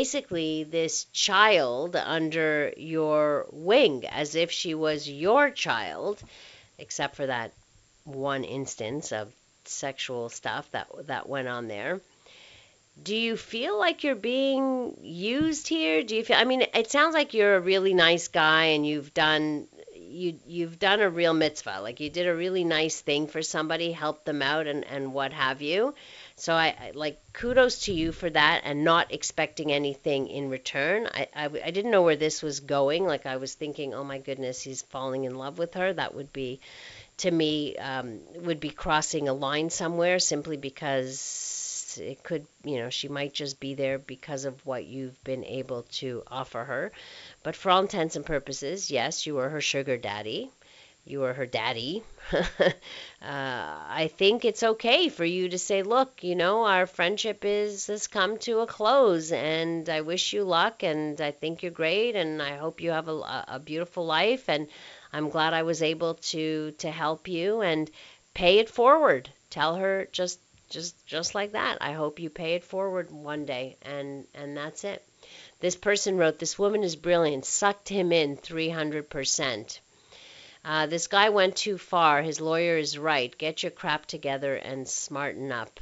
basically 0.00 0.64
this 0.64 1.04
child 1.12 1.94
under 1.94 2.72
your 2.76 3.46
wing 3.52 4.04
as 4.08 4.34
if 4.34 4.50
she 4.50 4.74
was 4.74 5.08
your 5.08 5.50
child, 5.50 6.20
except 6.80 7.14
for 7.14 7.26
that 7.26 7.52
one 8.02 8.42
instance 8.42 9.12
of 9.12 9.32
sexual 9.66 10.28
stuff 10.28 10.68
that 10.72 10.88
that 11.06 11.28
went 11.28 11.46
on 11.46 11.68
there. 11.68 12.00
Do 13.00 13.14
you 13.14 13.36
feel 13.36 13.78
like 13.78 14.02
you're 14.02 14.16
being 14.16 14.96
used 15.00 15.68
here? 15.68 16.02
Do 16.02 16.16
you 16.16 16.24
feel 16.24 16.38
I 16.38 16.44
mean 16.44 16.62
it 16.74 16.90
sounds 16.90 17.14
like 17.14 17.32
you're 17.32 17.54
a 17.54 17.60
really 17.60 17.94
nice 17.94 18.26
guy 18.26 18.64
and 18.74 18.84
you've 18.84 19.14
done 19.14 19.68
you 19.94 20.40
you've 20.44 20.80
done 20.80 21.02
a 21.02 21.08
real 21.08 21.34
mitzvah. 21.34 21.78
Like 21.80 22.00
you 22.00 22.10
did 22.10 22.26
a 22.26 22.34
really 22.34 22.64
nice 22.64 23.00
thing 23.00 23.28
for 23.28 23.42
somebody, 23.42 23.92
helped 23.92 24.24
them 24.24 24.42
out 24.42 24.66
and 24.66 24.84
and 24.84 25.14
what 25.14 25.32
have 25.32 25.62
you. 25.62 25.94
So 26.36 26.52
I, 26.52 26.74
I, 26.78 26.90
like 26.94 27.20
kudos 27.32 27.84
to 27.84 27.92
you 27.92 28.10
for 28.10 28.28
that 28.28 28.62
and 28.64 28.82
not 28.82 29.12
expecting 29.12 29.70
anything 29.70 30.26
in 30.28 30.50
return. 30.50 31.08
I, 31.14 31.28
I, 31.34 31.44
I 31.44 31.70
didn't 31.70 31.92
know 31.92 32.02
where 32.02 32.16
this 32.16 32.42
was 32.42 32.60
going. 32.60 33.06
Like 33.06 33.24
I 33.24 33.36
was 33.36 33.54
thinking, 33.54 33.94
oh 33.94 34.04
my 34.04 34.18
goodness, 34.18 34.60
he's 34.60 34.82
falling 34.82 35.24
in 35.24 35.36
love 35.36 35.58
with 35.58 35.74
her. 35.74 35.92
That 35.92 36.14
would 36.14 36.32
be, 36.32 36.60
to 37.18 37.30
me, 37.30 37.76
um, 37.76 38.18
would 38.34 38.58
be 38.58 38.70
crossing 38.70 39.28
a 39.28 39.32
line 39.32 39.70
somewhere 39.70 40.18
simply 40.18 40.56
because 40.56 41.98
it 42.02 42.24
could, 42.24 42.44
you 42.64 42.78
know, 42.78 42.90
she 42.90 43.06
might 43.06 43.32
just 43.32 43.60
be 43.60 43.74
there 43.74 43.98
because 44.00 44.44
of 44.44 44.66
what 44.66 44.84
you've 44.84 45.22
been 45.22 45.44
able 45.44 45.82
to 45.82 46.24
offer 46.26 46.64
her. 46.64 46.90
But 47.44 47.54
for 47.54 47.70
all 47.70 47.82
intents 47.82 48.16
and 48.16 48.26
purposes, 48.26 48.90
yes, 48.90 49.24
you 49.24 49.36
were 49.36 49.50
her 49.50 49.60
sugar 49.60 49.96
daddy 49.96 50.50
you 51.06 51.22
are 51.24 51.34
her 51.34 51.46
daddy, 51.46 52.02
uh, 52.32 52.40
I 53.20 54.10
think 54.16 54.44
it's 54.44 54.62
okay 54.62 55.08
for 55.08 55.24
you 55.24 55.50
to 55.50 55.58
say, 55.58 55.82
look, 55.82 56.24
you 56.24 56.34
know, 56.34 56.64
our 56.64 56.86
friendship 56.86 57.44
is 57.44 57.88
has 57.88 58.06
come 58.06 58.38
to 58.38 58.60
a 58.60 58.66
close, 58.66 59.30
and 59.32 59.88
I 59.88 60.00
wish 60.00 60.32
you 60.32 60.44
luck, 60.44 60.82
and 60.82 61.20
I 61.20 61.30
think 61.30 61.62
you're 61.62 61.72
great, 61.72 62.16
and 62.16 62.40
I 62.42 62.56
hope 62.56 62.80
you 62.80 62.90
have 62.90 63.08
a, 63.08 63.44
a 63.48 63.58
beautiful 63.58 64.06
life, 64.06 64.48
and 64.48 64.68
I'm 65.12 65.28
glad 65.28 65.52
I 65.54 65.62
was 65.62 65.82
able 65.82 66.14
to 66.32 66.72
to 66.78 66.90
help 66.90 67.28
you, 67.28 67.60
and 67.60 67.90
pay 68.32 68.58
it 68.58 68.70
forward. 68.70 69.28
Tell 69.50 69.76
her 69.76 70.08
just 70.12 70.40
just 70.70 71.06
just 71.06 71.34
like 71.34 71.52
that. 71.52 71.78
I 71.80 71.92
hope 71.92 72.18
you 72.18 72.30
pay 72.30 72.54
it 72.54 72.64
forward 72.64 73.10
one 73.10 73.44
day, 73.44 73.76
and 73.82 74.26
and 74.34 74.56
that's 74.56 74.84
it. 74.84 75.04
This 75.60 75.76
person 75.76 76.16
wrote, 76.16 76.38
"This 76.38 76.58
woman 76.58 76.82
is 76.82 76.96
brilliant. 76.96 77.44
Sucked 77.44 77.88
him 77.88 78.12
in 78.12 78.36
300 78.36 79.10
percent." 79.10 79.80
Uh, 80.64 80.86
this 80.86 81.08
guy 81.08 81.28
went 81.28 81.56
too 81.56 81.76
far. 81.76 82.22
His 82.22 82.40
lawyer 82.40 82.78
is 82.78 82.96
right. 82.96 83.36
Get 83.36 83.62
your 83.62 83.72
crap 83.72 84.06
together 84.06 84.54
and 84.54 84.88
smarten 84.88 85.52
up. 85.52 85.78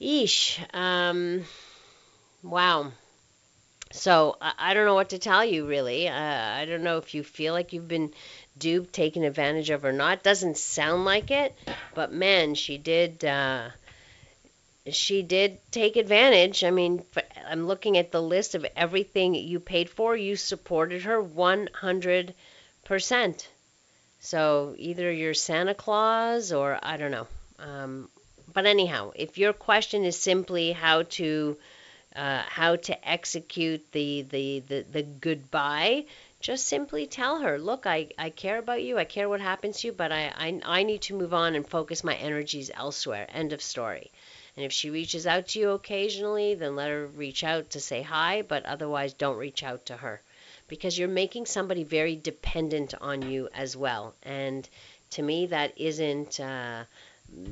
Eesh. 0.00 0.58
Um, 0.72 1.44
wow. 2.42 2.92
So 3.92 4.36
I, 4.40 4.52
I 4.56 4.74
don't 4.74 4.86
know 4.86 4.94
what 4.94 5.10
to 5.10 5.18
tell 5.18 5.44
you, 5.44 5.66
really. 5.66 6.06
Uh, 6.08 6.14
I 6.14 6.64
don't 6.64 6.84
know 6.84 6.98
if 6.98 7.12
you 7.12 7.24
feel 7.24 7.52
like 7.52 7.72
you've 7.72 7.88
been 7.88 8.12
duped, 8.56 8.92
taken 8.92 9.24
advantage 9.24 9.70
of, 9.70 9.84
or 9.84 9.92
not. 9.92 10.22
Doesn't 10.22 10.56
sound 10.56 11.04
like 11.04 11.32
it, 11.32 11.54
but 11.94 12.12
man, 12.12 12.54
she 12.54 12.78
did. 12.78 13.24
Uh, 13.24 13.70
she 14.88 15.22
did 15.22 15.58
take 15.72 15.96
advantage. 15.96 16.62
I 16.62 16.70
mean, 16.70 17.04
I'm 17.48 17.66
looking 17.66 17.98
at 17.98 18.12
the 18.12 18.22
list 18.22 18.54
of 18.54 18.64
everything 18.76 19.34
you 19.34 19.58
paid 19.58 19.90
for. 19.90 20.16
You 20.16 20.36
supported 20.36 21.02
her 21.02 21.20
100%. 21.20 22.32
So 24.18 24.74
either 24.76 25.12
you're 25.12 25.34
Santa 25.34 25.74
Claus 25.74 26.52
or 26.52 26.78
I 26.82 26.96
don't 26.96 27.12
know. 27.12 27.28
Um, 27.60 28.08
but 28.52 28.66
anyhow, 28.66 29.12
if 29.14 29.38
your 29.38 29.52
question 29.52 30.04
is 30.04 30.18
simply 30.18 30.72
how 30.72 31.02
to 31.02 31.56
uh, 32.16 32.42
how 32.42 32.74
to 32.74 33.08
execute 33.08 33.92
the, 33.92 34.22
the, 34.22 34.58
the, 34.66 34.84
the 34.90 35.02
goodbye, 35.02 36.06
just 36.40 36.66
simply 36.66 37.06
tell 37.06 37.38
her, 37.38 37.58
look, 37.58 37.86
I, 37.86 38.08
I 38.18 38.30
care 38.30 38.58
about 38.58 38.82
you, 38.82 38.98
I 38.98 39.04
care 39.04 39.28
what 39.28 39.40
happens 39.40 39.80
to 39.80 39.86
you, 39.86 39.92
but 39.92 40.10
I, 40.10 40.32
I, 40.36 40.60
I 40.64 40.82
need 40.82 41.02
to 41.02 41.14
move 41.14 41.32
on 41.32 41.54
and 41.54 41.64
focus 41.64 42.02
my 42.02 42.16
energies 42.16 42.72
elsewhere. 42.74 43.28
End 43.32 43.52
of 43.52 43.62
story. 43.62 44.10
And 44.56 44.64
if 44.64 44.72
she 44.72 44.90
reaches 44.90 45.28
out 45.28 45.46
to 45.48 45.60
you 45.60 45.70
occasionally, 45.70 46.56
then 46.56 46.74
let 46.74 46.88
her 46.88 47.06
reach 47.06 47.44
out 47.44 47.70
to 47.70 47.80
say 47.80 48.02
hi, 48.02 48.42
but 48.42 48.66
otherwise 48.66 49.12
don't 49.12 49.36
reach 49.36 49.62
out 49.62 49.86
to 49.86 49.96
her 49.96 50.20
because 50.70 50.96
you're 50.98 51.08
making 51.08 51.44
somebody 51.44 51.84
very 51.84 52.16
dependent 52.16 52.94
on 53.00 53.20
you 53.22 53.48
as 53.52 53.76
well. 53.76 54.14
And 54.22 54.66
to 55.10 55.22
me, 55.22 55.46
that 55.46 55.76
isn't 55.76 56.40
uh, 56.40 56.84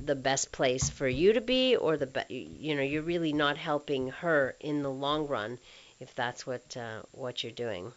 the 0.05 0.15
best 0.15 0.53
place 0.53 0.89
for 0.89 1.07
you 1.07 1.35
to 1.35 1.41
be, 1.41 1.77
or 1.77 1.99
the 1.99 2.07
be- 2.07 2.57
you 2.59 2.75
know 2.75 2.83
you're 2.83 3.03
really 3.03 3.33
not 3.33 3.59
helping 3.59 4.09
her 4.23 4.57
in 4.61 4.83
the 4.83 4.91
long 4.91 5.27
run 5.27 5.59
if 6.01 6.15
that's 6.15 6.47
what 6.47 6.77
uh, 6.77 7.03
what 7.13 7.43
you're 7.43 7.53
doing. 7.53 7.93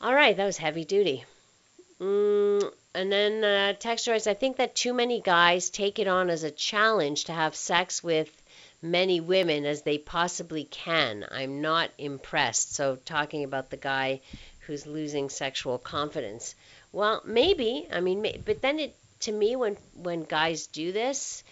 All 0.00 0.14
right, 0.14 0.36
that 0.36 0.46
was 0.46 0.56
heavy 0.56 0.84
duty. 0.84 1.24
Mm, 2.00 2.72
and 2.94 3.12
then 3.12 3.44
uh, 3.44 3.72
text 3.78 4.08
writes, 4.08 4.26
I 4.26 4.34
think 4.34 4.56
that 4.56 4.74
too 4.74 4.92
many 4.92 5.20
guys 5.20 5.70
take 5.70 6.00
it 6.00 6.08
on 6.08 6.30
as 6.30 6.42
a 6.42 6.50
challenge 6.50 7.24
to 7.24 7.32
have 7.32 7.54
sex 7.54 8.02
with 8.02 8.41
many 8.82 9.20
women 9.20 9.64
as 9.64 9.82
they 9.82 9.96
possibly 9.98 10.64
can. 10.64 11.24
I'm 11.30 11.62
not 11.62 11.90
impressed. 11.98 12.74
So, 12.74 12.96
talking 12.96 13.44
about 13.44 13.70
the 13.70 13.76
guy 13.78 14.20
who's 14.66 14.86
losing 14.86 15.28
sexual 15.30 15.78
confidence. 15.78 16.54
Well, 16.92 17.22
maybe. 17.24 17.88
I 17.90 18.00
mean, 18.00 18.42
but 18.44 18.60
then 18.60 18.78
it 18.80 18.96
to 19.20 19.32
me 19.32 19.56
when 19.56 19.76
when 19.94 20.24
guys 20.24 20.66
do 20.66 20.92
this, 20.92 21.44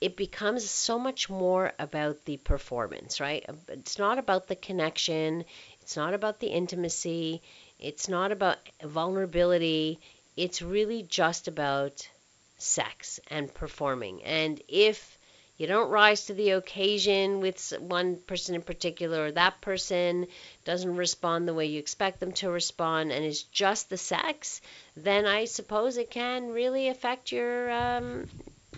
it 0.00 0.16
becomes 0.16 0.68
so 0.68 0.98
much 0.98 1.30
more 1.30 1.72
about 1.78 2.24
the 2.24 2.36
performance, 2.38 3.20
right? 3.20 3.44
Uh, 3.48 3.54
it's 3.68 3.98
not 3.98 4.18
about 4.18 4.48
the 4.48 4.56
connection, 4.56 5.44
it's 5.80 5.96
not 5.96 6.12
about 6.14 6.40
the 6.40 6.48
intimacy, 6.48 7.40
it's 7.78 8.08
not 8.08 8.32
about 8.32 8.58
vulnerability. 8.82 10.00
It's 10.36 10.62
really 10.62 11.02
just 11.02 11.46
about 11.48 12.08
sex 12.58 13.20
and 13.28 13.52
performing. 13.52 14.22
And 14.24 14.60
if 14.68 15.18
you 15.56 15.66
don't 15.66 15.90
rise 15.90 16.26
to 16.26 16.34
the 16.34 16.50
occasion 16.50 17.40
with 17.40 17.72
one 17.78 18.16
person 18.16 18.54
in 18.54 18.62
particular, 18.62 19.26
or 19.26 19.32
that 19.32 19.60
person 19.60 20.26
doesn't 20.64 20.96
respond 20.96 21.46
the 21.46 21.54
way 21.54 21.66
you 21.66 21.78
expect 21.78 22.20
them 22.20 22.32
to 22.32 22.50
respond, 22.50 23.12
and 23.12 23.24
it's 23.24 23.42
just 23.42 23.90
the 23.90 23.96
sex, 23.96 24.60
then 24.96 25.26
I 25.26 25.44
suppose 25.44 25.96
it 25.96 26.10
can 26.10 26.50
really 26.50 26.88
affect 26.88 27.32
your 27.32 27.70
um, 27.70 28.26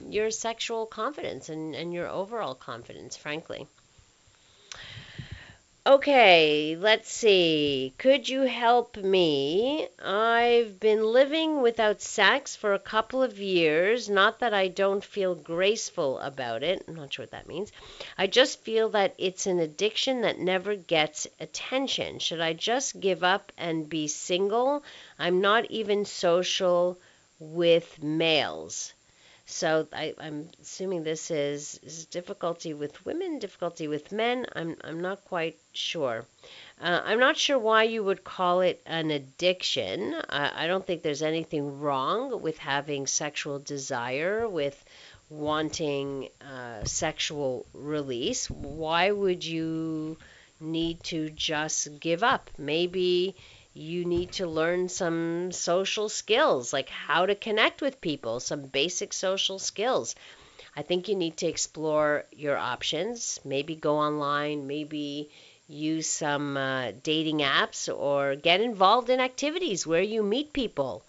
your 0.08 0.30
sexual 0.30 0.86
confidence 0.86 1.48
and, 1.48 1.74
and 1.74 1.92
your 1.92 2.08
overall 2.08 2.54
confidence, 2.54 3.16
frankly. 3.16 3.66
Okay, 5.86 6.76
let's 6.76 7.12
see. 7.12 7.92
Could 7.98 8.26
you 8.26 8.42
help 8.42 8.96
me? 8.96 9.86
I've 10.02 10.80
been 10.80 11.04
living 11.04 11.60
without 11.60 12.00
sex 12.00 12.56
for 12.56 12.72
a 12.72 12.78
couple 12.78 13.22
of 13.22 13.38
years. 13.38 14.08
Not 14.08 14.38
that 14.38 14.54
I 14.54 14.68
don't 14.68 15.04
feel 15.04 15.34
graceful 15.34 16.18
about 16.20 16.62
it. 16.62 16.82
I'm 16.88 16.94
not 16.94 17.12
sure 17.12 17.24
what 17.24 17.32
that 17.32 17.48
means. 17.48 17.70
I 18.16 18.28
just 18.28 18.62
feel 18.62 18.88
that 18.90 19.14
it's 19.18 19.46
an 19.46 19.58
addiction 19.58 20.22
that 20.22 20.38
never 20.38 20.74
gets 20.74 21.26
attention. 21.38 22.18
Should 22.18 22.40
I 22.40 22.54
just 22.54 22.98
give 22.98 23.22
up 23.22 23.52
and 23.58 23.86
be 23.86 24.08
single? 24.08 24.82
I'm 25.18 25.42
not 25.42 25.70
even 25.70 26.06
social 26.06 26.98
with 27.38 28.02
males. 28.02 28.94
So 29.46 29.86
I, 29.92 30.14
am 30.20 30.48
assuming 30.62 31.04
this 31.04 31.30
is, 31.30 31.78
is, 31.82 32.06
difficulty 32.06 32.72
with 32.72 33.04
women, 33.04 33.38
difficulty 33.38 33.88
with 33.88 34.10
men. 34.10 34.46
I'm, 34.56 34.76
I'm 34.82 35.00
not 35.00 35.24
quite 35.26 35.58
sure. 35.72 36.24
Uh, 36.80 37.02
I'm 37.04 37.20
not 37.20 37.36
sure 37.36 37.58
why 37.58 37.82
you 37.82 38.02
would 38.02 38.24
call 38.24 38.62
it 38.62 38.80
an 38.86 39.10
addiction. 39.10 40.14
I, 40.30 40.64
I 40.64 40.66
don't 40.66 40.86
think 40.86 41.02
there's 41.02 41.22
anything 41.22 41.80
wrong 41.80 42.40
with 42.40 42.56
having 42.58 43.06
sexual 43.06 43.58
desire, 43.58 44.48
with 44.48 44.82
wanting 45.28 46.30
uh, 46.40 46.84
sexual 46.84 47.66
release. 47.74 48.50
Why 48.50 49.10
would 49.10 49.44
you 49.44 50.16
need 50.58 51.02
to 51.04 51.28
just 51.30 52.00
give 52.00 52.22
up? 52.22 52.50
Maybe 52.56 53.36
you 53.74 54.04
need 54.04 54.30
to 54.32 54.46
learn 54.46 54.88
some 54.88 55.50
social 55.50 56.08
skills, 56.08 56.72
like 56.72 56.88
how 56.88 57.26
to 57.26 57.34
connect 57.34 57.82
with 57.82 58.00
people, 58.00 58.38
some 58.40 58.62
basic 58.66 59.12
social 59.12 59.58
skills. 59.58 60.14
I 60.76 60.82
think 60.82 61.08
you 61.08 61.16
need 61.16 61.36
to 61.38 61.46
explore 61.46 62.24
your 62.32 62.56
options. 62.56 63.40
Maybe 63.44 63.74
go 63.74 63.98
online, 63.98 64.66
maybe 64.68 65.30
use 65.68 66.08
some 66.08 66.56
uh, 66.56 66.92
dating 67.02 67.38
apps, 67.38 67.92
or 67.92 68.36
get 68.36 68.60
involved 68.60 69.10
in 69.10 69.20
activities 69.20 69.86
where 69.86 70.02
you 70.02 70.22
meet 70.22 70.52
people. 70.52 71.04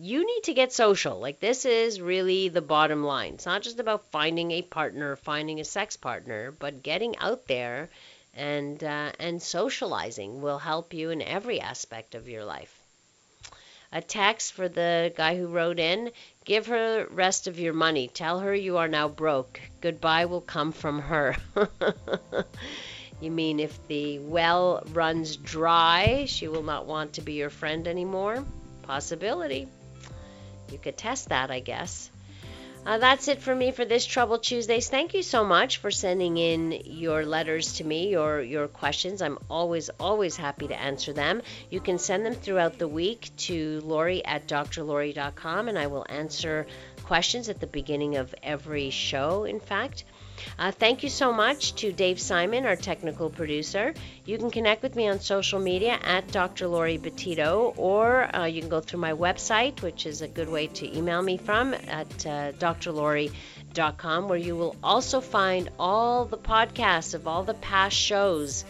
You 0.00 0.24
need 0.24 0.44
to 0.44 0.54
get 0.54 0.72
social. 0.72 1.18
Like, 1.18 1.40
this 1.40 1.64
is 1.64 2.00
really 2.00 2.48
the 2.48 2.62
bottom 2.62 3.04
line. 3.04 3.34
It's 3.34 3.46
not 3.46 3.62
just 3.62 3.80
about 3.80 4.10
finding 4.10 4.52
a 4.52 4.62
partner, 4.62 5.16
finding 5.16 5.60
a 5.60 5.64
sex 5.64 5.96
partner, 5.96 6.52
but 6.52 6.82
getting 6.82 7.16
out 7.18 7.46
there 7.46 7.88
and 8.34 8.82
uh, 8.82 9.12
and 9.18 9.42
socializing 9.42 10.40
will 10.40 10.58
help 10.58 10.94
you 10.94 11.10
in 11.10 11.22
every 11.22 11.60
aspect 11.60 12.14
of 12.14 12.28
your 12.28 12.44
life. 12.44 12.74
A 13.92 14.00
text 14.00 14.52
for 14.52 14.68
the 14.68 15.12
guy 15.16 15.36
who 15.36 15.48
wrote 15.48 15.78
in: 15.80 16.12
Give 16.44 16.66
her 16.66 17.06
rest 17.10 17.46
of 17.46 17.58
your 17.58 17.72
money. 17.72 18.08
Tell 18.08 18.40
her 18.40 18.54
you 18.54 18.76
are 18.76 18.88
now 18.88 19.08
broke. 19.08 19.60
Goodbye 19.80 20.26
will 20.26 20.40
come 20.40 20.72
from 20.72 21.00
her. 21.00 21.36
you 23.20 23.30
mean 23.30 23.58
if 23.58 23.86
the 23.88 24.18
well 24.20 24.82
runs 24.92 25.36
dry, 25.36 26.24
she 26.26 26.46
will 26.46 26.62
not 26.62 26.86
want 26.86 27.14
to 27.14 27.20
be 27.20 27.32
your 27.32 27.50
friend 27.50 27.88
anymore? 27.88 28.44
Possibility. 28.82 29.66
You 30.70 30.78
could 30.78 30.96
test 30.96 31.30
that, 31.30 31.50
I 31.50 31.58
guess. 31.58 32.10
Uh, 32.86 32.96
that's 32.96 33.28
it 33.28 33.42
for 33.42 33.54
me 33.54 33.72
for 33.72 33.84
this 33.84 34.06
Trouble 34.06 34.38
Tuesdays. 34.38 34.88
Thank 34.88 35.12
you 35.12 35.22
so 35.22 35.44
much 35.44 35.76
for 35.76 35.90
sending 35.90 36.38
in 36.38 36.72
your 36.86 37.26
letters 37.26 37.74
to 37.74 37.84
me, 37.84 38.08
your 38.08 38.40
your 38.40 38.68
questions. 38.68 39.20
I'm 39.20 39.38
always 39.50 39.90
always 40.00 40.36
happy 40.36 40.66
to 40.68 40.80
answer 40.80 41.12
them. 41.12 41.42
You 41.68 41.80
can 41.80 41.98
send 41.98 42.24
them 42.24 42.34
throughout 42.34 42.78
the 42.78 42.88
week 42.88 43.30
to 43.48 43.80
Laurie 43.80 44.24
at 44.24 44.48
drlaurie.com, 44.48 45.68
and 45.68 45.78
I 45.78 45.88
will 45.88 46.06
answer 46.08 46.66
questions 47.04 47.50
at 47.50 47.60
the 47.60 47.66
beginning 47.66 48.16
of 48.16 48.34
every 48.42 48.90
show. 48.90 49.44
In 49.44 49.60
fact. 49.60 50.04
Uh, 50.58 50.70
thank 50.70 51.02
you 51.02 51.08
so 51.08 51.32
much 51.32 51.74
to 51.76 51.92
Dave 51.92 52.20
Simon, 52.20 52.66
our 52.66 52.76
technical 52.76 53.30
producer. 53.30 53.94
You 54.24 54.38
can 54.38 54.50
connect 54.50 54.82
with 54.82 54.96
me 54.96 55.08
on 55.08 55.20
social 55.20 55.58
media 55.58 55.98
at 56.02 56.30
Dr. 56.30 56.68
Laurie 56.68 56.98
Betito, 56.98 57.74
or 57.76 58.34
uh, 58.34 58.44
you 58.44 58.60
can 58.60 58.70
go 58.70 58.80
through 58.80 59.00
my 59.00 59.12
website, 59.12 59.82
which 59.82 60.06
is 60.06 60.22
a 60.22 60.28
good 60.28 60.48
way 60.48 60.66
to 60.68 60.96
email 60.96 61.22
me 61.22 61.36
from, 61.36 61.74
at 61.74 62.26
uh, 62.26 62.52
drlaurie.com, 62.52 64.28
where 64.28 64.38
you 64.38 64.56
will 64.56 64.76
also 64.82 65.20
find 65.20 65.68
all 65.78 66.24
the 66.24 66.38
podcasts 66.38 67.14
of 67.14 67.26
all 67.26 67.42
the 67.42 67.54
past 67.54 67.96
shows. 67.96 68.64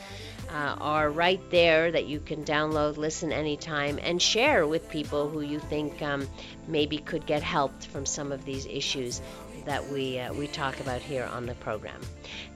Uh, 0.52 0.74
are 0.80 1.08
right 1.08 1.40
there 1.52 1.92
that 1.92 2.06
you 2.06 2.18
can 2.18 2.44
download, 2.44 2.96
listen 2.96 3.30
anytime, 3.30 4.00
and 4.02 4.20
share 4.20 4.66
with 4.66 4.90
people 4.90 5.28
who 5.28 5.42
you 5.42 5.60
think 5.60 6.02
um, 6.02 6.28
maybe 6.66 6.98
could 6.98 7.24
get 7.24 7.40
helped 7.40 7.86
from 7.86 8.04
some 8.04 8.32
of 8.32 8.44
these 8.44 8.66
issues 8.66 9.20
that 9.64 9.88
we, 9.88 10.18
uh, 10.18 10.32
we 10.32 10.46
talk 10.46 10.80
about 10.80 11.00
here 11.00 11.24
on 11.24 11.46
the 11.46 11.54
program. 11.56 12.00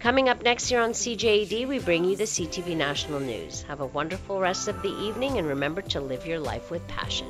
Coming 0.01 0.29
up 0.29 0.43
next 0.43 0.71
year 0.71 0.81
on 0.81 0.91
CJAD, 0.91 1.67
we 1.67 1.79
bring 1.79 2.05
you 2.05 2.17
the 2.17 2.25
CTV 2.25 2.77
National 2.77 3.21
News. 3.21 3.63
Have 3.63 3.81
a 3.81 3.87
wonderful 3.87 4.41
rest 4.41 4.69
of 4.69 4.81
the 4.83 4.95
evening 5.01 5.39
and 5.39 5.47
remember 5.47 5.83
to 5.83 6.01
live 6.01 6.27
your 6.27 6.41
life 6.41 6.71
with 6.71 6.87
passion. 6.89 7.29